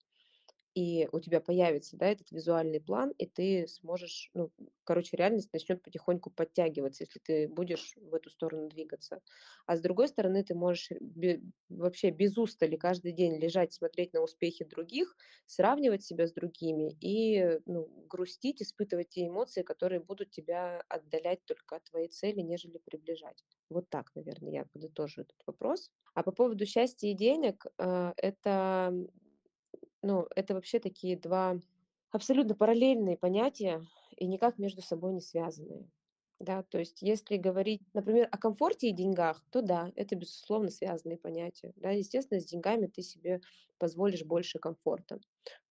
И 0.78 1.08
у 1.12 1.20
тебя 1.20 1.42
появится, 1.42 1.98
да, 1.98 2.08
этот 2.08 2.32
визуальный 2.32 2.80
план, 2.80 3.12
и 3.18 3.26
ты 3.26 3.66
сможешь, 3.68 4.30
ну, 4.36 4.52
короче, 4.84 5.18
реальность 5.18 5.52
начнёт 5.54 5.82
потихоньку 5.82 6.30
подтягиваться, 6.30 7.04
если 7.04 7.20
ты 7.20 7.48
будешь 7.48 7.96
в 7.98 8.14
эту 8.14 8.30
сторону 8.30 8.70
двигаться. 8.70 9.22
А 9.66 9.76
с 9.76 9.82
другой 9.82 10.08
стороны, 10.08 10.44
ты 10.44 10.54
можешь 10.56 10.90
бе 11.00 11.42
вообще 11.70 12.12
без 12.12 12.38
устали 12.38 12.76
каждый 12.76 13.12
день 13.12 13.38
лежать, 13.38 13.74
смотреть 13.74 14.14
на 14.14 14.22
успехи 14.22 14.66
других, 14.66 15.16
сравнивать 15.48 16.04
себя 16.04 16.28
с 16.28 16.34
другими 16.34 16.96
и, 17.02 17.60
ну, 17.66 17.88
грустить, 18.08 18.62
испытывать 18.62 19.10
те 19.10 19.28
эмоции, 19.28 19.64
которые 19.64 20.00
будут 20.02 20.30
тебя 20.32 20.84
отдалять 20.90 21.44
только 21.46 21.78
от 21.78 21.86
твоей 21.86 22.08
цели, 22.10 22.42
нежели 22.42 22.78
приближать. 22.86 23.44
Вот 23.70 23.90
так, 23.90 24.12
наверно, 24.16 24.50
я 24.50 24.66
подытожу 24.66 25.22
этот 25.22 25.42
вопрос. 25.48 25.92
А 26.14 26.24
по 26.24 26.32
поводу 26.32 26.66
счастья 26.66 27.08
и 27.10 27.14
денег, 27.16 27.66
э, 27.80 28.14
это, 28.18 28.94
ну, 30.08 30.28
это 30.36 30.54
вообще 30.56 30.80
такие 30.80 31.18
2 31.18 31.62
абсолютно 32.12 32.56
параллельные 32.56 33.18
понятия 33.18 33.86
и 34.16 34.28
никак 34.28 34.58
между 34.58 34.82
собой 34.82 35.14
не 35.14 35.22
связанные. 35.22 35.90
Да, 36.40 36.62
то 36.64 36.78
есть 36.80 37.02
если 37.02 37.38
говорить, 37.38 37.82
например, 37.94 38.28
о 38.32 38.38
комфорте 38.38 38.90
и 38.90 38.94
деньгах, 38.94 39.44
то 39.52 39.62
да, 39.62 39.92
это, 39.96 40.16
безусловно, 40.16 40.70
связанные 40.70 41.18
понятия. 41.18 41.74
Да, 41.78 41.90
естественно, 41.92 42.40
с 42.40 42.46
деньгами 42.46 42.86
ты 42.88 43.02
себе 43.02 43.42
позволишь 43.80 44.24
больше 44.24 44.60
комфорта, 44.60 45.20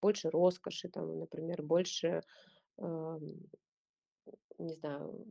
больше 0.02 0.28
роскоши, 0.30 0.88
там, 0.88 1.18
например, 1.20 1.62
больше, 1.62 2.22
не 4.58 4.74
знаю, 4.74 5.26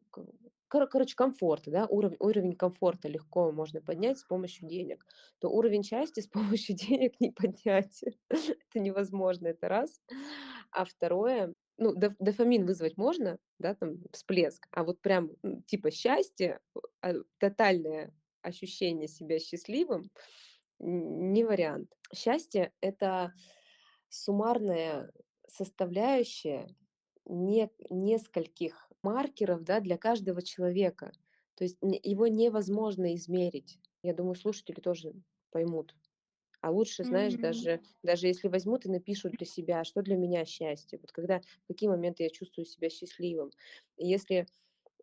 короче, 0.67 1.15
комфорта, 1.15 1.71
да, 1.71 1.85
уров 1.87 2.13
уровень 2.19 2.55
комфорта 2.55 3.07
легко 3.07 3.51
можно 3.51 3.81
поднять 3.81 4.19
с 4.19 4.23
помощью 4.23 4.67
денег. 4.67 5.05
То 5.39 5.49
уровень 5.49 5.83
счастья 5.83 6.21
с 6.21 6.27
помощью 6.67 6.75
денег 6.75 7.19
не 7.19 7.31
поднять. 7.31 8.03
Это 8.29 8.79
невозможно, 8.79 9.47
это 9.47 9.69
раз. 9.69 10.01
А 10.71 10.85
второе, 10.85 11.53
ну, 11.77 11.93
доф 11.95 12.13
дофамин 12.19 12.65
вызвать 12.65 12.97
можно, 12.97 13.37
да, 13.59 13.75
там, 13.75 13.97
всплеск, 14.11 14.67
а 14.71 14.83
вот 14.83 15.01
прям, 15.01 15.31
типа 15.67 15.91
счастье, 15.91 16.59
а, 17.01 17.13
тотальное 17.39 18.13
ощущение 18.41 19.07
себя 19.07 19.39
счастливым 19.39 20.11
не 20.79 21.43
вариант. 21.45 21.91
Счастье- 22.13 22.73
это 22.81 23.33
суммарная 24.09 25.11
составляющая 25.47 26.67
не 27.25 27.69
нескольких 27.89 28.84
маркеров, 29.05 29.63
да, 29.63 29.79
для 29.81 29.97
каждого 29.97 30.41
человека. 30.41 31.11
То 31.55 31.63
есть 31.65 31.77
его 31.81 32.27
невозможно 32.27 33.15
измерить. 33.15 33.79
Я 34.03 34.13
думаю, 34.13 34.35
слушатели 34.35 34.79
тоже 34.81 35.13
поймут. 35.51 35.95
А 36.61 36.71
лучше, 36.71 37.03
знаешь, 37.03 37.35
Мгм. 37.35 37.41
даже 37.41 37.81
даже 38.03 38.27
если 38.27 38.47
возьмут 38.49 38.85
и 38.85 38.89
напишут 38.89 39.33
для 39.37 39.45
себя: 39.47 39.83
"Что 39.83 40.01
для 40.01 40.17
меня 40.17 40.45
счастье?" 40.45 40.99
Вот 40.99 41.11
когда, 41.11 41.41
в 41.41 41.67
какие 41.67 41.89
моменты 41.89 42.23
я 42.23 42.29
чувствую 42.29 42.65
себя 42.65 42.89
счастливым. 42.89 43.51
И 43.97 44.07
если, 44.07 44.47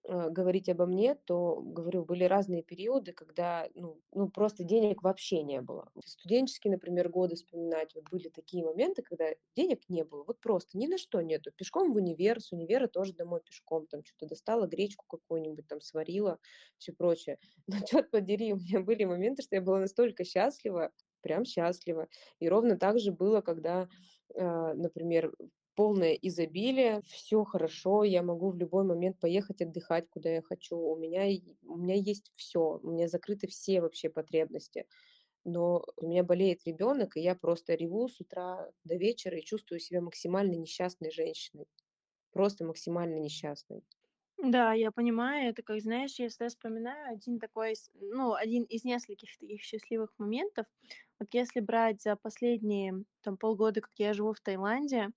говорить 0.08 0.68
обо 0.68 0.86
мне, 0.86 1.14
то, 1.14 1.56
говорю, 1.62 2.04
были 2.04 2.24
разные 2.24 2.62
периоды, 2.62 3.12
когда, 3.12 3.68
ну 3.74 4.00
ну, 4.12 4.28
просто 4.28 4.64
денег 4.64 5.02
вообще 5.02 5.42
не 5.42 5.60
было. 5.60 5.90
Студенческие, 6.04 6.72
например, 6.72 7.08
годы 7.08 7.36
вспоминать, 7.36 7.94
вот 7.94 8.04
были 8.10 8.28
такие 8.28 8.64
моменты, 8.64 9.02
когда 9.02 9.26
денег 9.56 9.88
не 9.88 10.04
было, 10.04 10.24
вот 10.24 10.40
просто 10.40 10.76
ни 10.78 10.86
на 10.88 10.98
что 10.98 11.20
нету. 11.22 11.50
Пешком 11.56 11.92
в 11.92 11.96
универ, 11.96 12.40
с 12.40 12.52
универа 12.52 12.88
тоже 12.88 13.14
домой 13.14 13.40
пешком, 13.44 13.86
там 13.86 14.02
чё-то 14.02 14.26
достала, 14.26 14.66
гречку 14.66 15.04
какую-нибудь 15.08 15.66
там 15.68 15.80
сварила, 15.80 16.38
всё 16.78 16.92
прочее. 16.94 17.38
Но 17.68 17.76
чёрт 17.86 18.10
подери, 18.10 18.52
у 18.52 18.56
меня 18.56 18.80
были 18.80 19.04
моменты, 19.04 19.42
что 19.42 19.56
я 19.56 19.62
была 19.62 19.80
настолько 19.80 20.24
счастлива, 20.24 20.90
прям 21.22 21.44
счастлива. 21.44 22.08
И 22.40 22.48
ровно 22.48 22.76
так 22.78 22.98
же 22.98 23.12
было, 23.12 23.40
когда, 23.42 23.88
э, 24.34 24.72
например, 24.74 25.32
полное 25.74 26.14
изобилие, 26.14 27.02
всё 27.06 27.44
хорошо, 27.44 28.04
я 28.04 28.22
могу 28.22 28.50
в 28.50 28.56
любой 28.56 28.84
момент 28.84 29.18
поехать 29.20 29.62
отдыхать, 29.62 30.08
куда 30.10 30.30
я 30.30 30.42
хочу. 30.42 30.76
У 30.78 30.96
меня 30.96 31.22
у 31.66 31.76
меня 31.78 31.94
есть 31.96 32.32
всё, 32.36 32.80
у 32.82 32.90
меня 32.90 33.08
закрыты 33.08 33.46
все 33.48 33.80
вообще 33.80 34.10
потребности. 34.10 34.86
Но 35.44 35.84
у 35.96 36.08
меня 36.08 36.24
болеет 36.24 36.66
ребёнок, 36.66 37.16
и 37.16 37.22
я 37.22 37.34
просто 37.36 37.74
реву 37.74 38.08
с 38.08 38.20
утра 38.20 38.70
до 38.84 38.96
вечера 38.96 39.38
и 39.38 39.44
чувствую 39.44 39.80
себя 39.80 40.00
максимально 40.02 40.54
несчастной 40.56 41.10
женщиной. 41.12 41.66
Просто 42.32 42.64
максимально 42.66 43.18
несчастной. 43.20 43.84
Да, 44.38 44.72
я 44.72 44.90
понимаю, 44.90 45.50
это 45.50 45.62
как, 45.62 45.80
знаешь, 45.80 46.18
я 46.18 46.28
всегда 46.28 46.48
вспоминаю 46.48 47.12
один 47.14 47.38
такой 47.38 47.74
ну, 47.94 48.32
один 48.34 48.64
из 48.64 48.84
нескольких 48.84 49.36
таких 49.38 49.62
счастливых 49.62 50.12
моментов. 50.18 50.66
Вот 51.22 51.28
если 51.34 51.60
брать 51.60 52.02
за 52.02 52.16
последние, 52.16 53.04
там, 53.22 53.36
полгода, 53.36 53.80
как 53.80 53.92
я 53.96 54.12
живу 54.12 54.32
в 54.32 54.40
Таиланде, 54.40 55.10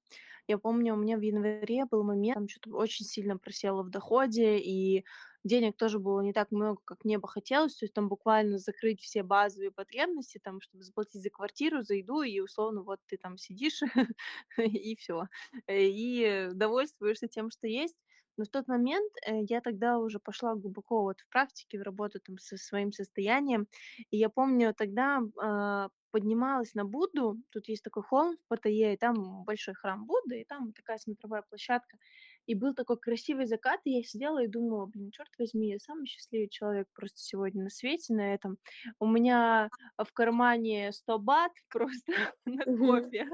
я 0.47 0.57
помню, 0.59 0.93
у 0.93 0.97
меня 0.97 1.17
в 1.17 1.21
январе 1.21 1.85
был 1.85 2.03
момент, 2.03 2.35
там 2.35 2.47
чё-то 2.47 2.69
очень 2.75 3.05
сильно 3.05 3.37
просело 3.37 3.81
в 3.83 3.89
доходе, 3.89 4.59
и 4.59 5.03
денег 5.43 5.75
тоже 5.77 5.97
было 5.99 6.21
не 6.21 6.31
так 6.33 6.51
много, 6.51 6.79
как 6.85 7.03
мне 7.05 7.17
бы 7.17 7.27
хотелось. 7.27 7.75
То 7.77 7.85
есть 7.85 7.93
там 7.95 8.07
буквально 8.09 8.59
закрыть 8.59 9.01
все 9.01 9.23
базовые 9.23 9.71
потребности, 9.71 10.39
там, 10.43 10.61
чтобы 10.61 10.83
заплатить 10.83 11.23
за 11.23 11.31
квартиру, 11.31 11.81
за 11.83 11.95
еду, 11.95 12.21
и 12.21 12.39
условно 12.39 12.83
вот 12.83 12.99
ты 13.07 13.17
там 13.17 13.37
сидишь 13.37 13.81
и 14.59 14.95
всё. 14.97 15.25
И 15.67 16.49
довольствуешься 16.53 17.27
тем, 17.27 17.49
что 17.51 17.67
есть. 17.67 17.95
Но 18.38 18.45
в 18.45 18.49
тот 18.49 18.67
момент, 18.67 19.11
э, 19.25 19.41
я 19.49 19.61
тогда 19.61 19.97
уже 19.99 20.19
пошла 20.19 20.55
глубоко 20.55 21.03
вот 21.03 21.21
в 21.21 21.29
практике, 21.29 21.79
в 21.79 21.83
работу 21.83 22.19
там 22.19 22.38
со 22.38 22.57
своим 22.57 22.91
состоянием. 22.91 23.67
И 24.11 24.17
я 24.17 24.29
помню, 24.29 24.73
тогда, 24.77 25.21
а, 25.41 25.89
поднималась 26.11 26.73
на 26.75 26.86
Будду. 26.86 27.38
Тут 27.51 27.67
есть 27.67 27.83
такой 27.83 28.03
холм 28.03 28.38
в 28.38 28.47
Паттайе, 28.47 28.93
и 28.93 28.97
там 28.97 29.43
большой 29.43 29.73
храм 29.73 30.05
Будды, 30.05 30.41
и 30.41 30.45
там 30.45 30.71
такая 30.73 30.97
смотровая 30.97 31.43
площадка. 31.49 31.97
И 32.45 32.55
был 32.55 32.73
такой 32.73 32.97
красивый 32.97 33.45
закат, 33.47 33.81
и 33.86 33.91
я 33.91 34.03
сидела 34.03 34.43
и 34.43 34.47
думала: 34.47 34.86
"Блин, 34.86 35.11
чёрт 35.11 35.31
возьми, 35.39 35.69
я 35.71 35.79
самый 35.79 36.05
счастливый 36.07 36.47
человек 36.49 36.88
просто 36.93 37.19
сегодня 37.19 37.63
на 37.63 37.69
свете 37.69 38.13
на 38.13 38.33
этом. 38.33 38.57
У 38.99 39.07
меня 39.07 39.69
в 39.97 40.11
кармане 40.13 40.91
100 40.93 41.19
бат 41.19 41.51
просто 41.69 42.13
на 42.45 42.65
кофе, 42.77 43.27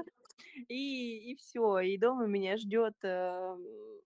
и 0.68 1.32
и 1.32 1.36
всё. 1.36 1.78
И 1.80 1.98
дома 1.98 2.26
меня 2.26 2.56
ждёт, 2.56 2.94
э, 3.04 3.56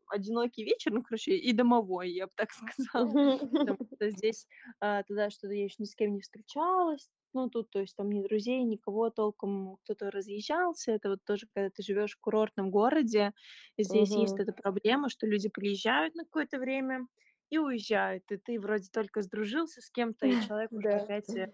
одинокий 0.09 0.65
вечер, 0.65 0.93
ну, 0.93 1.03
короче, 1.03 1.33
и 1.37 1.53
домовой, 1.53 2.11
я 2.11 2.27
б 2.27 2.33
так 2.37 2.51
сказала. 2.53 3.17
Потому 3.65 3.79
что 3.97 4.11
здесь, 4.11 4.47
а, 4.81 5.03
туда 5.05 5.31
что-то 5.31 5.55
я 5.55 5.65
ещё 5.65 5.77
ни 5.81 5.85
с 5.87 5.95
кем 5.97 6.15
не 6.15 6.21
встречалась. 6.21 7.11
Ну, 7.35 7.51
тут, 7.51 7.71
то 7.71 7.81
есть 7.81 7.97
там 7.97 8.11
ни 8.11 8.23
друзей, 8.23 8.63
никого 8.65 9.11
толком. 9.11 9.77
Кто-то 9.85 10.11
разъезжался. 10.11 10.93
Это 10.93 11.11
вот 11.11 11.25
тоже, 11.25 11.47
когда 11.55 11.71
ты 11.71 11.83
живёшь 11.83 12.15
в 12.17 12.21
курортном 12.21 12.71
городе, 12.71 13.33
здесь 13.79 14.17
есть 14.17 14.35
Мгм. 14.35 14.41
эта 14.41 14.53
проблема, 14.53 15.09
что 15.11 15.27
люди 15.27 15.49
приезжают 15.51 16.15
на 16.15 16.25
какое-то 16.25 16.59
время 16.59 17.07
и 17.51 17.59
уезжают. 17.59 18.25
И 18.33 18.37
ты 18.39 18.59
вроде 18.61 18.89
только 18.93 19.23
сдружился 19.23 19.81
с 19.83 19.91
кем-то, 19.91 20.27
и 20.27 20.37
человек 20.39 20.71
уже 20.79 20.91
опять, 20.97 21.35
э, 21.37 21.49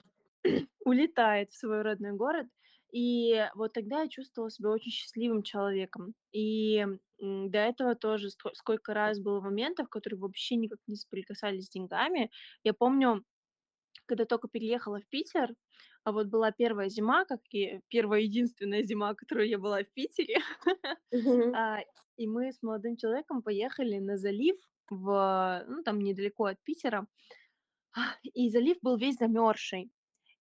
улетает 0.84 1.50
в 1.50 1.56
свой 1.58 1.82
родной 1.82 2.12
город. 2.12 2.46
И 2.92 3.48
вот 3.54 3.72
тогда 3.72 4.02
я 4.02 4.08
чувствовала 4.08 4.50
себя 4.50 4.70
очень 4.70 4.92
счастливым 4.92 5.42
человеком. 5.42 6.14
И, 6.32 6.86
до 7.20 7.58
этого 7.58 7.94
тоже 7.96 8.28
сколько 8.54 8.94
раз 8.94 9.20
было 9.20 9.40
моментов, 9.40 9.88
которые 9.88 10.18
вообще 10.20 10.56
никак 10.56 10.78
не 10.88 10.96
соприкасались 10.96 11.66
с 11.66 11.70
деньгами. 11.70 12.30
Я 12.64 12.74
помню, 12.74 13.24
когда 14.06 14.24
тока 14.26 14.48
переехала 14.48 15.00
в 15.00 15.08
Питер, 15.08 15.54
а 16.04 16.12
вот 16.12 16.28
была 16.28 16.52
1 16.56 16.88
зима, 16.90 17.24
как 17.26 17.40
и 17.52 17.80
1 17.90 18.12
единственная 18.20 18.82
зима, 18.84 19.14
которую 19.14 19.48
я 19.48 19.58
была 19.58 19.82
в 19.84 19.92
Питере. 19.94 20.38
А, 21.52 21.80
и 22.18 22.28
мы 22.28 22.52
с 22.52 22.62
молодым 22.62 22.96
человеком 22.96 23.42
поехали 23.42 23.98
на 23.98 24.18
залив 24.18 24.56
в 24.90 25.64
ну, 25.68 25.82
там 25.84 26.00
недалеко 26.00 26.46
от 26.46 26.58
Питера. 26.64 27.06
И 28.34 28.50
залив 28.50 28.78
был 28.82 28.96
весь 28.98 29.18
замёрзший. 29.18 29.90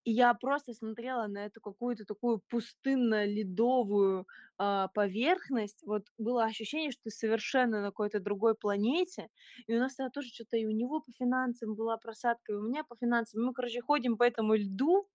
И 0.05 0.11
я 0.11 0.33
просто 0.33 0.73
смотрела 0.73 1.27
на 1.27 1.45
эту 1.45 1.61
какую-то 1.61 2.05
такую 2.05 2.41
пустынно-ледовую, 2.49 4.25
а, 4.57 4.87
поверхность. 4.89 5.83
Вот 5.85 6.07
было 6.17 6.43
ощущение, 6.45 6.91
что 6.91 7.03
ты 7.03 7.09
совершенно 7.11 7.81
на 7.81 7.87
какой-то 7.89 8.19
другой 8.19 8.55
планете. 8.55 9.29
И 9.67 9.75
у 9.75 9.79
нас 9.79 9.95
тогда 9.95 10.09
тоже 10.09 10.29
чё-то 10.29 10.57
и 10.57 10.65
у 10.65 10.71
него 10.71 11.01
по 11.01 11.11
финансам 11.11 11.75
была 11.75 11.97
просадка, 11.97 12.53
и 12.53 12.55
у 12.55 12.61
меня 12.63 12.83
по 12.83 12.95
финансам. 12.95 13.43
Мы, 13.45 13.53
короче, 13.53 13.81
ходим 13.81 14.17
по 14.17 14.23
этому 14.23 14.55
льду, 14.55 15.07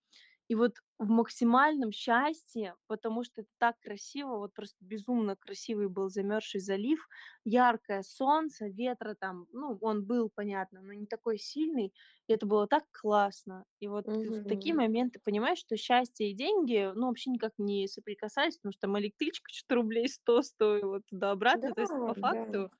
и 0.48 0.54
вот 0.54 0.76
в 0.98 1.10
максимальном 1.10 1.92
счастье, 1.92 2.76
потому 2.86 3.24
что 3.24 3.42
это 3.42 3.50
так 3.58 3.78
красиво, 3.80 4.38
вот 4.38 4.54
просто 4.54 4.76
безумно 4.80 5.36
красивый 5.36 5.88
был 5.88 6.08
замёрзший 6.08 6.60
залив, 6.60 7.08
яркое 7.44 8.02
солнце, 8.02 8.66
ветра 8.68 9.14
там, 9.14 9.46
ну, 9.52 9.76
он 9.80 10.04
был, 10.04 10.30
понятно, 10.34 10.80
но 10.82 10.92
не 10.94 11.06
такой 11.06 11.38
сильный. 11.38 11.92
И 12.28 12.32
это 12.32 12.46
было 12.46 12.66
так 12.66 12.84
классно. 12.92 13.64
И 13.80 13.88
вот 13.88 14.06
в 14.22 14.46
такие 14.46 14.74
моменты 14.74 15.20
понимаешь, 15.22 15.58
что 15.58 15.76
счастье 15.76 16.30
и 16.30 16.34
деньги, 16.34 16.92
ну, 16.94 17.08
вообще 17.08 17.30
никак 17.30 17.52
не 17.58 17.86
соприкасались, 17.88 18.56
потому 18.58 18.72
что 18.72 18.82
там 18.82 18.98
электричка 18.98 19.50
чё-то 19.52 19.74
рублей 19.76 20.08
100 20.08 20.42
стоила 20.42 21.00
Да, 21.52 21.70
туда-обратно. 21.70 21.72
То 21.72 21.80
есть 21.82 21.96
по 22.04 22.14
да. 22.16 22.46
факту, 22.54 22.70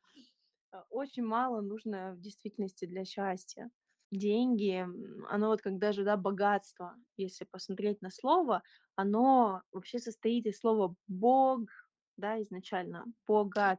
а, 0.72 0.84
очень 0.90 1.24
мало 1.24 1.60
нужно 1.62 2.14
в 2.14 2.20
действительности 2.20 2.86
для 2.86 3.04
счастья. 3.04 3.70
Деньги, 4.16 4.86
оно 5.28 5.48
вот 5.48 5.60
как 5.62 5.78
даже, 5.78 6.02
да, 6.04 6.16
богатство, 6.16 6.96
если 7.18 7.44
посмотреть 7.44 8.00
на 8.02 8.10
слово, 8.10 8.62
оно 8.94 9.62
вообще 9.72 9.98
состоит 9.98 10.46
из 10.46 10.58
слова 10.58 10.94
"бог", 11.06 11.68
да, 12.16 12.40
изначально, 12.40 13.04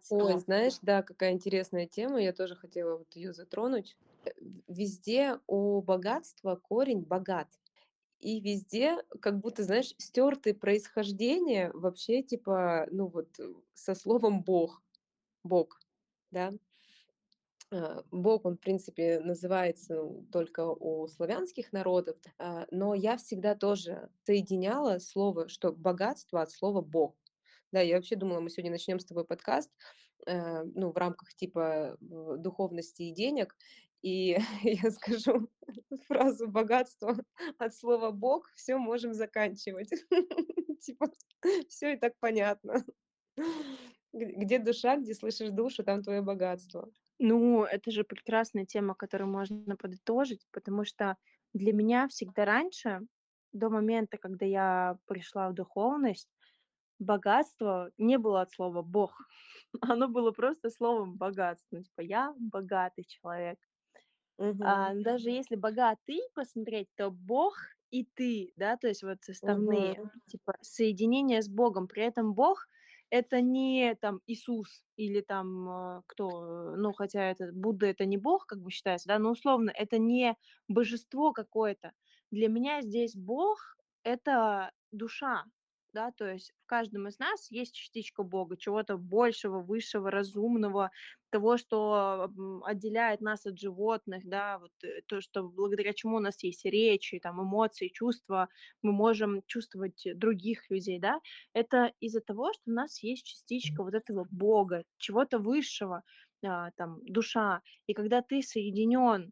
Ой, 0.10 0.38
богатство. 0.38 0.38
знаешь, 0.38 0.76
да, 0.82 1.04
какая 1.04 1.34
интересная 1.34 1.86
тема, 1.86 2.22
я 2.22 2.32
тоже 2.32 2.56
хотела 2.56 2.98
вот 3.00 3.14
её 3.16 3.34
затронуть. 3.34 3.98
Э, 4.26 4.30
везде 4.68 5.40
у 5.48 5.82
богатства 5.82 6.56
корень 6.56 7.02
"богат", 7.02 7.50
и 8.20 8.42
везде 8.42 9.04
как 9.22 9.40
будто, 9.40 9.64
знаешь, 9.64 9.96
стёрты 9.98 10.54
происхождение 10.56 11.72
вообще, 11.74 12.24
типа, 12.24 12.88
ну 12.92 13.08
вот, 13.08 13.40
э, 13.40 13.54
со 13.74 13.96
словом 13.96 14.44
"бог", 14.44 14.84
бог, 15.44 15.80
да. 16.32 16.54
Э, 17.72 18.02
бог, 18.12 18.46
он, 18.46 18.56
в 18.56 18.60
принципе, 18.60 19.20
называется 19.20 20.02
только 20.32 20.62
у 20.72 21.08
славянских 21.08 21.74
народов, 21.74 22.16
а, 22.40 22.66
но 22.72 22.94
я 22.94 23.18
всегда 23.18 23.56
тоже 23.56 24.10
соединяла 24.26 25.00
слово, 25.00 25.50
что 25.50 25.72
богатство 25.74 26.42
от 26.42 26.52
слова 26.52 26.82
"бог". 26.82 27.16
Да, 27.74 27.82
я 27.82 27.96
вообще 27.96 28.16
думала, 28.16 28.40
мы 28.40 28.50
сегодня 28.50 28.72
начнём 28.72 29.00
с 29.00 29.06
тобой 29.06 29.26
подкаст, 29.26 29.70
э, 30.26 30.64
ну, 30.76 30.92
в 30.92 30.98
рамках 30.98 31.34
типа, 31.36 31.98
духовности 32.00 33.04
и 33.04 33.12
денег, 33.12 33.56
и 34.02 34.38
я 34.64 34.92
скажу 34.92 35.50
фразу: 36.08 36.48
"Богатство 36.48 37.18
от 37.58 37.76
слова 37.76 38.12
"бог", 38.12 38.50
всё, 38.56 38.78
можем 38.80 39.14
заканчивать". 39.14 39.90
Типа 40.82 41.08
всё 41.70 41.90
и 41.94 41.98
так 41.98 42.14
понятно. 42.20 42.86
Где 44.14 44.60
душа, 44.60 44.98
где 44.98 45.14
слышишь 45.14 45.52
душу, 45.52 45.84
там 45.84 46.02
твоё 46.02 46.24
богатство. 46.24 46.90
Ну, 47.20 47.64
это 47.64 47.90
же 47.92 48.04
прекрасная 48.04 48.66
тема, 48.66 48.94
которую 48.94 49.30
можно 49.30 49.76
подытожить, 49.76 50.46
потому 50.52 50.86
что 50.86 51.18
для 51.54 51.74
меня 51.74 52.08
всегда 52.08 52.46
раньше, 52.46 53.02
до 53.54 53.70
момента, 53.70 54.18
когда 54.18 54.46
я 54.46 55.00
пришла 55.08 55.50
в 55.50 55.54
духовность, 55.56 56.30
богатство 57.00 57.92
не 57.98 58.18
было 58.20 58.42
от 58.42 58.52
слова 58.52 58.82
"бог", 58.84 59.30
оно 59.82 60.08
было 60.10 60.32
просто 60.32 60.70
словом 60.72 61.18
"богатство". 61.18 61.84
Типа 61.84 62.02
я 62.02 62.34
богатый 62.40 63.06
человек. 63.06 63.60
А, 64.62 64.94
Мгм. 64.94 64.96
даже 64.96 65.30
если 65.30 65.56
богатый 65.56 66.22
посмотреть, 66.34 66.90
то 66.96 67.12
Бог 67.12 67.56
и 67.92 68.04
ты, 68.06 68.54
да, 68.56 68.76
то 68.78 68.88
есть 68.88 69.04
вот 69.04 69.24
составные, 69.24 70.00
Мгм. 70.00 70.22
типа 70.28 70.54
соединение 70.62 71.42
с 71.42 71.50
Богом. 71.50 71.88
При 71.88 72.04
этом 72.04 72.34
Бог- 72.34 72.68
это 73.10 73.42
не 73.42 73.96
там 73.96 74.22
Иисус 74.28 74.84
или 74.98 75.22
там, 75.22 75.70
а, 75.70 76.02
кто, 76.08 76.76
ну, 76.78 76.94
хотя 76.94 77.32
это 77.32 77.52
Будда- 77.54 77.88
это 77.88 78.06
не 78.06 78.18
Бог, 78.18 78.46
как 78.48 78.62
бы 78.62 78.72
считается, 78.72 79.08
да, 79.10 79.20
но 79.20 79.32
условно 79.32 79.72
это 79.76 79.98
не 80.00 80.36
божество 80.68 81.34
какое-то. 81.34 81.94
Для 82.32 82.50
меня 82.50 82.82
здесь 82.82 83.16
Бог- 83.16 83.78
это 84.04 84.72
душа, 84.92 85.46
да, 85.98 86.12
то 86.12 86.32
есть 86.32 86.54
в 86.64 86.68
каждом 86.68 87.08
из 87.08 87.18
нас 87.20 87.50
есть 87.52 87.74
частичка 87.76 88.24
Бога, 88.24 88.56
чего-то 88.58 88.98
большего, 88.98 89.60
высшего, 89.62 90.12
разумного, 90.12 90.92
того, 91.32 91.58
что, 91.58 92.30
отделяет 92.66 93.22
нас 93.22 93.46
от 93.48 93.60
животных, 93.60 94.24
да, 94.30 94.60
вот, 94.60 94.72
э, 94.84 95.02
то, 95.08 95.22
что 95.22 95.44
благодаря 95.50 95.94
чему 95.94 96.18
у 96.18 96.20
нас 96.20 96.44
есть 96.44 96.66
речь 96.66 97.14
и 97.14 97.20
там 97.20 97.42
эмоции, 97.42 97.90
чувства, 97.90 98.48
мы 98.84 98.92
можем 98.94 99.42
чувствовать 99.48 100.04
других 100.16 100.70
людей, 100.70 101.00
да. 101.00 101.20
Это 101.54 101.92
из-за 102.00 102.22
того, 102.22 102.54
что 102.54 102.62
у 102.68 102.74
нас 102.74 103.02
есть 103.04 103.26
частичка 103.26 103.84
вот 103.84 103.96
этого 103.96 104.28
Бога, 104.32 104.84
чего-то 104.98 105.40
высшего, 105.40 106.04
а, 106.46 106.70
там, 106.78 107.00
душа. 107.06 107.62
И 107.88 107.94
когда 107.94 108.22
ты 108.22 108.42
соединён 108.44 109.32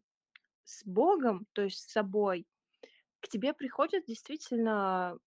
с 0.64 0.84
Богом, 0.86 1.46
то 1.54 1.62
есть 1.62 1.78
с 1.80 1.92
собой, 1.92 2.46
к 3.20 3.28
тебе 3.28 3.54
приходит 3.54 4.04
действительно 4.06 5.18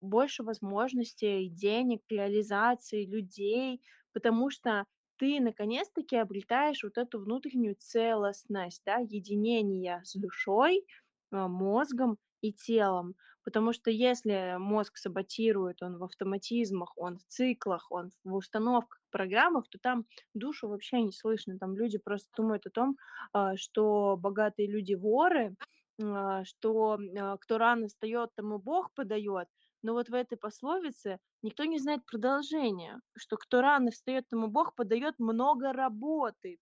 больше 0.00 0.42
возможностей, 0.42 1.48
денег, 1.48 2.02
реализации, 2.10 3.04
людей, 3.06 3.82
потому 4.12 4.50
что 4.50 4.84
ты 5.18 5.40
наконец-таки 5.40 6.16
обретаешь 6.16 6.84
вот 6.84 6.98
эту 6.98 7.20
внутреннюю 7.20 7.76
целостность, 7.78 8.82
да, 8.86 8.98
единение 8.98 10.00
с 10.04 10.14
душой, 10.18 10.86
а, 11.32 11.48
мозгом 11.48 12.18
и 12.42 12.52
телом. 12.52 13.14
Потому 13.44 13.72
что 13.72 13.90
если 13.90 14.56
мозг 14.58 14.98
саботирует, 14.98 15.82
он 15.82 15.96
в 15.98 16.04
автоматизмах, 16.04 16.92
он 16.96 17.18
в 17.18 17.24
циклах, 17.26 17.86
он 17.90 18.10
в 18.24 18.34
установках, 18.34 19.00
программах, 19.10 19.68
то 19.70 19.78
там 19.80 20.06
душу 20.34 20.68
вообще 20.68 21.02
не 21.02 21.12
слышно. 21.12 21.58
Там 21.58 21.74
люди 21.76 21.98
просто 21.98 22.28
думают 22.36 22.66
о 22.66 22.70
том, 22.70 22.96
а, 23.32 23.56
что 23.56 24.16
богатые 24.18 24.68
люди- 24.70 24.94
воры, 24.94 25.56
а, 26.02 26.44
что, 26.44 26.98
а, 27.18 27.36
кто 27.38 27.58
рано 27.58 27.88
встаёт, 27.88 28.30
тому 28.36 28.58
Бог 28.58 28.92
подаёт. 28.94 29.48
Но 29.82 29.92
вот 29.94 30.08
в 30.08 30.14
этой 30.14 30.36
пословице 30.38 31.18
никто 31.42 31.64
не 31.64 31.78
знает 31.78 32.04
продолжения, 32.06 33.00
что 33.16 33.36
кто 33.36 33.60
рано 33.60 33.90
встаёт, 33.90 34.24
тому 34.28 34.48
Бог 34.48 34.74
подаёт 34.74 35.14
много 35.18 35.72
работы. 35.72 36.58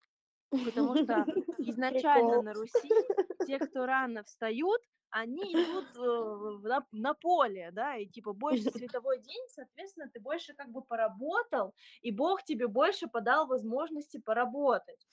Потому 0.63 0.97
что 0.97 1.29
изначально 1.65 2.39
на 2.39 2.55
Руси 2.55 2.97
те, 3.45 3.61
кто 3.61 3.87
рано 3.87 4.25
встают, 4.25 4.83
они 5.11 5.61
идут, 5.63 5.87
э, 5.97 6.69
на 6.69 6.87
на 6.93 7.15
поле, 7.15 7.71
да, 7.73 7.97
и 7.97 8.07
типа 8.07 8.33
больше 8.33 8.71
световой 8.73 9.21
день, 9.23 9.47
соответственно, 9.49 10.11
ты 10.13 10.21
больше 10.21 10.55
как 10.55 10.71
бы 10.73 10.83
поработал, 10.83 11.75
и 12.03 12.11
Бог 12.13 12.43
тебе 12.45 12.67
больше 12.69 13.07
подал 13.09 13.47
возможности 13.47 14.19
поработать. 14.19 15.07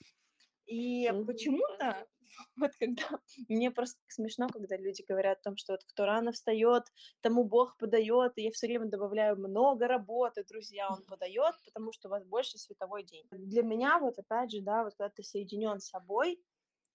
И 0.66 1.11
Мгм. 1.11 1.26
почему-то, 1.26 2.07
вот 2.57 2.72
когда 2.80 3.03
мне 3.49 3.72
просто 3.72 3.99
смешно, 4.07 4.47
когда 4.47 4.78
люди 4.78 5.03
говорят 5.07 5.39
о 5.39 5.43
том, 5.49 5.57
что 5.57 5.74
вот 5.74 5.84
кто 5.84 6.05
рано 6.05 6.32
встает, 6.32 6.84
тому 7.22 7.43
Бог 7.43 7.78
подает, 7.78 8.34
и 8.38 8.43
я 8.43 8.51
все 8.51 8.68
время 8.68 8.88
добавляю 8.88 9.38
много 9.38 9.88
работы, 9.88 10.43
друзья, 10.47 10.91
он 10.93 11.03
подает, 11.07 11.55
потому 11.66 11.91
что 11.91 12.07
у 12.07 12.11
вас 12.11 12.26
больше 12.26 12.57
световой 12.57 13.03
день. 13.03 13.28
Для 13.32 13.64
меня 13.64 13.99
вот 13.99 14.18
опять 14.20 14.51
же, 14.51 14.61
да, 14.61 14.84
вот 14.84 14.93
когда 14.95 15.09
ты 15.09 15.24
соединен 15.24 15.80
с 15.80 15.89
собой, 15.89 16.41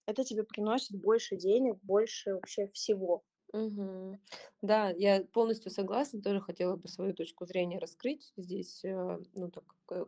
это 0.07 0.23
тебе 0.25 0.43
приносит 0.43 0.99
больше 0.99 1.37
денег, 1.37 1.79
больше 1.83 2.35
вообще 2.35 2.67
всего. 2.69 3.23
Мгм. 3.53 4.19
Да, 4.61 4.91
я 4.91 5.23
полностью 5.23 5.71
согласна, 5.71 6.21
тоже 6.21 6.39
хотела 6.39 6.75
бы 6.75 6.87
свою 6.87 7.13
точку 7.15 7.45
зрения 7.45 7.79
раскрыть 7.79 8.31
здесь, 8.37 8.81
э, 8.85 9.19
ну, 9.33 9.49
так, 9.49 9.63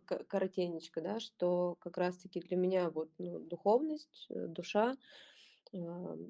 к- 0.05 0.23
коротенечко, 0.25 1.01
да, 1.01 1.19
что 1.19 1.75
как 1.79 1.97
раз-таки 1.97 2.39
для 2.39 2.55
меня 2.55 2.91
вот, 2.91 3.09
ну, 3.17 3.39
духовность, 3.39 4.27
э, 4.29 4.45
душа, 4.47 4.95
ам, 5.73 6.27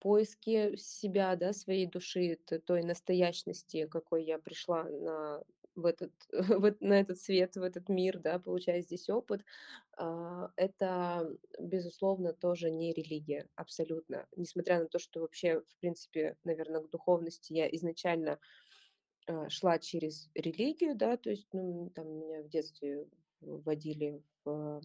поиски 0.00 0.76
себя, 0.76 1.36
да, 1.36 1.52
своей 1.52 1.86
души, 1.86 2.38
той 2.66 2.82
настоящности, 2.84 3.86
какой 3.86 4.24
я 4.24 4.38
пришла 4.38 4.84
на 4.84 5.42
в 5.78 5.86
этот, 5.86 6.12
в 6.32 6.76
на 6.80 7.00
этот 7.00 7.18
свет, 7.20 7.56
в 7.56 7.62
этот 7.62 7.88
мир, 7.88 8.18
да, 8.18 8.38
получая 8.38 8.82
здесь 8.82 9.08
опыт, 9.08 9.44
а, 9.96 10.50
это, 10.56 11.30
безусловно, 11.58 12.32
тоже 12.32 12.70
не 12.70 12.92
религия, 12.92 13.48
абсолютно. 13.54 14.26
Несмотря 14.36 14.80
на 14.80 14.86
то, 14.86 14.98
что 14.98 15.20
вообще, 15.20 15.60
в 15.60 15.76
принципе, 15.80 16.36
наверное, 16.44 16.82
к 16.82 16.90
духовности 16.90 17.52
я 17.52 17.68
изначально 17.68 18.38
а, 19.26 19.48
шла 19.48 19.78
через 19.78 20.30
религию, 20.34 20.94
да, 20.96 21.16
то 21.16 21.30
есть, 21.30 21.48
ну, 21.52 21.90
там 21.94 22.08
меня 22.08 22.42
в 22.42 22.48
детстве 22.48 23.06
вводили 23.40 24.22
в 24.44 24.80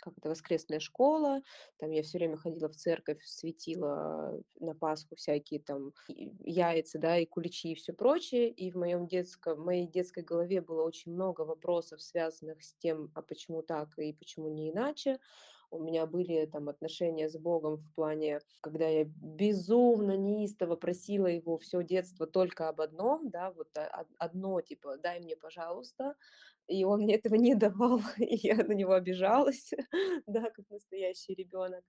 как 0.00 0.18
это, 0.18 0.28
воскресная 0.30 0.80
школа, 0.80 1.42
там 1.78 1.90
я 1.90 2.02
все 2.02 2.18
время 2.18 2.36
ходила 2.36 2.68
в 2.68 2.76
церковь, 2.76 3.22
светила 3.24 4.40
на 4.58 4.74
Пасху 4.74 5.16
всякие 5.16 5.60
там 5.60 5.92
яйца, 6.08 6.98
да, 6.98 7.18
и 7.18 7.26
куличи 7.26 7.72
и 7.72 7.74
все 7.74 7.92
прочее. 7.92 8.50
И 8.50 8.70
в 8.70 8.76
моем 8.76 9.06
детском, 9.06 9.56
в 9.60 9.64
моей 9.64 9.86
детской 9.86 10.22
голове 10.24 10.60
было 10.60 10.82
очень 10.82 11.12
много 11.12 11.42
вопросов, 11.42 12.02
связанных 12.02 12.62
с 12.62 12.74
тем, 12.74 13.10
а 13.14 13.22
почему 13.22 13.62
так 13.62 13.98
и 13.98 14.12
почему 14.12 14.48
не 14.48 14.70
иначе. 14.70 15.18
У 15.70 15.78
меня 15.78 16.06
были 16.06 16.46
там 16.46 16.68
отношения 16.68 17.28
с 17.28 17.38
Богом 17.38 17.76
в 17.76 17.94
плане, 17.94 18.40
когда 18.60 18.88
я 18.88 19.04
безумно 19.04 20.16
неистово 20.16 20.76
просила 20.76 21.26
его 21.26 21.58
все 21.58 21.82
детство 21.82 22.26
только 22.26 22.68
об 22.68 22.80
одном, 22.80 23.30
да, 23.30 23.52
вот 23.52 23.68
од- 23.76 24.08
одно, 24.18 24.60
типа, 24.60 24.98
дай 24.98 25.20
мне, 25.20 25.36
пожалуйста, 25.36 26.14
и 26.66 26.84
он 26.84 27.02
мне 27.02 27.14
этого 27.14 27.36
не 27.36 27.54
давал, 27.54 28.00
и 28.18 28.36
я 28.46 28.56
на 28.56 28.72
него 28.72 28.94
обижалась, 28.94 29.70
да, 30.26 30.50
как 30.50 30.68
настоящий 30.70 31.34
ребенок. 31.34 31.84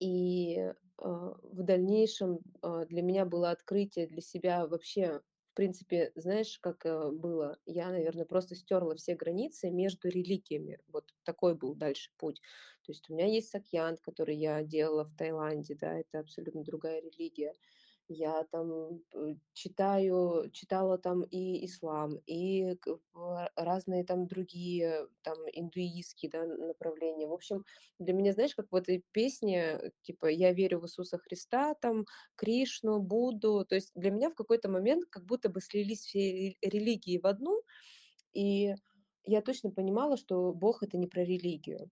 И 0.00 0.58
а, 0.58 1.34
в 1.42 1.62
дальнейшем 1.62 2.40
а, 2.62 2.84
для 2.86 3.02
меня 3.02 3.24
было 3.24 3.50
открытие 3.50 4.06
для 4.06 4.20
себя 4.20 4.66
вообще, 4.66 5.20
в 5.54 5.56
принципе, 5.56 6.10
знаешь, 6.16 6.58
как 6.58 6.84
э, 6.84 7.10
было? 7.12 7.58
Я, 7.64 7.90
наверное, 7.90 8.24
просто 8.24 8.56
стерла 8.56 8.96
все 8.96 9.14
границы 9.14 9.70
между 9.70 10.08
религиями. 10.08 10.80
Вот 10.88 11.14
такой 11.22 11.54
был 11.54 11.76
дальше 11.76 12.10
путь. 12.18 12.40
То 12.82 12.90
есть 12.90 13.08
у 13.08 13.14
меня 13.14 13.26
есть 13.26 13.50
сакьянт, 13.50 14.00
который 14.00 14.36
я 14.36 14.64
делала 14.64 15.04
в 15.04 15.14
Таиланде, 15.16 15.76
да, 15.76 15.96
это 16.00 16.18
абсолютно 16.18 16.64
другая 16.64 17.00
религия. 17.00 17.54
Я 18.08 18.44
там 18.52 19.00
п 19.10 19.36
читаю 19.54 20.50
читала 20.52 20.98
там 20.98 21.22
и 21.22 21.64
ислам, 21.64 22.18
и 22.26 22.76
разные 23.56 24.04
там 24.04 24.26
другие, 24.26 25.08
там 25.22 25.38
индуистские, 25.52 26.30
да, 26.30 26.44
направления. 26.44 27.26
В 27.26 27.32
общем, 27.32 27.64
для 27.98 28.12
меня, 28.12 28.32
знаешь, 28.34 28.54
как 28.54 28.66
в 28.70 28.74
этой 28.76 29.02
песне, 29.12 29.90
типа 30.02 30.26
"Я 30.26 30.52
верю 30.52 30.80
в 30.80 30.84
Иисуса 30.86 31.16
Христа", 31.18 31.74
там, 31.80 32.04
Кришну, 32.36 33.00
Будду. 33.00 33.64
То 33.64 33.74
есть 33.76 33.90
для 33.94 34.10
меня 34.10 34.28
в 34.30 34.34
какой-то 34.34 34.68
момент 34.70 35.06
как 35.10 35.24
будто 35.24 35.48
бы 35.48 35.60
слились 35.62 36.00
все 36.00 36.20
ре 36.20 36.56
религии 36.70 37.18
в 37.18 37.26
одну, 37.26 37.62
и 38.34 38.74
я 39.24 39.42
точно 39.42 39.70
понимала, 39.70 40.16
что 40.18 40.52
Бог- 40.52 40.82
это 40.82 40.98
не 40.98 41.06
про 41.08 41.24
религию. 41.24 41.90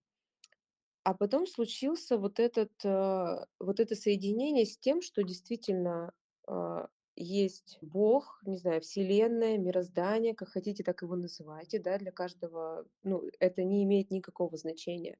А 1.03 1.13
потом 1.13 1.45
случился 1.47 2.17
вот 2.17 2.39
этот, 2.39 2.71
а, 2.85 3.47
вот 3.59 3.79
это 3.79 3.95
соединение 3.95 4.65
с 4.65 4.77
тем, 4.77 5.01
что 5.01 5.21
действительно, 5.23 6.13
а, 6.47 6.87
есть 7.15 7.77
Бог, 7.81 8.41
не 8.45 8.57
знаю, 8.57 8.81
Вселенная, 8.81 9.57
мироздание, 9.57 10.33
как 10.33 10.49
хотите, 10.49 10.83
так 10.83 11.01
его 11.03 11.15
называйте, 11.15 11.79
да, 11.79 11.97
для 11.97 12.11
каждого, 12.11 12.85
ну, 13.03 13.23
это 13.39 13.63
не 13.63 13.83
имеет 13.83 14.11
никакого 14.11 14.57
значения. 14.57 15.17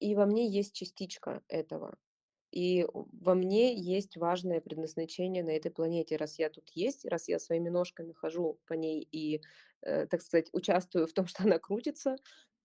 И 0.00 0.14
во 0.14 0.26
мне 0.26 0.48
есть 0.48 0.74
частичка 0.74 1.42
этого. 1.48 1.96
И 2.52 2.86
во 2.94 3.34
мне 3.34 3.74
есть 3.76 4.16
важное 4.16 4.60
предназначение 4.60 5.44
на 5.44 5.50
этой 5.50 5.70
планете. 5.70 6.16
Раз 6.16 6.38
я 6.38 6.50
тут 6.50 6.70
есть, 6.74 7.04
раз 7.06 7.28
я 7.28 7.38
своими 7.38 7.68
ножками 7.68 8.12
хожу 8.12 8.60
по 8.66 8.74
ней 8.74 9.06
и, 9.12 9.42
э, 9.82 10.06
так 10.06 10.22
сказать, 10.22 10.48
участвую 10.52 11.06
в 11.06 11.12
том, 11.12 11.26
что 11.28 11.44
она 11.44 11.58
крутится, 11.58 12.16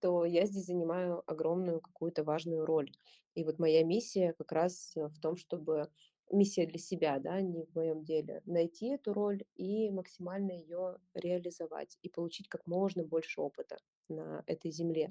то 0.04 0.26
я 0.26 0.46
здесь 0.46 0.66
занимаю 0.66 1.24
огромную 1.32 1.80
какую-то 1.80 2.26
важную 2.26 2.66
роль. 2.66 2.92
И 3.36 3.46
вот 3.46 3.58
моя 3.58 3.86
миссия 3.86 4.34
как 4.34 4.52
раз 4.52 4.92
э, 4.98 5.08
в 5.08 5.18
том, 5.22 5.38
чтобы 5.38 5.90
миссия 6.30 6.66
для 6.66 6.78
себя, 6.78 7.20
да, 7.20 7.40
не 7.40 7.64
в 7.64 7.74
моем 7.74 8.04
деле, 8.04 8.42
найти 8.46 8.88
эту 8.88 9.14
роль 9.14 9.46
и 9.56 9.90
максимально 9.92 10.52
ее 10.52 10.98
реализовать 11.14 11.98
и 12.02 12.10
получить 12.10 12.50
как 12.50 12.68
можно 12.68 13.06
больше 13.06 13.40
опыта 13.40 13.78
на 14.10 14.44
этой 14.46 14.72
земле. 14.72 15.08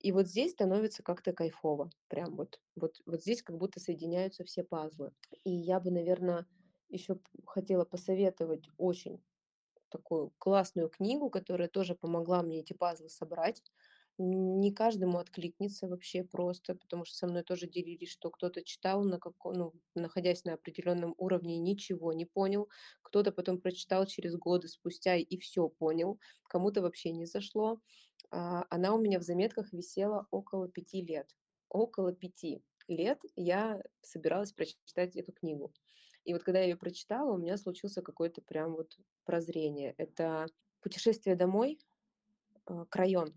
И 0.00 0.10
вот 0.10 0.26
здесь 0.26 0.50
становится 0.50 1.04
как-то 1.04 1.32
кайфово. 1.32 1.88
Прям 2.08 2.34
вот, 2.34 2.60
вот, 2.74 3.00
вот 3.06 3.20
здесь 3.22 3.40
как 3.40 3.56
будто 3.56 3.78
соединяются 3.78 4.42
все 4.42 4.64
пазлы. 4.64 5.12
И 5.44 5.52
я 5.52 5.78
бы, 5.78 5.92
наверное, 5.92 6.44
еще 6.88 7.20
хотела 7.46 7.84
посоветовать 7.84 8.68
очень 8.78 9.22
такую 9.92 10.32
классную 10.38 10.88
книгу, 10.88 11.30
которая 11.30 11.68
тоже 11.68 11.94
помогла 11.94 12.42
мне 12.42 12.60
эти 12.60 12.72
пазлы 12.72 13.08
собрать. 13.08 13.62
Не 14.24 14.72
каждому 14.72 15.18
откликнется 15.18 15.88
вообще 15.88 16.22
просто, 16.22 16.74
потому 16.76 17.04
что 17.04 17.16
со 17.16 17.26
мной 17.26 17.42
тоже 17.42 17.66
делились, 17.66 18.10
что 18.10 18.30
кто-то 18.30 18.62
читал, 18.62 19.02
на 19.04 19.18
како 19.18 19.52
ну, 19.52 19.72
находясь 19.94 20.44
на 20.44 20.54
определенном 20.54 21.14
уровне, 21.18 21.58
ничего 21.58 22.12
не 22.12 22.24
понял. 22.26 22.68
Кто-то 23.02 23.32
потом 23.32 23.60
прочитал 23.60 24.06
через 24.06 24.36
годы 24.36 24.68
спустя 24.68 25.16
и 25.16 25.36
все 25.38 25.68
понял. 25.68 26.20
Кому-то 26.44 26.82
вообще 26.82 27.10
не 27.12 27.24
зашло. 27.26 27.80
А, 28.30 28.64
она 28.70 28.94
у 28.94 29.00
меня 29.00 29.18
в 29.18 29.22
заметках 29.22 29.72
висела 29.72 30.26
около 30.30 30.68
пяти 30.68 31.02
лет. 31.02 31.36
Около 31.68 32.12
пяти 32.12 32.62
лет 32.88 33.20
я 33.34 33.82
собиралась 34.02 34.52
прочитать 34.52 35.16
эту 35.16 35.32
книгу. 35.32 35.72
И 36.24 36.32
вот 36.32 36.42
когда 36.44 36.60
я 36.60 36.66
ее 36.66 36.76
прочитала, 36.76 37.32
у 37.32 37.38
меня 37.38 37.56
случился 37.56 38.02
какое-то 38.02 38.42
прям 38.42 38.74
вот 38.74 38.98
прозрение. 39.24 39.94
Это 39.98 40.46
"Путешествие 40.80 41.34
домой", 41.36 41.80
э, 42.68 42.84
Крайон. 42.90 43.34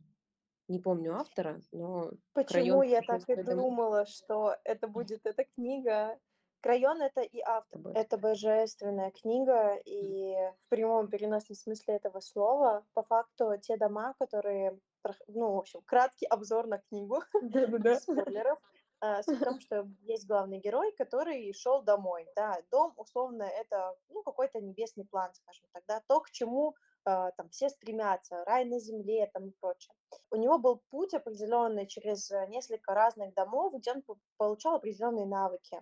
Не 0.68 0.80
помню 0.80 1.16
автора, 1.16 1.62
но 1.72 2.12
Почему 2.34 2.82
Крайон 2.82 2.82
я 2.84 3.02
так 3.02 3.30
и 3.30 3.36
думала, 3.36 4.06
что 4.06 4.56
это 4.64 4.88
будет 4.88 5.26
эта 5.26 5.44
книга? 5.46 6.20
"Крайон"- 6.62 7.02
это 7.02 7.22
и 7.22 7.40
автор. 7.40 7.82
Это 7.94 8.18
божественная 8.18 9.12
книга, 9.12 9.76
и 9.86 10.34
в 10.34 10.70
прямом 10.70 11.08
переносном 11.08 11.56
смысле 11.56 11.96
этого 11.96 12.20
слова. 12.20 12.86
По 12.94 13.04
факту 13.04 13.52
те 13.62 13.78
дома, 13.78 14.16
которые 14.20 14.80
ну, 15.28 15.54
в 15.54 15.58
общем, 15.60 15.82
краткий 15.86 16.26
обзор 16.26 16.66
на 16.68 16.80
книгу, 16.80 17.22
без 17.78 18.02
спойлеров. 18.04 18.60
А, 19.02 19.22
в 19.22 19.44
том, 19.44 19.60
что 19.60 19.88
есть 20.02 20.26
главный 20.28 20.58
герой, 20.58 20.92
который 20.98 21.54
шел 21.54 21.84
домой, 21.84 22.28
да. 22.36 22.58
Дом, 22.72 22.94
условно, 22.98 23.44
это, 23.44 23.96
ну, 24.10 24.24
какой-то 24.24 24.60
небесный 24.62 25.06
план, 25.06 25.32
скажем 25.36 25.68
так, 25.74 25.84
да. 25.88 26.02
То, 26.08 26.22
к 26.22 26.32
чему, 26.32 26.76
там 27.06 27.50
все 27.50 27.70
стремятся, 27.70 28.44
рай 28.46 28.66
на 28.66 28.80
земле 28.80 29.30
там 29.34 29.48
и 29.48 29.52
прочее. 29.52 29.94
У 30.32 30.38
него 30.38 30.58
был 30.58 30.82
путь 30.90 31.14
определенный 31.14 31.88
через, 31.88 32.32
э, 32.32 32.48
несколько 32.48 32.94
разных 32.94 33.34
домов, 33.34 33.74
где 33.76 33.92
он 33.92 34.04
получал 34.38 34.76
определенные 34.76 35.26
навыки. 35.26 35.82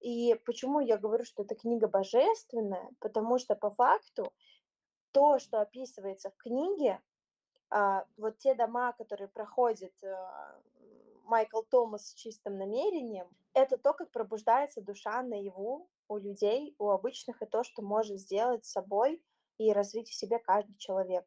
И 0.00 0.34
почему 0.44 0.80
я 0.80 0.96
говорю, 0.98 1.24
что 1.24 1.42
эта 1.42 1.54
книга 1.54 1.88
божественная? 1.88 2.90
Потому 2.98 3.38
что 3.38 3.54
по 3.54 3.70
факту 3.70 4.32
то, 5.12 5.38
что 5.38 5.60
описывается 5.60 6.30
в 6.30 6.36
книге, 6.36 7.00
а, 7.70 8.06
вот 8.16 8.38
те 8.38 8.54
дома, 8.54 8.92
которые 8.92 9.28
проходит, 9.28 9.94
а, 10.04 10.60
Майкл 11.24 11.62
Томас 11.62 12.08
с 12.08 12.14
чистым 12.14 12.58
намерением, 12.58 13.28
это 13.54 13.78
то, 13.78 13.94
как 13.94 14.10
пробуждается 14.10 14.82
душа 14.82 15.22
наяву 15.22 15.88
у 16.08 16.18
людей, 16.18 16.74
у 16.78 16.90
обычных, 16.90 17.40
и 17.40 17.46
то, 17.46 17.64
что 17.64 17.80
может 17.82 18.18
сделать 18.18 18.64
с 18.64 18.72
собой 18.72 19.22
и 19.58 19.72
развить 19.72 20.08
в 20.08 20.14
себе 20.14 20.38
каждый 20.38 20.76
человек. 20.78 21.24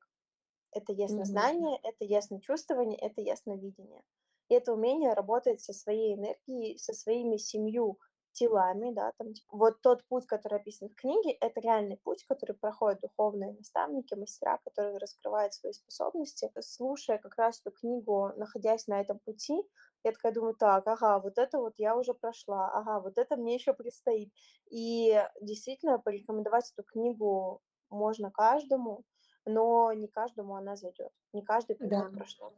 Это 0.71 0.93
яснознание, 0.93 1.79
это 1.83 2.05
ясночувствование, 2.05 2.97
это 2.99 3.21
ясновидение. 3.21 4.03
И 4.49 4.55
это 4.55 4.73
умение 4.73 5.13
работать 5.13 5.61
со 5.61 5.73
своей 5.73 6.15
энергией, 6.15 6.77
со 6.77 6.93
своими 6.93 7.37
семью 7.37 7.99
телами, 8.33 8.93
да, 8.93 9.11
там, 9.17 9.33
типа, 9.33 9.57
вот 9.57 9.81
тот 9.81 10.05
путь, 10.07 10.27
который 10.27 10.59
описан 10.59 10.89
в 10.89 10.95
книге, 10.95 11.31
это 11.41 11.59
реальный 11.59 11.97
путь, 11.97 12.23
который 12.25 12.55
проходят 12.55 13.01
духовные 13.01 13.53
наставники, 13.53 14.13
мастера, 14.13 14.59
которые 14.63 14.97
раскрывают 14.99 15.53
свои 15.55 15.73
способности. 15.73 16.51
Слушая 16.59 17.17
как 17.17 17.35
раз 17.35 17.61
эту 17.65 17.75
книгу, 17.75 18.31
находясь 18.37 18.85
на 18.87 19.01
этом 19.01 19.19
пути, 19.19 19.63
я 20.03 20.11
такая 20.11 20.31
думаю, 20.31 20.55
так, 20.55 20.87
ага, 20.87 21.19
вот 21.19 21.37
это 21.39 21.57
вот 21.57 21.73
я 21.77 21.97
уже 21.97 22.13
прошла, 22.13 22.69
ага, 22.71 22.99
вот 22.99 23.17
это 23.17 23.35
мне 23.37 23.55
еще 23.55 23.73
предстоит. 23.73 24.31
И 24.69 25.19
действительно 25.41 25.97
порекомендовать 25.97 26.71
эту 26.77 26.83
книгу 26.87 27.61
можно 27.89 28.31
каждому, 28.31 29.03
но 29.45 29.93
не 29.93 30.07
каждому 30.07 30.55
она 30.55 30.75
зайдет, 30.75 31.11
не 31.33 31.43
каждый 31.43 31.75
Да. 31.79 32.03
поймет, 32.03 32.11
про 32.13 32.25
что 32.25 32.53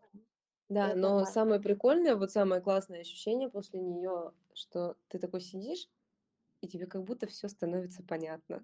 Да, 0.70 0.94
это 0.94 0.96
но 0.96 1.26
нормально. 1.26 1.26
самое 1.26 1.60
прикольное, 1.60 2.16
вот 2.16 2.32
самое 2.32 2.62
классное 2.62 3.02
ощущение 3.02 3.50
после 3.50 3.80
нее, 3.80 4.34
что 4.54 4.96
ты 5.08 5.18
такой 5.20 5.42
сидишь, 5.42 5.90
и 6.62 6.68
тебе 6.68 6.88
как 6.88 7.04
будто 7.06 7.28
все 7.28 7.50
становится 7.50 8.04
понятно. 8.04 8.64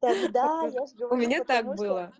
Тогда 0.00 0.62
я 0.64 0.86
ж 0.86 0.92
у 1.10 1.16
меня 1.16 1.42
так 1.44 1.66
потому 1.66 1.76
что 1.76 1.92
было. 1.92 2.12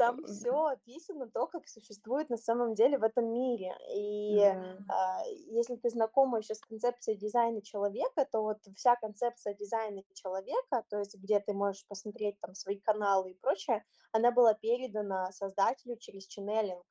Там 0.00 0.24
все 0.24 0.52
описано, 0.64 1.28
то, 1.30 1.46
как 1.46 1.68
существует 1.68 2.30
на 2.30 2.38
самом 2.38 2.72
деле 2.74 2.96
в 2.98 3.02
этом 3.02 3.30
мире. 3.32 3.76
И, 3.94 4.38
Да. 4.38 4.78
а, 4.88 5.22
если 5.26 5.76
ты 5.76 5.90
знакома 5.90 6.38
еще 6.38 6.54
с 6.54 6.60
концепцией 6.60 7.18
дизайна 7.18 7.60
человека, 7.60 8.26
то 8.32 8.40
вот 8.42 8.58
вся 8.76 8.96
концепция 8.96 9.52
дизайна 9.52 10.02
человека, 10.14 10.84
то 10.88 10.98
есть 10.98 11.16
где 11.16 11.38
ты 11.40 11.52
можешь 11.52 11.86
посмотреть 11.86 12.40
там 12.40 12.54
свои 12.54 12.80
каналы 12.80 13.32
и 13.32 13.34
прочее, 13.34 13.84
она 14.12 14.30
была 14.30 14.54
передана 14.54 15.30
создателю 15.32 15.96
через 15.98 16.26
ченнелинг. 16.26 16.84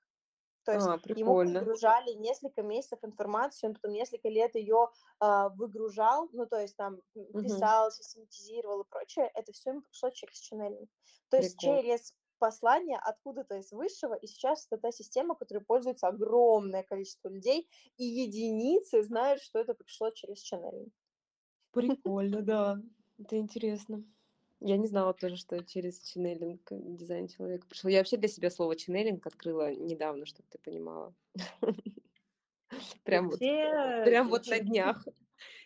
То 0.66 0.74
есть 0.74 0.88
А, 0.88 1.00
ему 1.16 1.36
подгружали 1.36 2.12
несколько 2.14 2.62
месяцев 2.62 3.00
информацию, 3.04 3.70
он 3.70 3.76
потом 3.76 3.92
несколько 3.94 4.30
лет 4.30 4.54
ее 4.54 4.90
а, 5.20 5.50
выгружал, 5.50 6.30
ну, 6.32 6.46
то 6.46 6.60
есть 6.60 6.76
там 6.78 7.02
писал, 7.42 7.92
систематизировал 7.92 8.82
и 8.82 8.88
прочее, 8.88 9.32
это 9.34 9.52
все 9.52 9.72
ему 9.72 9.82
пришло 9.82 10.12
через 10.12 10.38
ченнелинг. 10.38 10.90
То 11.30 11.38
есть 11.38 11.58
Прикол. 11.58 11.76
через 11.78 12.14
послание 12.40 12.98
откуда-то 12.98 13.58
из 13.58 13.72
высшего, 13.72 14.16
и 14.16 14.28
сейчас 14.28 14.68
это 14.70 14.82
та 14.82 14.92
система, 14.92 15.36
которой 15.36 15.60
пользуется 15.60 16.08
огромное 16.08 16.84
количество 16.84 17.30
людей, 17.30 17.70
и 17.98 18.04
единицы 18.04 19.04
знают, 19.04 19.42
что 19.42 19.60
это 19.60 19.74
пришло 19.74 20.10
через 20.12 20.40
ченнелинг. 20.40 20.94
Прикольно, 21.72 22.42
да. 22.42 22.82
Это 23.20 23.38
интересно. 23.38 24.04
Я 24.62 24.78
не 24.78 24.88
знала 24.88 25.14
тоже, 25.14 25.38
что 25.38 25.64
через 25.64 26.02
ченнелинг 26.02 26.62
дизайн 26.72 27.28
человека 27.28 27.68
пришел. 27.68 27.90
Я 27.90 28.00
вообще 28.00 28.18
для 28.18 28.28
себя 28.28 28.50
слово 28.50 28.76
ченнелинг 28.76 29.26
открыла 29.26 29.74
недавно, 29.74 30.26
чтобы 30.26 30.48
ты 30.50 30.58
понимала. 30.58 31.14
Прям 33.04 33.30
вот, 33.30 33.40
прям 33.40 34.30
вот 34.30 34.46
на 34.48 34.60
днях. 34.60 35.04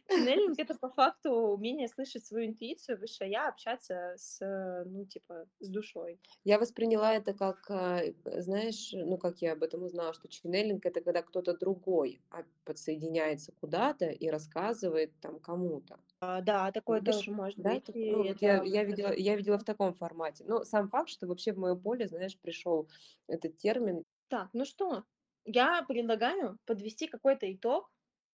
Ченнелинг 0.09 0.59
это 0.59 0.75
по 0.75 0.89
факту 0.89 1.31
умение 1.31 1.87
слышать 1.87 2.25
свою 2.25 2.47
интуицию, 2.47 2.99
высшее 2.99 3.31
я, 3.31 3.47
общаться 3.49 4.15
с, 4.17 4.41
э, 4.41 4.83
ну, 4.85 5.05
типа, 5.05 5.47
с 5.59 5.69
душой. 5.69 6.19
Я 6.45 6.59
восприняла 6.59 7.13
это 7.13 7.33
как, 7.33 7.69
э, 7.71 8.13
знаешь, 8.41 8.89
ну, 8.91 9.17
как 9.17 9.41
я 9.41 9.53
об 9.53 9.63
этом 9.63 9.83
узнала, 9.83 10.13
что 10.13 10.27
ченнелинг- 10.27 10.85
это 10.85 10.99
когда 11.01 11.21
кто-то 11.21 11.57
другой, 11.57 12.21
подсоединяется 12.65 13.53
куда-то 13.53 14.07
и 14.09 14.27
рассказывает 14.29 15.13
там 15.21 15.39
кому-то. 15.39 15.99
А, 16.21 16.41
да, 16.41 16.71
такое 16.71 17.01
Видишь, 17.01 17.01
тоже 17.01 17.31
может 17.31 17.59
да, 17.59 17.63
быть, 17.63 17.89
и 17.93 18.09
ну, 18.09 18.23
вот 18.23 18.41
я 18.41 18.61
это 18.61 18.63
я 18.63 18.83
видела 18.85 19.13
я 19.15 19.35
видела 19.37 19.57
в 19.59 19.65
таком 19.65 19.93
формате. 19.95 20.45
Но 20.47 20.63
сам 20.65 20.89
факт, 20.89 21.09
что 21.09 21.27
вообще 21.27 21.53
в 21.53 21.57
моё 21.59 21.75
поле, 21.77 22.07
знаешь, 22.07 22.37
пришел 22.39 22.89
этот 23.27 23.57
термин. 23.57 24.03
Так, 24.31 24.49
ну 24.53 24.65
что, 24.65 25.03
я 25.45 25.83
предлагаю 25.83 26.59
подвести 26.65 27.07
какой-то 27.07 27.51
итог 27.53 27.91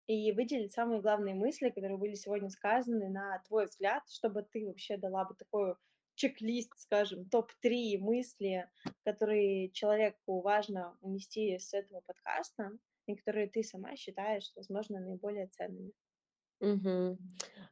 и 0.07 0.31
выделить 0.31 0.73
самые 0.73 1.01
главные 1.01 1.35
мысли, 1.35 1.69
которые 1.69 1.97
были 1.97 2.15
сегодня 2.15 2.49
сказаны, 2.49 3.09
на 3.09 3.39
твой 3.47 3.65
взгляд, 3.65 4.03
чтобы 4.09 4.43
ты 4.43 4.65
вообще 4.67 4.97
дала 4.97 5.25
бы 5.25 5.35
такой 5.35 5.75
чек-лист, 6.15 6.71
скажем, 6.77 7.29
топ-3 7.29 7.97
мысли, 7.99 8.69
которые 9.03 9.69
человеку 9.71 10.41
важно 10.41 10.97
унести 11.01 11.57
с 11.59 11.73
этого 11.73 12.01
подкаста, 12.01 12.71
и 13.05 13.15
которые 13.15 13.47
ты 13.49 13.63
сама 13.63 13.95
считаешь, 13.95 14.51
возможно, 14.55 14.99
наиболее 14.99 15.47
ценными. 15.47 15.93
Мгм. 16.59 17.19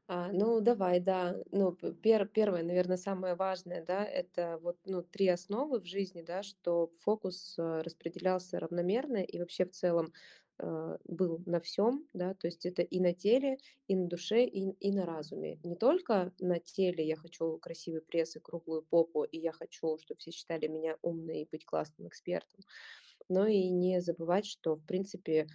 А, 0.07 0.31
ну, 0.31 0.61
давай, 0.61 0.99
да. 0.99 1.35
Ну, 1.51 1.71
пер 1.73 2.27
первое, 2.27 2.61
наверно, 2.63 2.97
самое 2.97 3.33
важное, 3.35 3.83
да, 3.83 4.05
это 4.05 4.59
вот, 4.61 4.77
ну, 4.85 5.01
3 5.01 5.27
основы 5.27 5.79
в 5.79 5.85
жизни, 5.85 6.21
да, 6.21 6.43
что 6.43 6.91
фокус, 6.99 7.55
э, 7.57 7.81
распределялся 7.81 8.59
равномерно 8.59 9.17
и 9.23 9.39
вообще 9.39 9.65
в 9.65 9.71
целом, 9.71 10.13
был 10.59 11.41
на 11.45 11.59
всем, 11.59 12.07
да. 12.13 12.33
То 12.35 12.47
есть 12.47 12.65
это 12.65 12.81
и 12.81 12.99
на 12.99 13.13
теле, 13.13 13.57
и 13.87 13.95
на 13.95 14.07
душе, 14.07 14.45
и 14.45 14.71
и 14.79 14.91
на 14.91 15.05
разуме. 15.05 15.59
Не 15.63 15.75
только 15.75 16.31
на 16.39 16.59
теле 16.59 17.05
я 17.05 17.15
хочу 17.15 17.57
красивый 17.57 18.01
пресс 18.01 18.35
и 18.35 18.39
круглую 18.39 18.83
попу, 18.83 19.23
и 19.23 19.37
я 19.37 19.51
хочу, 19.51 19.97
чтобы 19.99 20.19
все 20.19 20.31
считали 20.31 20.67
меня 20.67 20.97
умной 21.01 21.41
и 21.41 21.49
быть 21.51 21.65
классным 21.65 22.07
экспертом, 22.07 22.61
но 23.29 23.47
и 23.47 23.69
не 23.69 24.01
забывать, 24.01 24.45
что, 24.45 24.75
в 24.75 24.85
принципе, 24.85 25.47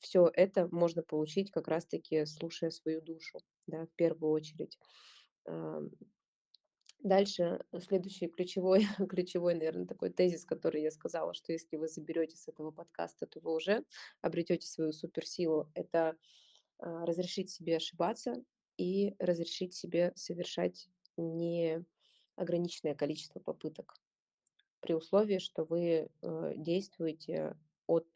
все 0.00 0.30
это 0.32 0.68
можно 0.70 1.02
получить 1.02 1.50
как 1.50 1.68
раз 1.68 1.86
таки 1.86 2.26
слушая 2.26 2.70
свою 2.70 3.00
душу, 3.00 3.40
да, 3.66 3.86
в 3.86 3.94
первую 3.96 4.32
очередь. 4.32 4.78
Дальше, 7.04 7.60
э, 7.70 7.80
следующий 7.80 8.28
ключевой 8.28 8.86
ключевой, 9.10 9.54
наверно, 9.54 9.86
такой 9.86 10.08
тезис, 10.10 10.44
который 10.46 10.80
я 10.82 10.90
сказала, 10.90 11.34
что 11.34 11.52
если 11.52 11.76
вы 11.76 11.86
заберете 11.86 12.36
с 12.38 12.48
этого 12.48 12.70
подкаста, 12.70 13.26
то 13.26 13.40
вы 13.40 13.54
уже 13.54 13.84
обретете 14.22 14.66
свою 14.66 14.92
суперсилу. 14.92 15.70
Это, 15.74 16.16
а, 16.78 17.06
разрешить 17.06 17.50
себе 17.50 17.76
ошибаться 17.76 18.44
и 18.78 19.14
разрешить 19.18 19.74
себе 19.74 20.12
совершать 20.16 20.88
неограниченное 21.18 22.94
количество 22.96 23.40
попыток. 23.40 23.94
При 24.80 24.94
условии, 24.94 25.38
что 25.38 25.64
вы, 25.64 26.10
э, 26.22 26.52
действуете 26.56 27.56
от 27.86 28.06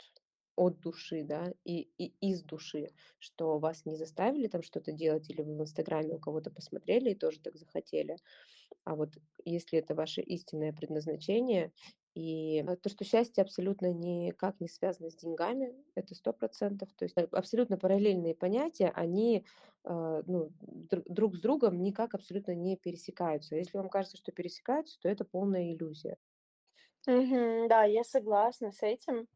от 0.56 0.80
души, 0.80 1.24
да, 1.24 1.54
и 1.64 1.88
и 1.98 2.14
из 2.20 2.42
души, 2.42 2.90
что 3.18 3.58
вас 3.58 3.86
не 3.86 3.96
заставили 3.96 4.48
там 4.48 4.62
что-то 4.62 4.92
делать, 4.92 5.30
или 5.30 5.42
вы 5.42 5.56
в 5.56 5.62
"Инстаграме" 5.62 6.14
у 6.16 6.18
кого-то 6.20 6.50
посмотрели 6.50 7.10
и 7.12 7.14
тоже 7.14 7.40
так 7.40 7.56
захотели. 7.56 8.16
А 8.84 8.94
вот 8.94 9.10
если 9.44 9.78
это 9.78 9.94
ваше 9.94 10.20
истинное 10.22 10.72
предназначение, 10.72 11.72
и, 12.14 12.64
э, 12.66 12.76
то, 12.76 12.88
что 12.88 13.04
счастье 13.04 13.42
абсолютно 13.42 13.92
никак 13.92 14.60
не 14.60 14.68
связано 14.68 15.10
с 15.10 15.16
деньгами, 15.16 15.74
это 15.94 16.14
100 16.14 16.32
То 16.32 17.04
есть, 17.04 17.16
э, 17.16 17.28
абсолютно 17.32 17.78
параллельные 17.78 18.34
понятия, 18.34 18.90
они, 18.94 19.44
э, 19.84 20.22
ну, 20.26 20.50
дру 20.60 21.02
друг 21.06 21.36
с 21.36 21.40
другом 21.40 21.82
никак 21.82 22.14
абсолютно 22.14 22.54
не 22.54 22.76
пересекаются. 22.76 23.56
Если 23.56 23.76
вам 23.78 23.88
кажется, 23.88 24.16
что 24.16 24.32
пересекаются, 24.32 24.98
то 25.00 25.08
это 25.08 25.24
полная 25.24 25.72
иллюзия. 25.72 26.18
Мгм. 27.06 27.68
Да, 27.68 27.84
я 27.84 28.04
согласна 28.04 28.72
с 28.72 28.82
этим. 28.82 29.28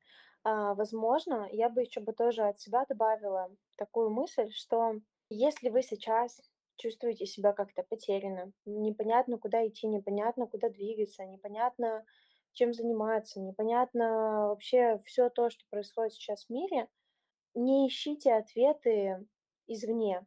А, 0.45 0.75
возможно, 0.75 1.49
я 1.53 1.69
бы 1.71 1.83
еще 1.83 2.01
бы 2.01 2.13
тоже 2.13 2.43
от 2.45 2.61
себя 2.61 2.85
добавила 2.89 3.51
такую 3.77 4.11
мысль, 4.11 4.51
что 4.53 4.97
если 5.31 5.71
вы 5.71 5.83
сейчас 5.83 6.41
чувствуете 6.77 7.27
себя 7.27 7.53
как-то 7.53 7.83
потерянно, 7.83 8.53
непонятно, 8.65 9.39
куда 9.39 9.67
идти, 9.67 9.87
непонятно, 9.87 10.47
куда 10.47 10.69
двигаться, 10.69 11.25
непонятно, 11.25 12.05
чем 12.53 12.73
заниматься, 12.73 13.41
непонятно 13.41 14.49
вообще 14.49 15.01
все 15.05 15.31
то, 15.31 15.51
что 15.51 15.65
происходит 15.71 16.15
сейчас 16.15 16.47
в 16.47 16.51
мире, 16.51 16.89
не 17.55 17.87
ищите 17.87 18.35
ответы 18.35 19.27
извне. 19.67 20.27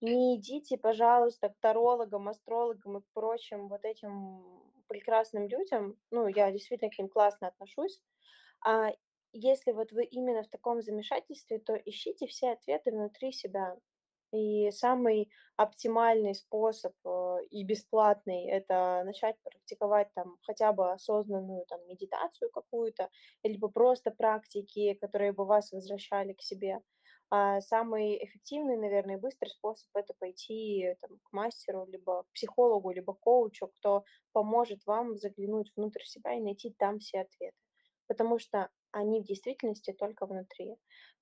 Не 0.00 0.36
идите, 0.36 0.78
пожалуйста, 0.78 1.50
к 1.50 1.58
тарологам, 1.60 2.28
астрологам 2.28 2.98
и 2.98 3.02
прочим 3.12 3.68
вот 3.68 3.84
этим 3.84 4.42
прекрасным 4.88 5.46
людям. 5.46 5.98
Ну, 6.10 6.26
я 6.26 6.50
действительно 6.50 6.90
к 6.90 6.98
ним 6.98 7.08
классно 7.08 7.48
отношусь. 7.48 8.00
А 8.64 8.92
если 9.32 9.72
вот 9.72 9.92
вы 9.92 10.04
именно 10.04 10.42
в 10.42 10.48
таком 10.48 10.80
замешательстве, 10.80 11.58
то 11.58 11.74
ищите 11.74 12.26
все 12.26 12.52
ответы 12.52 12.90
внутри 12.90 13.32
себя. 13.32 13.76
И 14.32 14.70
самый 14.70 15.30
оптимальный 15.56 16.34
способ 16.34 16.94
э, 17.04 17.38
и 17.50 17.64
бесплатный– 17.64 18.48
это 18.48 19.02
начать 19.04 19.36
практиковать 19.42 20.08
там 20.14 20.36
хотя 20.42 20.72
бы 20.72 20.92
осознанную 20.92 21.66
там 21.66 21.80
медитацию 21.86 22.50
какую-то, 22.50 23.10
либо 23.42 23.68
просто 23.68 24.10
практики, 24.10 24.94
которые 24.94 25.32
бы 25.32 25.44
вас 25.44 25.72
возвращали 25.72 26.32
к 26.32 26.42
себе. 26.42 26.80
А 27.32 27.60
самый 27.60 28.24
эффективный, 28.24 28.76
наверное, 28.76 29.18
быстрый 29.18 29.50
способ– 29.50 29.88
это 29.94 30.14
пойти 30.18 30.96
там, 31.00 31.18
к 31.22 31.32
мастеру, 31.32 31.86
либо 31.86 32.24
к 32.24 32.32
психологу, 32.32 32.90
либо 32.90 33.14
коучу, 33.14 33.68
кто 33.68 34.04
поможет 34.32 34.84
вам 34.86 35.16
заглянуть 35.16 35.72
внутрь 35.76 36.02
себя 36.04 36.34
и 36.34 36.40
найти 36.40 36.74
там 36.76 36.98
все 36.98 37.20
ответы. 37.20 37.56
Потому 38.08 38.40
что 38.40 38.68
они 38.92 39.20
в 39.20 39.24
действительности 39.24 39.92
только 39.92 40.26
внутри. 40.26 40.76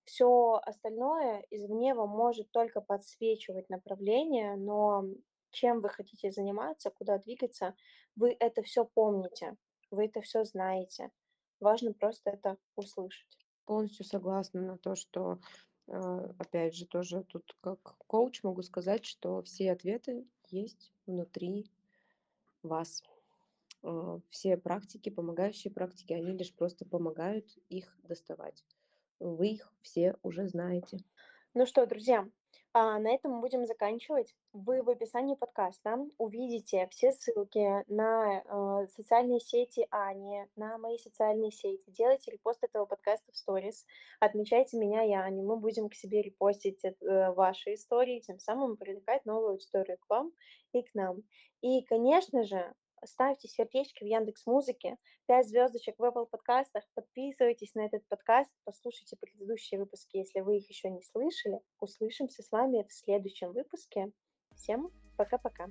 Все 0.05 0.61
остальное 0.65 1.45
извне 1.51 1.95
вам 1.95 2.11
может 2.11 2.51
только 2.51 2.81
подсвечивать 2.81 3.69
направление, 3.69 4.57
но 4.57 5.05
чем 5.51 5.81
вы 5.81 5.89
хотите 5.89 6.31
заниматься, 6.31 6.91
куда 6.91 7.19
двигаться, 7.19 7.75
вы 8.17 8.37
это 8.39 8.63
все 8.63 8.85
помните. 8.85 9.57
вы 9.91 10.07
это 10.07 10.21
все 10.21 10.45
знаете. 10.45 11.11
Важно 11.61 11.93
просто 11.93 12.31
это 12.31 12.59
услышать. 12.77 13.39
Полностью 13.65 14.05
согласна 14.05 14.61
на 14.61 14.79
то, 14.79 14.95
что, 14.95 15.41
э, 15.87 16.33
опять 16.39 16.75
же, 16.75 16.87
тоже 16.87 17.25
тут 17.25 17.57
как 17.61 17.81
коуч 18.07 18.43
могу 18.43 18.63
сказать, 18.63 19.05
что 19.05 19.43
все 19.43 19.73
ответы 19.73 20.27
есть 20.51 20.93
внутри 21.07 21.71
вас. 22.63 23.03
Э, 23.83 24.19
все 24.31 24.57
практики, 24.57 25.09
помогающие 25.09 25.73
практики, 25.73 26.13
они 26.13 26.37
лишь 26.37 26.55
просто 26.55 26.85
помогают 26.85 27.47
их 27.69 27.97
доставать. 28.03 28.65
Вы 29.21 29.49
их 29.49 29.73
все 29.83 30.17
уже 30.23 30.47
знаете. 30.49 30.99
Ну 31.55 31.67
что, 31.67 31.87
друзья, 31.87 32.29
а, 32.73 32.99
на 32.99 33.11
этом 33.13 33.33
мы 33.33 33.41
будем 33.41 33.67
заканчивать. 33.67 34.35
Вы 34.53 34.83
в 34.83 34.91
описании 34.91 35.35
подкаста 35.35 36.07
увидите 36.19 36.87
все 36.91 37.13
ссылки 37.13 37.85
на 37.91 38.43
э, 38.45 38.87
социальные 38.95 39.41
сети 39.41 39.87
Ани, 39.91 40.47
на 40.55 40.79
мои 40.79 40.99
социальные 40.99 41.51
сети. 41.51 41.91
Делайте 41.91 42.31
репост 42.31 42.63
этого 42.63 42.85
подкаста 42.85 43.33
в 43.33 43.37
сторис, 43.37 43.87
отмечайте 44.21 44.77
меня 44.77 45.03
и 45.05 45.13
Аню. 45.13 45.43
Мы 45.43 45.57
будем 45.57 45.89
к 45.89 45.95
себе 45.95 46.23
репостить 46.23 46.85
э, 46.85 46.95
ваши 47.33 47.75
истории, 47.75 48.21
тем 48.21 48.39
самым 48.39 48.77
привлекать 48.77 49.25
новую 49.25 49.53
аудиторию 49.53 49.99
к 49.99 50.09
вам 50.09 50.33
и 50.73 50.83
к 50.83 50.95
нам. 50.95 51.23
И, 51.63 51.83
конечно 51.83 52.45
же, 52.45 52.75
ставьте 53.05 53.49
сердечки 53.49 54.05
в 54.05 54.07
Яндекс 54.07 54.47
Музыке, 54.47 54.97
5 55.27 55.49
звездочек 55.49 55.99
в 55.99 56.05
Apple 56.05 56.27
подкастах, 56.27 56.85
подписывайтесь 56.95 57.75
на 57.75 57.87
этот 57.87 58.07
подкаст, 58.09 58.53
послушайте 58.65 59.17
предыдущие 59.17 59.81
выпуски, 59.81 60.17
если 60.17 60.41
вы 60.41 60.59
их 60.59 60.69
еще 60.69 60.91
не 60.91 61.03
слышали. 61.03 61.61
Услышимся 61.81 62.43
с 62.43 62.51
вами 62.51 62.87
в 62.89 62.93
следующем 62.93 63.53
выпуске. 63.53 64.13
Всем 64.55 64.91
пока-пока. 65.17 65.69